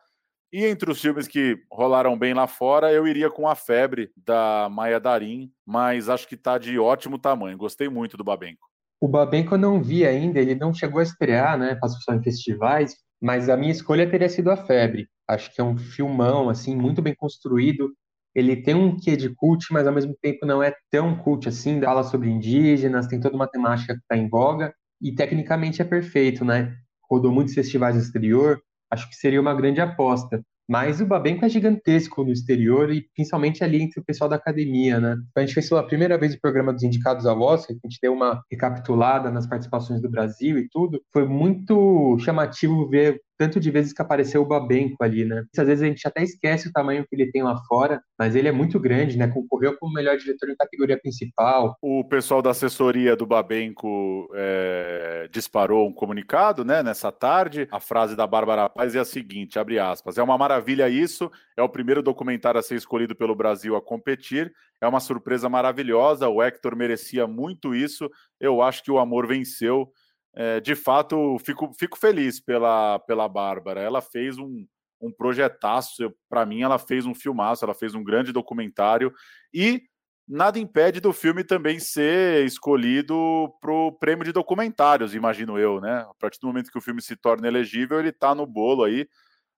E 0.52 0.64
entre 0.64 0.88
os 0.88 1.00
filmes 1.00 1.26
que 1.26 1.58
rolaram 1.68 2.16
bem 2.16 2.32
lá 2.32 2.46
fora, 2.46 2.92
eu 2.92 3.08
iria 3.08 3.28
com 3.28 3.48
A 3.48 3.56
Febre, 3.56 4.12
da 4.16 4.68
Maia 4.70 5.00
Darim, 5.00 5.50
mas 5.66 6.08
acho 6.08 6.28
que 6.28 6.36
está 6.36 6.58
de 6.58 6.78
ótimo 6.78 7.18
tamanho. 7.18 7.58
Gostei 7.58 7.88
muito 7.88 8.16
do 8.16 8.22
Babenco. 8.22 8.68
O 9.00 9.08
Babenco 9.08 9.54
eu 9.54 9.58
não 9.58 9.82
vi 9.82 10.06
ainda, 10.06 10.38
ele 10.38 10.54
não 10.54 10.72
chegou 10.72 11.00
a 11.00 11.02
estrear, 11.02 11.58
né? 11.58 11.74
Passou 11.74 12.00
só 12.00 12.14
em 12.14 12.22
festivais, 12.22 12.94
mas 13.20 13.48
a 13.48 13.56
minha 13.56 13.72
escolha 13.72 14.08
teria 14.08 14.28
sido 14.28 14.48
A 14.52 14.56
Febre. 14.56 15.08
Acho 15.28 15.52
que 15.52 15.60
é 15.60 15.64
um 15.64 15.76
filmão, 15.76 16.48
assim, 16.48 16.76
muito 16.76 17.02
bem 17.02 17.16
construído. 17.16 17.92
Ele 18.32 18.54
tem 18.54 18.76
um 18.76 18.96
quê 18.96 19.16
de 19.16 19.34
cult, 19.34 19.66
mas 19.72 19.88
ao 19.88 19.92
mesmo 19.92 20.16
tempo 20.22 20.46
não 20.46 20.62
é 20.62 20.72
tão 20.88 21.16
cult 21.16 21.48
assim. 21.48 21.80
Fala 21.80 22.04
sobre 22.04 22.30
indígenas, 22.30 23.08
tem 23.08 23.18
toda 23.18 23.34
uma 23.34 23.48
temática 23.48 23.94
que 23.94 24.00
está 24.00 24.16
em 24.16 24.28
voga 24.28 24.72
e 25.04 25.14
tecnicamente 25.14 25.82
é 25.82 25.84
perfeito, 25.84 26.44
né? 26.44 26.74
Rodou 27.10 27.30
muitos 27.30 27.52
festivais 27.52 27.94
no 27.94 28.00
exterior, 28.00 28.58
acho 28.90 29.08
que 29.08 29.14
seria 29.14 29.40
uma 29.40 29.54
grande 29.54 29.80
aposta. 29.80 30.42
Mas 30.66 30.98
o 30.98 31.06
Babenco 31.06 31.44
é 31.44 31.48
gigantesco 31.48 32.24
no 32.24 32.32
exterior 32.32 32.90
e 32.90 33.06
principalmente 33.14 33.62
ali 33.62 33.82
entre 33.82 34.00
o 34.00 34.04
pessoal 34.04 34.30
da 34.30 34.36
academia, 34.36 34.98
né? 34.98 35.14
A 35.36 35.40
gente 35.40 35.52
fez 35.52 35.68
pela 35.68 35.86
primeira 35.86 36.16
vez 36.16 36.34
o 36.34 36.40
programa 36.40 36.72
dos 36.72 36.82
indicados 36.82 37.26
ao 37.26 37.38
Oscar, 37.38 37.76
a 37.76 37.86
gente 37.86 37.98
deu 38.00 38.14
uma 38.14 38.42
recapitulada 38.50 39.30
nas 39.30 39.46
participações 39.46 40.00
do 40.00 40.10
Brasil 40.10 40.58
e 40.58 40.66
tudo. 40.70 41.02
Foi 41.12 41.28
muito 41.28 42.16
chamativo 42.20 42.88
ver 42.88 43.20
tanto 43.38 43.58
de 43.58 43.70
vezes 43.70 43.92
que 43.92 44.02
apareceu 44.02 44.42
o 44.42 44.46
Babenco 44.46 45.02
ali, 45.02 45.24
né? 45.24 45.44
Às 45.56 45.66
vezes 45.66 45.82
a 45.82 45.86
gente 45.86 46.06
até 46.06 46.22
esquece 46.22 46.68
o 46.68 46.72
tamanho 46.72 47.04
que 47.08 47.14
ele 47.14 47.30
tem 47.30 47.42
lá 47.42 47.56
fora, 47.68 48.00
mas 48.18 48.34
ele 48.34 48.48
é 48.48 48.52
muito 48.52 48.78
grande, 48.78 49.18
né? 49.18 49.28
Concorreu 49.28 49.76
como 49.78 49.92
melhor 49.92 50.16
diretor 50.16 50.48
em 50.48 50.56
categoria 50.56 50.98
principal. 50.98 51.76
O 51.82 52.04
pessoal 52.04 52.40
da 52.40 52.50
assessoria 52.50 53.16
do 53.16 53.26
Babenco 53.26 54.28
é, 54.34 55.28
disparou 55.30 55.88
um 55.88 55.92
comunicado, 55.92 56.64
né? 56.64 56.82
Nessa 56.82 57.10
tarde, 57.10 57.68
a 57.70 57.80
frase 57.80 58.16
da 58.16 58.26
Bárbara 58.26 58.68
Paz 58.68 58.94
é 58.94 59.00
a 59.00 59.04
seguinte, 59.04 59.58
abre 59.58 59.78
aspas, 59.78 60.18
é 60.18 60.22
uma 60.22 60.38
maravilha 60.38 60.88
isso, 60.88 61.30
é 61.56 61.62
o 61.62 61.68
primeiro 61.68 62.02
documentário 62.02 62.60
a 62.60 62.62
ser 62.62 62.76
escolhido 62.76 63.14
pelo 63.14 63.34
Brasil 63.34 63.76
a 63.76 63.82
competir, 63.82 64.52
é 64.80 64.86
uma 64.86 65.00
surpresa 65.00 65.48
maravilhosa, 65.48 66.28
o 66.28 66.42
Hector 66.42 66.76
merecia 66.76 67.26
muito 67.26 67.74
isso, 67.74 68.10
eu 68.40 68.62
acho 68.62 68.82
que 68.82 68.90
o 68.90 68.98
amor 68.98 69.26
venceu, 69.26 69.90
é, 70.34 70.60
de 70.60 70.74
fato, 70.74 71.38
fico, 71.44 71.72
fico 71.78 71.98
feliz 71.98 72.40
pela, 72.40 72.98
pela 73.00 73.28
Bárbara. 73.28 73.80
Ela 73.80 74.00
fez 74.00 74.38
um, 74.38 74.66
um 75.00 75.12
projetaço, 75.12 76.12
para 76.28 76.44
mim, 76.44 76.62
ela 76.62 76.78
fez 76.78 77.06
um 77.06 77.14
filmaço, 77.14 77.64
ela 77.64 77.74
fez 77.74 77.94
um 77.94 78.02
grande 78.02 78.32
documentário 78.32 79.12
e 79.52 79.82
nada 80.26 80.58
impede 80.58 81.00
do 81.00 81.12
filme 81.12 81.44
também 81.44 81.78
ser 81.78 82.44
escolhido 82.46 83.52
para 83.60 83.72
o 83.72 83.92
prêmio 83.92 84.24
de 84.24 84.32
documentários, 84.32 85.14
imagino 85.14 85.58
eu, 85.58 85.80
né? 85.80 85.98
A 85.98 86.14
partir 86.18 86.40
do 86.40 86.46
momento 86.46 86.70
que 86.70 86.78
o 86.78 86.82
filme 86.82 87.02
se 87.02 87.14
torna 87.14 87.46
elegível, 87.46 88.00
ele 88.00 88.08
está 88.08 88.34
no 88.34 88.46
bolo 88.46 88.84
aí. 88.84 89.06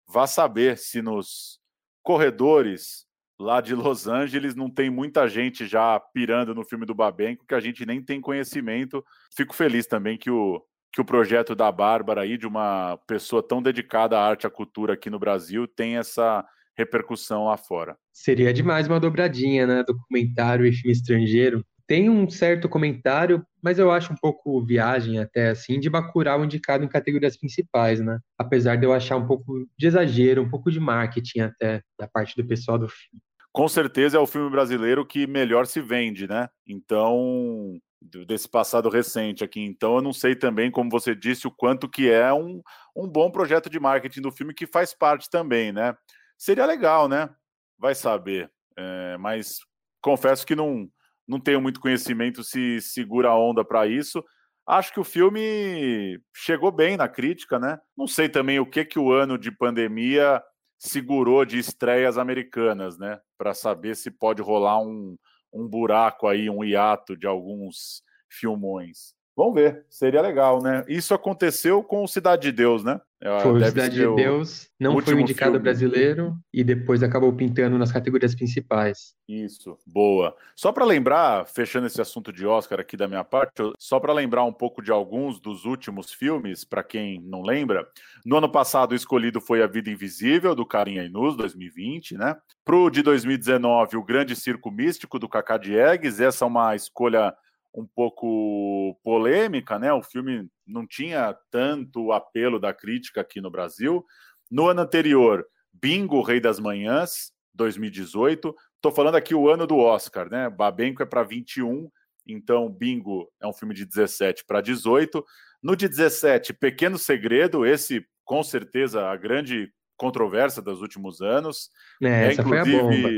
Vá 0.08 0.26
saber 0.26 0.76
se 0.76 1.00
nos 1.00 1.60
corredores 2.02 3.05
lá 3.39 3.61
de 3.61 3.74
Los 3.74 4.07
Angeles 4.07 4.55
não 4.55 4.70
tem 4.70 4.91
muita 4.91 5.28
gente 5.28 5.66
já 5.66 6.01
pirando 6.01 6.55
no 6.55 6.64
filme 6.64 6.87
do 6.87 6.95
Babenco 6.95 7.47
que 7.47 7.55
a 7.55 7.61
gente 7.61 7.84
nem 7.84 8.03
tem 8.03 8.20
conhecimento. 8.20 9.05
Fico 9.34 9.55
feliz 9.55 9.87
também 9.87 10.16
que 10.16 10.30
o, 10.30 10.62
que 10.93 11.01
o 11.01 11.05
projeto 11.05 11.55
da 11.55 11.70
Bárbara 11.70 12.22
aí, 12.22 12.39
de 12.39 12.47
uma 12.47 12.99
pessoa 13.07 13.47
tão 13.47 13.62
dedicada 13.62 14.18
à 14.18 14.26
arte 14.26 14.45
e 14.45 14.47
à 14.47 14.51
cultura 14.51 14.95
aqui 14.95 15.11
no 15.11 15.18
Brasil, 15.18 15.68
tem 15.68 15.97
essa 15.97 16.45
repercussão 16.76 17.47
lá 17.47 17.57
fora. 17.57 17.97
Seria 18.12 18.53
demais 18.53 18.87
uma 18.87 19.01
dobradinha, 19.01 19.66
né? 19.66 19.84
Documentário 19.87 20.66
e 20.66 20.72
filme 20.72 20.93
estrangeiro. 20.93 21.64
Tem 21.87 22.11
um 22.11 22.28
certo 22.28 22.68
comentário, 22.68 23.47
mas 23.62 23.78
eu 23.78 23.93
acho 23.93 24.12
um 24.12 24.16
pouco 24.16 24.64
viagem 24.64 25.20
até 25.20 25.51
assim, 25.51 25.78
de 25.78 25.89
Bacurau 25.89 26.45
indicado 26.45 26.84
em 26.84 26.89
categorias 26.89 27.37
principais, 27.37 28.01
né? 28.01 28.18
Apesar 28.37 28.76
de 28.76 28.84
eu 28.84 28.93
achar 28.93 29.16
um 29.16 29.26
pouco 29.26 29.64
de 29.78 29.87
exagero, 29.87 30.43
um 30.43 30.51
pouco 30.51 30.70
de 30.70 30.80
marketing 30.80 31.41
até 31.41 31.82
da 31.99 32.09
parte 32.09 32.34
do 32.37 32.47
pessoal 32.47 32.76
do 32.76 32.89
filme 32.89 33.22
com 33.57 33.68
certeza 33.68 34.18
é 34.18 34.20
o 34.20 34.26
filme 34.26 34.50
brasileiro 34.50 35.02
que 35.07 35.26
melhor 35.26 35.66
se 35.66 35.80
vende, 35.80 36.28
né? 36.28 36.46
Então, 36.66 37.80
desse 38.26 38.46
passado 38.46 38.90
recente 38.90 39.42
aqui. 39.42 39.62
Então, 39.62 39.96
eu 39.96 40.02
não 40.02 40.12
sei 40.12 40.36
também, 40.36 40.70
como 40.70 40.90
você 40.90 41.14
disse, 41.14 41.46
o 41.46 41.50
quanto 41.50 41.88
que 41.88 42.11
é 42.11 42.30
um, 42.34 42.61
um 42.94 43.09
bom 43.09 43.30
projeto 43.30 43.70
de 43.70 43.80
marketing 43.80 44.20
do 44.20 44.30
filme 44.30 44.52
que 44.52 44.66
faz 44.66 44.92
parte 44.92 45.30
também, 45.30 45.72
né? 45.72 45.96
Seria 46.36 46.66
legal, 46.66 47.09
né? 47.09 47.30
Vai 47.78 47.94
saber. 47.94 48.52
É, 48.76 49.16
mas 49.16 49.61
confesso 50.02 50.46
que 50.46 50.54
não, 50.54 50.86
não 51.26 51.40
tenho 51.40 51.62
muito 51.62 51.80
conhecimento 51.80 52.44
se 52.44 52.78
segura 52.82 53.30
a 53.30 53.38
onda 53.38 53.64
para 53.64 53.86
isso. 53.86 54.22
Acho 54.66 54.92
que 54.92 55.00
o 55.00 55.04
filme 55.04 56.20
chegou 56.34 56.70
bem 56.70 56.98
na 56.98 57.09
crítica, 57.09 57.59
né? 57.59 57.78
Não 57.96 58.07
sei 58.07 58.28
também 58.28 58.61
o 58.61 58.68
que 58.68 58.84
que 58.84 58.98
o 58.98 59.11
ano 59.11 59.38
de 59.38 59.50
pandemia 59.50 60.42
segurou 60.78 61.44
de 61.44 61.58
estreias 61.58 62.18
americanas, 62.18 62.98
né? 62.98 63.20
Para 63.38 63.54
saber 63.54 63.96
se 63.96 64.10
pode 64.10 64.42
rolar 64.42 64.80
um, 64.80 65.16
um 65.52 65.66
buraco 65.66 66.26
aí, 66.26 66.50
um 66.50 66.64
hiato 66.64 67.16
de 67.16 67.26
alguns 67.26 68.02
filmões. 68.28 69.14
Vamos 69.36 69.54
ver, 69.54 69.84
seria 69.90 70.22
legal, 70.22 70.62
né? 70.62 70.84
Isso 70.88 71.12
aconteceu 71.12 71.82
com 71.82 72.02
o 72.02 72.08
Cidade 72.08 72.42
de 72.42 72.52
Deus, 72.52 72.82
né? 72.82 73.00
Foi 73.42 73.52
o 73.52 73.64
Cidade 73.64 73.94
de 73.94 74.14
Deus, 74.14 74.68
não 74.78 75.00
foi 75.00 75.14
o 75.14 75.20
indicado 75.20 75.52
filme. 75.52 75.62
brasileiro 75.62 76.36
e 76.52 76.62
depois 76.62 77.02
acabou 77.02 77.32
pintando 77.32 77.78
nas 77.78 77.90
categorias 77.90 78.34
principais. 78.34 79.14
Isso, 79.26 79.76
boa. 79.86 80.36
Só 80.54 80.70
para 80.70 80.84
lembrar, 80.84 81.46
fechando 81.46 81.86
esse 81.86 82.00
assunto 82.00 82.30
de 82.30 82.46
Oscar 82.46 82.78
aqui 82.78 82.94
da 82.94 83.08
minha 83.08 83.24
parte, 83.24 83.54
só 83.78 83.98
para 83.98 84.12
lembrar 84.12 84.44
um 84.44 84.52
pouco 84.52 84.82
de 84.82 84.92
alguns 84.92 85.40
dos 85.40 85.64
últimos 85.64 86.12
filmes, 86.12 86.62
para 86.62 86.82
quem 86.82 87.18
não 87.22 87.42
lembra, 87.42 87.88
no 88.24 88.36
ano 88.36 88.50
passado 88.50 88.92
o 88.92 88.94
escolhido 88.94 89.40
foi 89.40 89.62
A 89.62 89.66
Vida 89.66 89.90
Invisível, 89.90 90.54
do 90.54 90.66
Carinha 90.66 91.02
Inus, 91.02 91.36
2020, 91.36 92.18
né? 92.18 92.36
Pro 92.64 92.90
de 92.90 93.00
2019, 93.00 93.96
O 93.96 94.04
Grande 94.04 94.36
Circo 94.36 94.70
Místico, 94.70 95.18
do 95.18 95.28
Cacá 95.28 95.56
Diegues, 95.56 96.20
essa 96.20 96.44
é 96.44 96.48
uma 96.48 96.76
escolha 96.76 97.34
um 97.76 97.86
pouco 97.86 98.98
polêmica, 99.04 99.78
né? 99.78 99.92
O 99.92 100.02
filme 100.02 100.48
não 100.66 100.86
tinha 100.86 101.36
tanto 101.50 102.10
apelo 102.10 102.58
da 102.58 102.72
crítica 102.72 103.20
aqui 103.20 103.38
no 103.38 103.50
Brasil. 103.50 104.04
No 104.50 104.68
ano 104.68 104.80
anterior, 104.80 105.46
Bingo, 105.72 106.22
Rei 106.22 106.40
das 106.40 106.58
Manhãs, 106.58 107.32
2018. 107.54 108.56
Estou 108.76 108.90
falando 108.90 109.16
aqui 109.16 109.34
o 109.34 109.50
ano 109.50 109.66
do 109.66 109.76
Oscar, 109.76 110.30
né? 110.30 110.48
Babenco 110.48 111.02
é 111.02 111.06
para 111.06 111.22
21 111.22 111.90
Então, 112.26 112.68
Bingo 112.70 113.30
é 113.40 113.46
um 113.46 113.52
filme 113.52 113.74
de 113.74 113.84
17 113.84 114.44
para 114.46 114.62
18. 114.62 115.22
No 115.62 115.76
de 115.76 115.86
17, 115.86 116.54
Pequeno 116.54 116.96
Segredo, 116.96 117.66
esse 117.66 118.06
com 118.24 118.42
certeza 118.42 119.06
a 119.06 119.16
grande 119.16 119.70
controvérsia 119.96 120.62
dos 120.62 120.80
últimos 120.80 121.20
anos. 121.20 121.70
É, 122.02 122.28
essa 122.28 122.42
foi 122.42 122.58
a 122.58 122.64
bomba. 122.64 123.08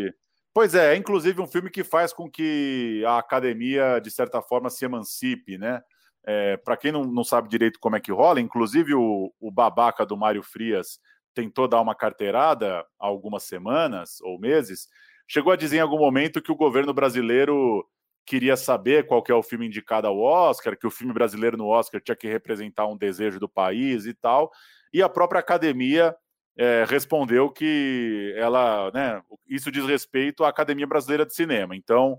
Pois 0.53 0.75
é, 0.75 0.97
inclusive 0.97 1.41
um 1.41 1.47
filme 1.47 1.71
que 1.71 1.85
faz 1.85 2.13
com 2.13 2.29
que 2.29 3.05
a 3.07 3.19
academia, 3.19 4.01
de 4.01 4.11
certa 4.11 4.43
forma, 4.43 4.71
se 4.71 4.85
emancipe, 4.85 5.57
né? 5.59 5.81
É, 6.27 6.57
para 6.59 6.77
quem 6.77 6.93
não, 6.93 7.05
não 7.05 7.25
sabe 7.25 7.49
direito 7.49 7.79
como 7.81 7.97
é 7.97 8.01
que 8.01 8.13
rola, 8.13 8.41
inclusive 8.41 8.95
o, 8.95 9.33
o 9.41 9.51
babaca 9.51 10.05
do 10.05 10.17
Mário 10.17 10.43
Frias 10.43 10.99
tentou 11.33 11.69
dar 11.69 11.81
uma 11.81 11.95
carteirada 11.95 12.81
há 12.81 13.07
algumas 13.07 13.45
semanas 13.45 14.21
ou 14.23 14.39
meses, 14.39 14.89
chegou 15.27 15.53
a 15.53 15.57
dizer 15.57 15.77
em 15.77 15.81
algum 15.81 15.99
momento 15.99 16.43
que 16.43 16.51
o 16.51 16.57
governo 16.57 16.93
brasileiro 16.93 17.87
queria 18.27 18.57
saber 18.57 19.07
qual 19.07 19.23
que 19.23 19.33
é 19.33 19.35
o 19.35 19.43
filme 19.43 19.67
indicado 19.67 20.07
ao 20.07 20.19
Oscar, 20.19 20.77
que 20.77 20.87
o 20.87 20.91
filme 20.91 21.15
brasileiro 21.15 21.57
no 21.57 21.69
Oscar 21.69 22.01
tinha 22.01 22.17
que 22.17 22.29
representar 22.29 22.87
um 22.87 22.97
desejo 22.97 23.41
do 23.41 23.49
país 23.49 24.05
e 24.05 24.13
tal, 24.13 24.51
e 24.93 25.03
a 25.03 25.09
própria 25.09 25.41
academia 25.41 26.15
é, 26.59 26.85
respondeu 26.89 27.49
que 27.49 28.35
ela, 28.37 28.91
né, 28.93 29.23
isso 29.49 29.71
diz 29.71 29.85
respeito 29.87 30.43
à 30.43 30.49
Academia 30.49 30.89
Brasileira 30.89 31.25
de 31.25 31.33
Cinema. 31.33 31.77
Então, 31.77 32.19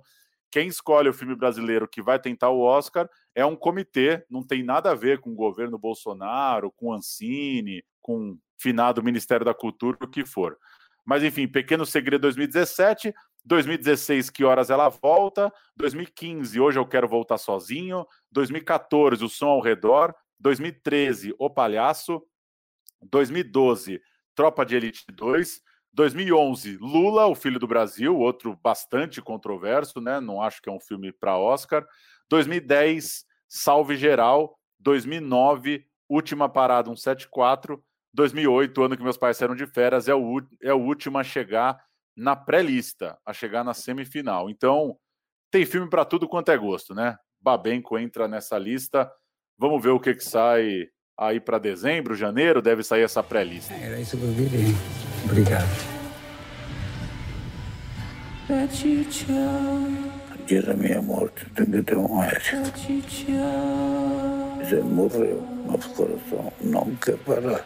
quem 0.49 0.69
escolhe 0.69 1.09
o 1.09 1.13
filme 1.13 1.35
brasileiro 1.35 1.87
que 1.87 2.01
vai 2.01 2.17
tentar 2.17 2.49
o 2.49 2.61
Oscar 2.61 3.07
é 3.35 3.45
um 3.45 3.55
comitê, 3.55 4.25
não 4.29 4.41
tem 4.41 4.63
nada 4.63 4.91
a 4.91 4.95
ver 4.95 5.19
com 5.19 5.31
o 5.31 5.35
governo 5.35 5.77
Bolsonaro, 5.77 6.71
com 6.71 6.93
Ancine, 6.93 7.83
com 8.01 8.39
finado 8.57 9.03
Ministério 9.03 9.45
da 9.45 9.53
Cultura, 9.53 9.97
o 10.01 10.07
que 10.07 10.25
for. 10.25 10.57
Mas 11.05 11.21
enfim, 11.21 11.47
Pequeno 11.47 11.85
Segredo 11.85 12.21
2017, 12.21 13.13
2016, 13.43 14.29
Que 14.29 14.45
Horas 14.45 14.69
Ela 14.69 14.87
Volta, 14.87 15.51
2015, 15.75 16.59
Hoje 16.59 16.79
Eu 16.79 16.85
Quero 16.85 17.09
Voltar 17.09 17.37
Sozinho, 17.37 18.05
2014, 18.31 19.23
O 19.23 19.29
Som 19.29 19.47
ao 19.47 19.61
Redor, 19.61 20.15
2013, 20.39 21.35
O 21.37 21.49
Palhaço, 21.49 22.23
2012, 23.01 24.01
Tropa 24.39 24.65
de 24.65 24.73
Elite 24.73 25.03
2, 25.11 25.61
2011, 25.91 26.77
Lula, 26.77 27.27
o 27.27 27.35
Filho 27.35 27.59
do 27.59 27.67
Brasil, 27.67 28.17
outro 28.17 28.57
bastante 28.63 29.21
controverso, 29.21 29.99
né? 29.99 30.21
Não 30.21 30.41
acho 30.41 30.61
que 30.61 30.69
é 30.69 30.71
um 30.71 30.79
filme 30.79 31.11
para 31.11 31.37
Oscar. 31.37 31.85
2010, 32.29 33.25
Salve 33.49 33.97
Geral. 33.97 34.57
2009, 34.79 35.85
Última 36.07 36.47
Parada 36.47 36.87
174. 36.87 37.83
2008, 38.13 38.81
ano 38.81 38.95
que 38.95 39.03
meus 39.03 39.17
pais 39.17 39.35
saíram 39.35 39.57
de 39.57 39.67
férias, 39.67 40.07
é 40.07 40.15
o, 40.15 40.41
é 40.63 40.73
o 40.73 40.79
último 40.79 41.17
a 41.17 41.23
chegar 41.25 41.77
na 42.15 42.33
pré-lista, 42.33 43.19
a 43.25 43.33
chegar 43.33 43.65
na 43.65 43.73
semifinal. 43.73 44.49
Então, 44.49 44.97
tem 45.51 45.65
filme 45.65 45.89
para 45.89 46.05
tudo 46.05 46.29
quanto 46.29 46.49
é 46.49 46.57
gosto, 46.57 46.95
né? 46.95 47.17
Babenco 47.41 47.99
entra 47.99 48.25
nessa 48.25 48.57
lista. 48.57 49.11
Vamos 49.57 49.83
ver 49.83 49.89
o 49.89 49.99
que, 49.99 50.15
que 50.15 50.23
sai 50.23 50.87
aí 51.19 51.39
para 51.39 51.59
dezembro, 51.59 52.15
janeiro, 52.15 52.61
deve 52.61 52.81
sair 52.81 53.01
essa 53.01 53.21
pré-lista. 53.21 53.73
Era 53.73 53.99
isso 53.99 54.17
que 54.17 54.23
eu 54.23 54.33
queria. 54.33 54.75
Obrigado. 55.25 55.99
Da 60.49 60.73
minha 60.73 61.01
morte 61.01 61.45
tem 61.51 61.65
que 61.65 61.83
ter 61.83 61.95
um 61.97 62.19
médico. 62.19 62.57
Já 64.63 64.81
morreu, 64.81 65.47
mas 65.67 65.85
o 65.85 65.89
coração 65.89 66.53
não 66.61 66.95
quer 66.95 67.17
parar. 67.17 67.63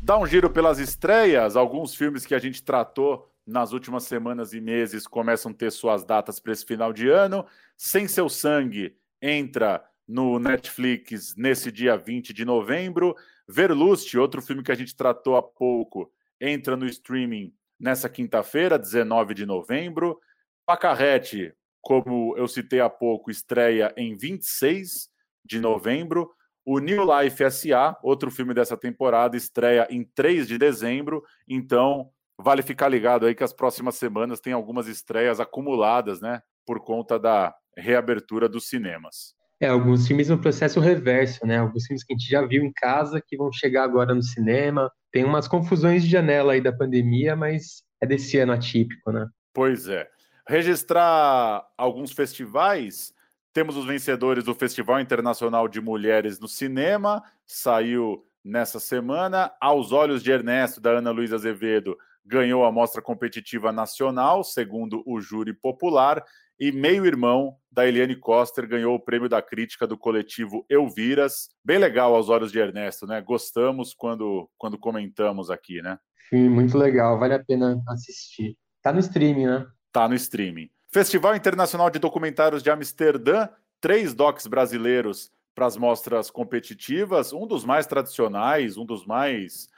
Dá 0.00 0.18
um 0.18 0.26
giro 0.26 0.50
pelas 0.50 0.78
estreias, 0.78 1.56
alguns 1.56 1.94
filmes 1.94 2.24
que 2.26 2.34
a 2.34 2.38
gente 2.38 2.62
tratou 2.62 3.28
nas 3.46 3.72
últimas 3.72 4.04
semanas 4.04 4.52
e 4.52 4.60
meses 4.60 5.06
começam 5.06 5.50
a 5.50 5.54
ter 5.54 5.72
suas 5.72 6.04
datas 6.04 6.38
para 6.38 6.52
esse 6.52 6.64
final 6.64 6.92
de 6.92 7.08
ano. 7.08 7.44
Sem 7.76 8.06
Seu 8.06 8.28
Sangue 8.28 8.94
entra 9.20 9.82
no 10.06 10.38
Netflix 10.38 11.34
nesse 11.36 11.72
dia 11.72 11.96
20 11.96 12.32
de 12.32 12.44
novembro. 12.44 13.14
Verlust, 13.48 14.14
outro 14.16 14.42
filme 14.42 14.62
que 14.62 14.72
a 14.72 14.74
gente 14.74 14.96
tratou 14.96 15.36
há 15.36 15.42
pouco, 15.42 16.10
entra 16.40 16.76
no 16.76 16.86
streaming 16.86 17.52
nessa 17.78 18.08
quinta-feira, 18.08 18.78
19 18.78 19.34
de 19.34 19.46
novembro. 19.46 20.18
Pacarrete, 20.66 21.54
como 21.80 22.34
eu 22.36 22.48
citei 22.48 22.80
há 22.80 22.88
pouco, 22.88 23.30
estreia 23.30 23.92
em 23.96 24.16
26 24.16 25.10
de 25.44 25.60
novembro. 25.60 26.30
O 26.64 26.78
New 26.78 27.04
Life 27.04 27.50
SA, 27.50 27.98
outro 28.02 28.30
filme 28.30 28.54
dessa 28.54 28.76
temporada, 28.76 29.36
estreia 29.36 29.86
em 29.90 30.02
3 30.02 30.48
de 30.48 30.56
dezembro. 30.56 31.22
Então, 31.46 32.10
vale 32.38 32.62
ficar 32.62 32.88
ligado 32.88 33.26
aí 33.26 33.34
que 33.34 33.44
as 33.44 33.52
próximas 33.52 33.96
semanas 33.96 34.40
tem 34.40 34.54
algumas 34.54 34.88
estreias 34.88 35.40
acumuladas, 35.40 36.22
né? 36.22 36.42
Por 36.64 36.80
conta 36.82 37.18
da 37.18 37.54
reabertura 37.76 38.48
dos 38.48 38.68
cinemas. 38.68 39.34
É, 39.60 39.68
alguns 39.68 40.06
filmes 40.06 40.28
no 40.28 40.38
processo 40.38 40.80
reverso, 40.80 41.46
né? 41.46 41.58
Alguns 41.58 41.86
filmes 41.86 42.04
que 42.04 42.12
a 42.12 42.16
gente 42.16 42.28
já 42.28 42.44
viu 42.44 42.64
em 42.64 42.72
casa 42.72 43.22
que 43.24 43.36
vão 43.36 43.52
chegar 43.52 43.84
agora 43.84 44.14
no 44.14 44.22
cinema. 44.22 44.90
Tem 45.12 45.24
umas 45.24 45.46
confusões 45.46 46.02
de 46.02 46.10
janela 46.10 46.54
aí 46.54 46.60
da 46.60 46.72
pandemia, 46.72 47.36
mas 47.36 47.82
é 48.00 48.06
desse 48.06 48.38
ano 48.38 48.52
atípico, 48.52 49.12
né? 49.12 49.26
Pois 49.52 49.88
é. 49.88 50.08
Registrar 50.46 51.64
alguns 51.78 52.12
festivais. 52.12 53.14
Temos 53.52 53.76
os 53.76 53.86
vencedores 53.86 54.44
do 54.44 54.54
Festival 54.54 55.00
Internacional 55.00 55.68
de 55.68 55.80
Mulheres 55.80 56.40
no 56.40 56.48
Cinema, 56.48 57.22
saiu 57.46 58.26
nessa 58.44 58.80
semana. 58.80 59.52
Aos 59.60 59.92
Olhos 59.92 60.22
de 60.22 60.32
Ernesto, 60.32 60.80
da 60.80 60.90
Ana 60.90 61.12
Luísa 61.12 61.36
Azevedo, 61.36 61.96
ganhou 62.26 62.64
a 62.64 62.72
mostra 62.72 63.00
competitiva 63.00 63.70
nacional, 63.70 64.42
segundo 64.42 65.02
o 65.06 65.20
júri 65.20 65.52
popular. 65.52 66.24
E 66.58 66.70
Meio 66.70 67.04
Irmão, 67.04 67.56
da 67.70 67.86
Eliane 67.86 68.14
Coster, 68.14 68.68
ganhou 68.68 68.94
o 68.94 69.00
prêmio 69.00 69.28
da 69.28 69.42
crítica 69.42 69.86
do 69.86 69.98
coletivo 69.98 70.64
Elviras. 70.70 71.48
Bem 71.64 71.78
legal 71.78 72.14
aos 72.14 72.28
olhos 72.28 72.52
de 72.52 72.58
Ernesto, 72.58 73.06
né? 73.06 73.20
Gostamos 73.20 73.92
quando, 73.92 74.48
quando 74.56 74.78
comentamos 74.78 75.50
aqui, 75.50 75.82
né? 75.82 75.98
Sim, 76.30 76.48
muito 76.48 76.78
legal, 76.78 77.18
vale 77.18 77.34
a 77.34 77.42
pena 77.42 77.82
assistir. 77.88 78.56
Tá 78.80 78.92
no 78.92 79.00
streaming, 79.00 79.46
né? 79.46 79.66
Tá 79.92 80.08
no 80.08 80.14
streaming. 80.14 80.70
Festival 80.92 81.34
Internacional 81.34 81.90
de 81.90 81.98
Documentários 81.98 82.62
de 82.62 82.70
Amsterdã, 82.70 83.48
três 83.80 84.14
docs 84.14 84.46
brasileiros 84.46 85.32
para 85.54 85.66
as 85.66 85.76
mostras 85.76 86.30
competitivas, 86.30 87.32
um 87.32 87.46
dos 87.46 87.64
mais 87.64 87.86
tradicionais, 87.86 88.76
um 88.76 88.84
dos 88.84 89.04
mais. 89.04 89.68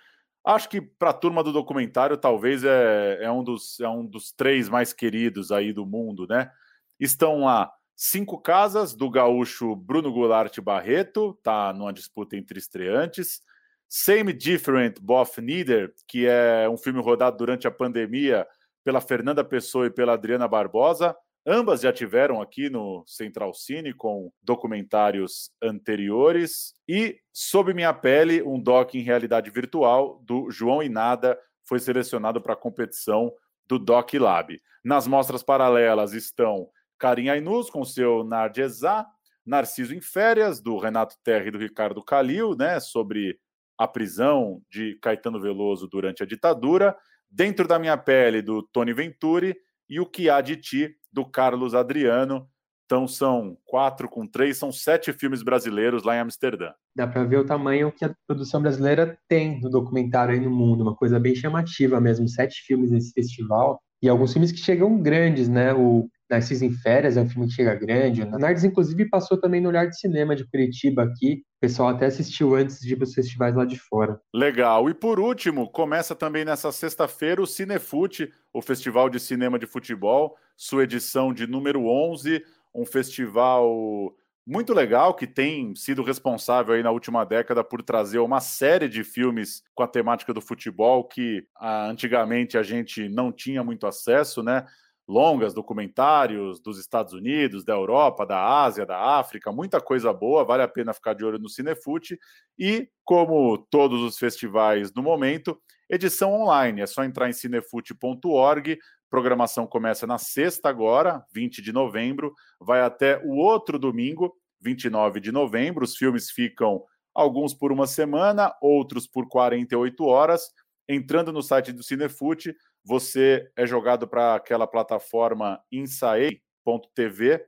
Acho 0.44 0.68
que 0.68 0.80
para 0.80 1.10
a 1.10 1.14
turma 1.14 1.42
do 1.42 1.52
documentário, 1.52 2.16
talvez 2.16 2.64
é, 2.64 3.18
é, 3.22 3.30
um 3.30 3.42
dos, 3.42 3.80
é 3.80 3.88
um 3.88 4.04
dos 4.04 4.30
três 4.30 4.68
mais 4.68 4.92
queridos 4.92 5.50
aí 5.50 5.72
do 5.72 5.84
mundo, 5.84 6.26
né? 6.28 6.50
Estão 6.98 7.40
lá 7.44 7.70
cinco 7.94 8.38
casas 8.38 8.94
do 8.94 9.10
gaúcho 9.10 9.74
Bruno 9.74 10.12
Goulart 10.12 10.58
Barreto, 10.60 11.38
tá 11.42 11.72
numa 11.72 11.92
disputa 11.92 12.36
entre 12.36 12.58
estreantes. 12.58 13.40
Same 13.88 14.32
Different 14.32 15.00
Both 15.00 15.38
Neither, 15.38 15.92
que 16.08 16.26
é 16.26 16.68
um 16.68 16.76
filme 16.76 17.00
rodado 17.00 17.36
durante 17.36 17.66
a 17.66 17.70
pandemia 17.70 18.46
pela 18.84 19.00
Fernanda 19.00 19.44
Pessoa 19.44 19.86
e 19.86 19.90
pela 19.90 20.14
Adriana 20.14 20.48
Barbosa. 20.48 21.16
Ambas 21.46 21.80
já 21.80 21.92
tiveram 21.92 22.42
aqui 22.42 22.68
no 22.68 23.04
Central 23.06 23.54
Cine 23.54 23.92
com 23.92 24.32
documentários 24.42 25.52
anteriores. 25.62 26.74
E 26.88 27.20
Sob 27.32 27.72
Minha 27.72 27.94
Pele, 27.94 28.42
um 28.42 28.60
doc 28.60 28.94
em 28.94 29.02
realidade 29.02 29.48
virtual 29.50 30.20
do 30.24 30.50
João 30.50 30.82
Inada, 30.82 31.38
foi 31.64 31.78
selecionado 31.78 32.40
para 32.40 32.54
a 32.54 32.56
competição 32.56 33.32
do 33.66 33.78
Doc 33.78 34.12
Lab. 34.14 34.60
Nas 34.84 35.06
mostras 35.06 35.42
paralelas 35.42 36.12
estão 36.12 36.68
Karim 36.98 37.28
Ainus 37.28 37.70
com 37.70 37.84
seu 37.84 38.24
Nardiezá, 38.24 39.06
Narciso 39.44 39.94
em 39.94 40.00
Férias, 40.00 40.60
do 40.60 40.76
Renato 40.78 41.16
Terra 41.22 41.46
e 41.46 41.50
do 41.50 41.58
Ricardo 41.58 42.02
Calil, 42.02 42.56
né, 42.56 42.80
sobre 42.80 43.38
a 43.78 43.86
prisão 43.86 44.60
de 44.70 44.98
Caetano 45.00 45.40
Veloso 45.40 45.86
durante 45.86 46.22
a 46.22 46.26
ditadura, 46.26 46.96
Dentro 47.30 47.68
da 47.68 47.78
Minha 47.78 47.96
Pele, 47.96 48.40
do 48.40 48.62
Tony 48.62 48.92
Venturi, 48.92 49.54
e 49.88 50.00
O 50.00 50.06
Que 50.06 50.30
Há 50.30 50.40
de 50.40 50.56
Ti, 50.56 50.96
do 51.12 51.24
Carlos 51.24 51.74
Adriano. 51.74 52.48
Então 52.86 53.08
são 53.08 53.58
quatro 53.64 54.08
com 54.08 54.26
três, 54.26 54.56
são 54.58 54.70
sete 54.70 55.12
filmes 55.12 55.42
brasileiros 55.42 56.04
lá 56.04 56.16
em 56.16 56.20
Amsterdã. 56.20 56.72
Dá 56.94 57.04
para 57.06 57.24
ver 57.24 57.38
o 57.38 57.44
tamanho 57.44 57.90
que 57.90 58.04
a 58.04 58.14
produção 58.26 58.62
brasileira 58.62 59.18
tem 59.28 59.60
no 59.60 59.68
documentário 59.68 60.34
aí 60.34 60.40
no 60.40 60.50
mundo, 60.50 60.82
uma 60.82 60.94
coisa 60.94 61.18
bem 61.18 61.34
chamativa 61.34 62.00
mesmo. 62.00 62.28
Sete 62.28 62.62
filmes 62.62 62.92
nesse 62.92 63.12
festival 63.12 63.80
e 64.00 64.08
alguns 64.08 64.32
filmes 64.32 64.52
que 64.52 64.58
chegam 64.58 65.02
grandes, 65.02 65.48
né? 65.48 65.74
O 65.74 66.08
Narciso 66.28 66.64
em 66.64 66.72
Férias 66.72 67.16
é 67.16 67.20
um 67.20 67.28
filme 67.28 67.46
que 67.46 67.54
chega 67.54 67.74
grande. 67.74 68.22
A 68.22 68.38
Nardes, 68.38 68.64
inclusive, 68.64 69.08
passou 69.08 69.38
também 69.38 69.60
no 69.60 69.68
Olhar 69.68 69.86
de 69.86 69.98
Cinema 69.98 70.34
de 70.34 70.44
Curitiba 70.48 71.04
aqui. 71.04 71.42
O 71.56 71.60
pessoal 71.60 71.90
até 71.90 72.06
assistiu 72.06 72.54
antes 72.56 72.80
de 72.80 72.92
ir 72.92 72.96
para 72.96 73.04
os 73.04 73.14
festivais 73.14 73.54
lá 73.54 73.64
de 73.64 73.78
fora. 73.78 74.20
Legal. 74.34 74.90
E 74.90 74.94
por 74.94 75.20
último, 75.20 75.70
começa 75.70 76.14
também 76.14 76.44
nessa 76.44 76.72
sexta-feira 76.72 77.40
o 77.40 77.46
Cinefute, 77.46 78.32
o 78.52 78.60
Festival 78.60 79.08
de 79.08 79.20
Cinema 79.20 79.58
de 79.58 79.66
Futebol, 79.66 80.36
sua 80.56 80.84
edição 80.84 81.32
de 81.32 81.46
número 81.46 81.86
11, 81.86 82.42
um 82.74 82.84
festival 82.84 84.14
muito 84.46 84.72
legal 84.72 85.14
que 85.14 85.26
tem 85.26 85.74
sido 85.74 86.04
responsável 86.04 86.74
aí 86.74 86.82
na 86.82 86.92
última 86.92 87.24
década 87.24 87.64
por 87.64 87.82
trazer 87.82 88.20
uma 88.20 88.40
série 88.40 88.88
de 88.88 89.02
filmes 89.02 89.62
com 89.74 89.82
a 89.82 89.88
temática 89.88 90.32
do 90.32 90.40
futebol 90.40 91.02
que 91.02 91.44
ah, 91.56 91.88
antigamente 91.88 92.56
a 92.56 92.62
gente 92.62 93.08
não 93.08 93.32
tinha 93.32 93.64
muito 93.64 93.88
acesso, 93.88 94.44
né? 94.44 94.64
Longas, 95.08 95.54
documentários 95.54 96.60
dos 96.60 96.78
Estados 96.78 97.12
Unidos, 97.12 97.64
da 97.64 97.72
Europa, 97.74 98.26
da 98.26 98.62
Ásia, 98.62 98.84
da 98.84 99.18
África, 99.18 99.52
muita 99.52 99.80
coisa 99.80 100.12
boa, 100.12 100.44
vale 100.44 100.62
a 100.62 100.68
pena 100.68 100.92
ficar 100.92 101.14
de 101.14 101.24
olho 101.24 101.38
no 101.38 101.48
Cinefute. 101.48 102.18
E, 102.58 102.88
como 103.04 103.58
todos 103.70 104.02
os 104.02 104.18
festivais 104.18 104.92
no 104.92 105.02
momento, 105.02 105.60
edição 105.88 106.32
online, 106.32 106.80
é 106.80 106.86
só 106.86 107.04
entrar 107.04 107.28
em 107.28 107.32
cinefute.org. 107.32 108.78
Programação 109.08 109.66
começa 109.66 110.06
na 110.06 110.18
sexta 110.18 110.68
agora, 110.68 111.24
20 111.32 111.62
de 111.62 111.72
novembro, 111.72 112.34
vai 112.60 112.80
até 112.80 113.22
o 113.24 113.36
outro 113.36 113.78
domingo, 113.78 114.34
29 114.60 115.20
de 115.20 115.30
novembro. 115.30 115.84
Os 115.84 115.96
filmes 115.96 116.30
ficam 116.30 116.82
alguns 117.14 117.54
por 117.54 117.70
uma 117.70 117.86
semana, 117.86 118.52
outros 118.60 119.06
por 119.06 119.28
48 119.28 120.04
horas. 120.04 120.50
Entrando 120.88 121.32
no 121.32 121.42
site 121.42 121.72
do 121.72 121.82
Cinefute, 121.82 122.54
você 122.86 123.50
é 123.56 123.66
jogado 123.66 124.06
para 124.06 124.36
aquela 124.36 124.64
plataforma 124.64 125.60
insaei.tv, 125.72 127.44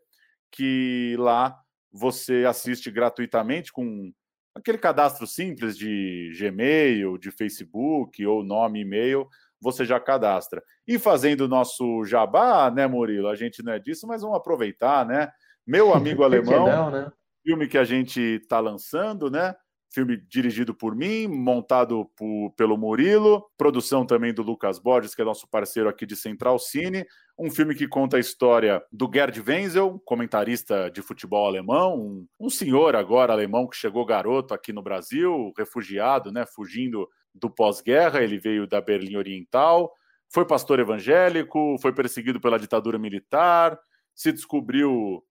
que 0.50 1.14
lá 1.16 1.56
você 1.92 2.44
assiste 2.44 2.90
gratuitamente 2.90 3.72
com 3.72 4.12
aquele 4.52 4.78
cadastro 4.78 5.28
simples 5.28 5.78
de 5.78 6.32
Gmail, 6.36 7.16
de 7.18 7.30
Facebook 7.30 8.26
ou 8.26 8.42
nome 8.42 8.80
e-mail, 8.80 9.28
você 9.60 9.84
já 9.84 10.00
cadastra. 10.00 10.60
E 10.84 10.98
fazendo 10.98 11.42
o 11.42 11.48
nosso 11.48 12.04
jabá, 12.04 12.68
né, 12.68 12.88
Murilo? 12.88 13.28
A 13.28 13.36
gente 13.36 13.62
não 13.62 13.72
é 13.72 13.78
disso, 13.78 14.08
mas 14.08 14.22
vamos 14.22 14.36
aproveitar, 14.36 15.06
né? 15.06 15.30
Meu 15.64 15.94
amigo 15.94 16.24
alemão, 16.24 16.66
não, 16.66 16.90
né? 16.90 17.12
filme 17.44 17.68
que 17.68 17.78
a 17.78 17.84
gente 17.84 18.20
está 18.20 18.58
lançando, 18.58 19.30
né? 19.30 19.54
Filme 19.90 20.16
dirigido 20.16 20.74
por 20.74 20.94
mim, 20.94 21.26
montado 21.26 22.10
por, 22.16 22.52
pelo 22.56 22.76
Murilo, 22.76 23.44
produção 23.56 24.04
também 24.04 24.34
do 24.34 24.42
Lucas 24.42 24.78
Borges, 24.78 25.14
que 25.14 25.22
é 25.22 25.24
nosso 25.24 25.48
parceiro 25.48 25.88
aqui 25.88 26.04
de 26.04 26.14
Central 26.14 26.58
Cine. 26.58 27.06
Um 27.38 27.50
filme 27.50 27.74
que 27.74 27.88
conta 27.88 28.16
a 28.16 28.20
história 28.20 28.82
do 28.92 29.10
Gerd 29.12 29.40
Wenzel, 29.40 30.00
comentarista 30.04 30.90
de 30.90 31.00
futebol 31.00 31.46
alemão, 31.46 31.98
um, 31.98 32.26
um 32.38 32.50
senhor 32.50 32.94
agora 32.96 33.32
alemão 33.32 33.66
que 33.66 33.76
chegou 33.76 34.04
garoto 34.04 34.52
aqui 34.52 34.72
no 34.72 34.82
Brasil, 34.82 35.52
refugiado, 35.56 36.30
né, 36.30 36.44
fugindo 36.46 37.08
do 37.34 37.48
pós-guerra. 37.48 38.22
Ele 38.22 38.38
veio 38.38 38.66
da 38.66 38.80
Berlim 38.80 39.16
Oriental, 39.16 39.90
foi 40.28 40.44
pastor 40.44 40.80
evangélico, 40.80 41.76
foi 41.80 41.92
perseguido 41.92 42.40
pela 42.40 42.58
ditadura 42.58 42.98
militar, 42.98 43.78
se 44.14 44.32
descobriu 44.32 45.24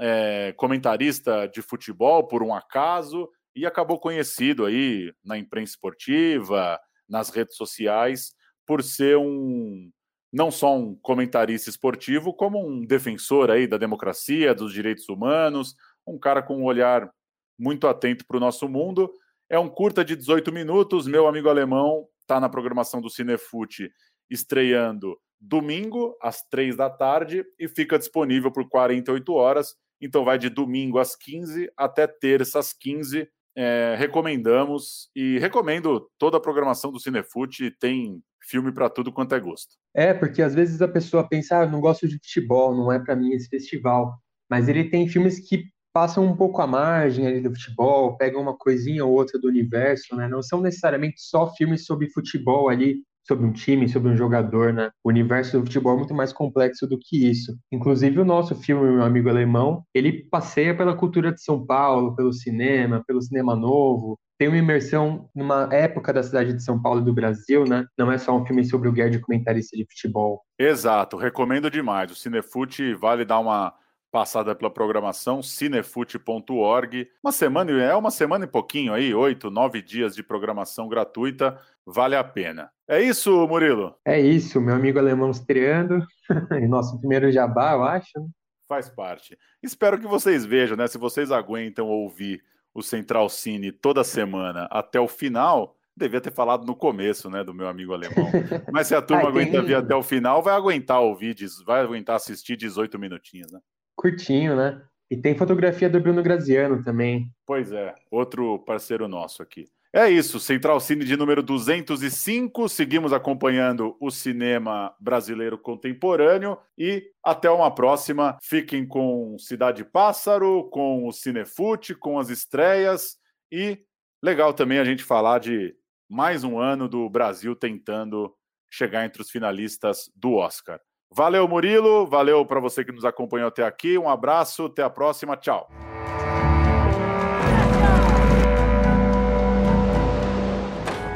é, 0.00 0.54
comentarista 0.56 1.48
de 1.48 1.60
futebol 1.60 2.26
por 2.26 2.42
um 2.42 2.54
acaso 2.54 3.28
e 3.54 3.66
acabou 3.66 3.98
conhecido 3.98 4.64
aí 4.64 5.12
na 5.24 5.38
imprensa 5.38 5.72
esportiva, 5.72 6.78
nas 7.08 7.30
redes 7.30 7.56
sociais, 7.56 8.34
por 8.66 8.82
ser 8.82 9.16
um 9.16 9.90
não 10.32 10.50
só 10.50 10.76
um 10.76 10.94
comentarista 10.94 11.70
esportivo, 11.70 12.34
como 12.34 12.64
um 12.64 12.84
defensor 12.84 13.50
aí 13.50 13.66
da 13.66 13.78
democracia, 13.78 14.54
dos 14.54 14.72
direitos 14.72 15.08
humanos, 15.08 15.74
um 16.06 16.18
cara 16.18 16.42
com 16.42 16.58
um 16.58 16.64
olhar 16.64 17.10
muito 17.58 17.88
atento 17.88 18.26
para 18.26 18.36
o 18.36 18.40
nosso 18.40 18.68
mundo. 18.68 19.10
É 19.48 19.58
um 19.58 19.68
curta 19.68 20.04
de 20.04 20.14
18 20.14 20.52
minutos, 20.52 21.06
meu 21.06 21.26
amigo 21.26 21.48
alemão 21.48 22.06
está 22.20 22.38
na 22.38 22.48
programação 22.48 23.00
do 23.00 23.08
Cinefute, 23.08 23.90
estreando 24.28 25.18
domingo 25.40 26.14
às 26.20 26.42
três 26.42 26.76
da 26.76 26.90
tarde 26.90 27.44
e 27.58 27.66
fica 27.66 27.98
disponível 27.98 28.52
por 28.52 28.68
48 28.68 29.32
horas. 29.32 29.74
Então 30.00 30.24
vai 30.24 30.38
de 30.38 30.50
domingo 30.50 30.98
às 30.98 31.16
15 31.16 31.70
até 31.76 32.06
terça 32.06 32.58
às 32.58 32.72
15 32.72 33.28
é, 33.60 33.96
recomendamos 33.98 35.10
e 35.16 35.36
recomendo 35.40 36.08
toda 36.16 36.36
a 36.36 36.40
programação 36.40 36.92
do 36.92 37.00
Cinefute, 37.00 37.72
tem 37.80 38.22
filme 38.48 38.72
para 38.72 38.88
tudo 38.88 39.12
quanto 39.12 39.34
é 39.34 39.40
gosto. 39.40 39.74
É, 39.92 40.14
porque 40.14 40.40
às 40.40 40.54
vezes 40.54 40.80
a 40.80 40.86
pessoa 40.86 41.28
pensa, 41.28 41.58
ah, 41.58 41.66
não 41.66 41.80
gosto 41.80 42.06
de 42.06 42.14
futebol, 42.14 42.72
não 42.72 42.92
é 42.92 43.00
para 43.00 43.16
mim 43.16 43.32
esse 43.32 43.48
festival. 43.48 44.16
Mas 44.48 44.68
ele 44.68 44.84
tem 44.84 45.08
filmes 45.08 45.40
que 45.40 45.64
passam 45.92 46.24
um 46.24 46.36
pouco 46.36 46.62
à 46.62 46.68
margem 46.68 47.26
ali 47.26 47.40
do 47.40 47.52
futebol, 47.52 48.16
pegam 48.16 48.40
uma 48.40 48.56
coisinha 48.56 49.04
ou 49.04 49.12
outra 49.12 49.40
do 49.40 49.48
universo, 49.48 50.14
né? 50.14 50.28
Não 50.28 50.40
são 50.40 50.60
necessariamente 50.60 51.20
só 51.20 51.52
filmes 51.54 51.84
sobre 51.84 52.08
futebol 52.12 52.68
ali, 52.68 53.02
sobre 53.28 53.46
um 53.46 53.52
time, 53.52 53.88
sobre 53.88 54.10
um 54.10 54.16
jogador, 54.16 54.72
né? 54.72 54.90
O 55.04 55.10
universo 55.10 55.58
do 55.58 55.64
futebol 55.64 55.94
é 55.94 55.98
muito 55.98 56.14
mais 56.14 56.32
complexo 56.32 56.86
do 56.86 56.98
que 56.98 57.28
isso. 57.28 57.54
Inclusive 57.70 58.18
o 58.18 58.24
nosso 58.24 58.54
filme, 58.54 58.90
meu 58.90 59.04
amigo 59.04 59.28
alemão, 59.28 59.84
ele 59.94 60.24
passeia 60.30 60.74
pela 60.74 60.96
cultura 60.96 61.30
de 61.30 61.42
São 61.42 61.64
Paulo, 61.64 62.16
pelo 62.16 62.32
cinema, 62.32 63.04
pelo 63.06 63.20
cinema 63.20 63.54
novo, 63.54 64.18
tem 64.38 64.46
uma 64.46 64.56
imersão 64.56 65.28
numa 65.34 65.68
época 65.72 66.12
da 66.12 66.22
cidade 66.22 66.52
de 66.52 66.62
São 66.62 66.80
Paulo 66.80 67.00
e 67.00 67.04
do 67.04 67.12
Brasil, 67.12 67.64
né? 67.64 67.84
Não 67.98 68.10
é 68.10 68.16
só 68.16 68.36
um 68.36 68.46
filme 68.46 68.64
sobre 68.64 68.88
o 68.88 68.94
Gerd 68.94 69.18
comentarista 69.18 69.76
de 69.76 69.84
futebol. 69.84 70.42
Exato, 70.56 71.16
recomendo 71.16 71.68
demais. 71.68 72.12
O 72.12 72.14
Cinefute 72.14 72.94
vale 72.94 73.24
dar 73.24 73.40
uma 73.40 73.74
passada 74.10 74.54
pela 74.54 74.70
programação 74.70 75.42
cinefute.org. 75.42 77.08
Uma 77.22 77.32
semana, 77.32 77.70
é 77.72 77.94
uma 77.94 78.10
semana 78.10 78.44
e 78.44 78.48
pouquinho 78.48 78.92
aí, 78.92 79.14
oito, 79.14 79.50
nove 79.50 79.82
dias 79.82 80.14
de 80.14 80.22
programação 80.22 80.88
gratuita, 80.88 81.58
vale 81.84 82.16
a 82.16 82.24
pena. 82.24 82.70
É 82.88 83.02
isso, 83.02 83.46
Murilo? 83.46 83.94
É 84.04 84.20
isso, 84.20 84.60
meu 84.60 84.74
amigo 84.74 84.98
alemão 84.98 85.30
estreando, 85.30 86.04
nosso 86.68 86.98
primeiro 86.98 87.30
jabá, 87.30 87.72
eu 87.72 87.84
acho. 87.84 88.10
Né? 88.16 88.26
Faz 88.66 88.88
parte. 88.88 89.38
Espero 89.62 89.98
que 89.98 90.06
vocês 90.06 90.44
vejam, 90.44 90.76
né? 90.76 90.86
Se 90.86 90.98
vocês 90.98 91.30
aguentam 91.30 91.86
ouvir 91.86 92.42
o 92.74 92.82
Central 92.82 93.28
Cine 93.28 93.72
toda 93.72 94.04
semana 94.04 94.68
até 94.70 95.00
o 95.00 95.08
final, 95.08 95.76
devia 95.96 96.20
ter 96.20 96.32
falado 96.32 96.64
no 96.64 96.76
começo, 96.76 97.28
né, 97.28 97.42
do 97.42 97.52
meu 97.52 97.66
amigo 97.66 97.92
alemão. 97.92 98.30
Mas 98.72 98.86
se 98.86 98.94
a 98.94 99.02
turma 99.02 99.24
Ai, 99.24 99.28
aguenta 99.28 99.62
vir 99.62 99.74
até 99.74 99.94
o 99.94 100.02
final, 100.02 100.42
vai 100.42 100.54
aguentar 100.54 101.00
ouvir, 101.00 101.34
vai 101.66 101.80
aguentar 101.80 102.16
assistir 102.16 102.56
18 102.56 102.98
minutinhos, 102.98 103.50
né? 103.50 103.58
Curtinho, 103.98 104.54
né? 104.54 104.80
E 105.10 105.16
tem 105.16 105.36
fotografia 105.36 105.90
do 105.90 106.00
Bruno 106.00 106.22
Graziano 106.22 106.82
também. 106.84 107.30
Pois 107.44 107.72
é, 107.72 107.94
outro 108.10 108.58
parceiro 108.60 109.08
nosso 109.08 109.42
aqui. 109.42 109.66
É 109.90 110.08
isso, 110.08 110.38
Central 110.38 110.78
Cine 110.80 111.02
de 111.04 111.16
número 111.16 111.42
205. 111.42 112.68
Seguimos 112.68 113.12
acompanhando 113.12 113.96
o 113.98 114.10
cinema 114.10 114.94
brasileiro 115.00 115.56
contemporâneo 115.56 116.58
e 116.76 117.10
até 117.24 117.50
uma 117.50 117.74
próxima. 117.74 118.36
Fiquem 118.42 118.86
com 118.86 119.36
Cidade 119.38 119.84
Pássaro, 119.84 120.68
com 120.70 121.08
o 121.08 121.12
Cinefute, 121.12 121.94
com 121.94 122.18
as 122.18 122.28
estreias 122.28 123.16
e 123.50 123.78
legal 124.22 124.52
também 124.52 124.78
a 124.78 124.84
gente 124.84 125.02
falar 125.02 125.38
de 125.40 125.74
mais 126.06 126.44
um 126.44 126.58
ano 126.58 126.86
do 126.86 127.08
Brasil 127.08 127.56
tentando 127.56 128.34
chegar 128.70 129.06
entre 129.06 129.22
os 129.22 129.30
finalistas 129.30 130.10
do 130.14 130.34
Oscar. 130.34 130.78
Valeu, 131.10 131.48
Murilo. 131.48 132.06
Valeu 132.06 132.44
para 132.44 132.60
você 132.60 132.84
que 132.84 132.92
nos 132.92 133.04
acompanhou 133.04 133.48
até 133.48 133.64
aqui. 133.64 133.98
Um 133.98 134.08
abraço, 134.08 134.66
até 134.66 134.82
a 134.82 134.90
próxima. 134.90 135.36
Tchau. 135.36 135.68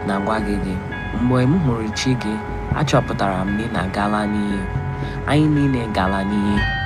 na-agwa 0.06 0.38
gị 0.46 0.54
gị 0.64 0.74
mgbe 1.22 1.42
m 1.46 1.52
hụrụ 1.64 1.86
chi 1.96 2.10
gị 2.22 2.34
achọpụtara 2.74 3.44
m 3.44 3.58
na 3.72 3.82
gala 3.94 4.26
n'iyi 4.32 4.60
anyị 5.30 5.46
niile 5.54 5.82
gala 5.96 6.20
n'iyi 6.30 6.81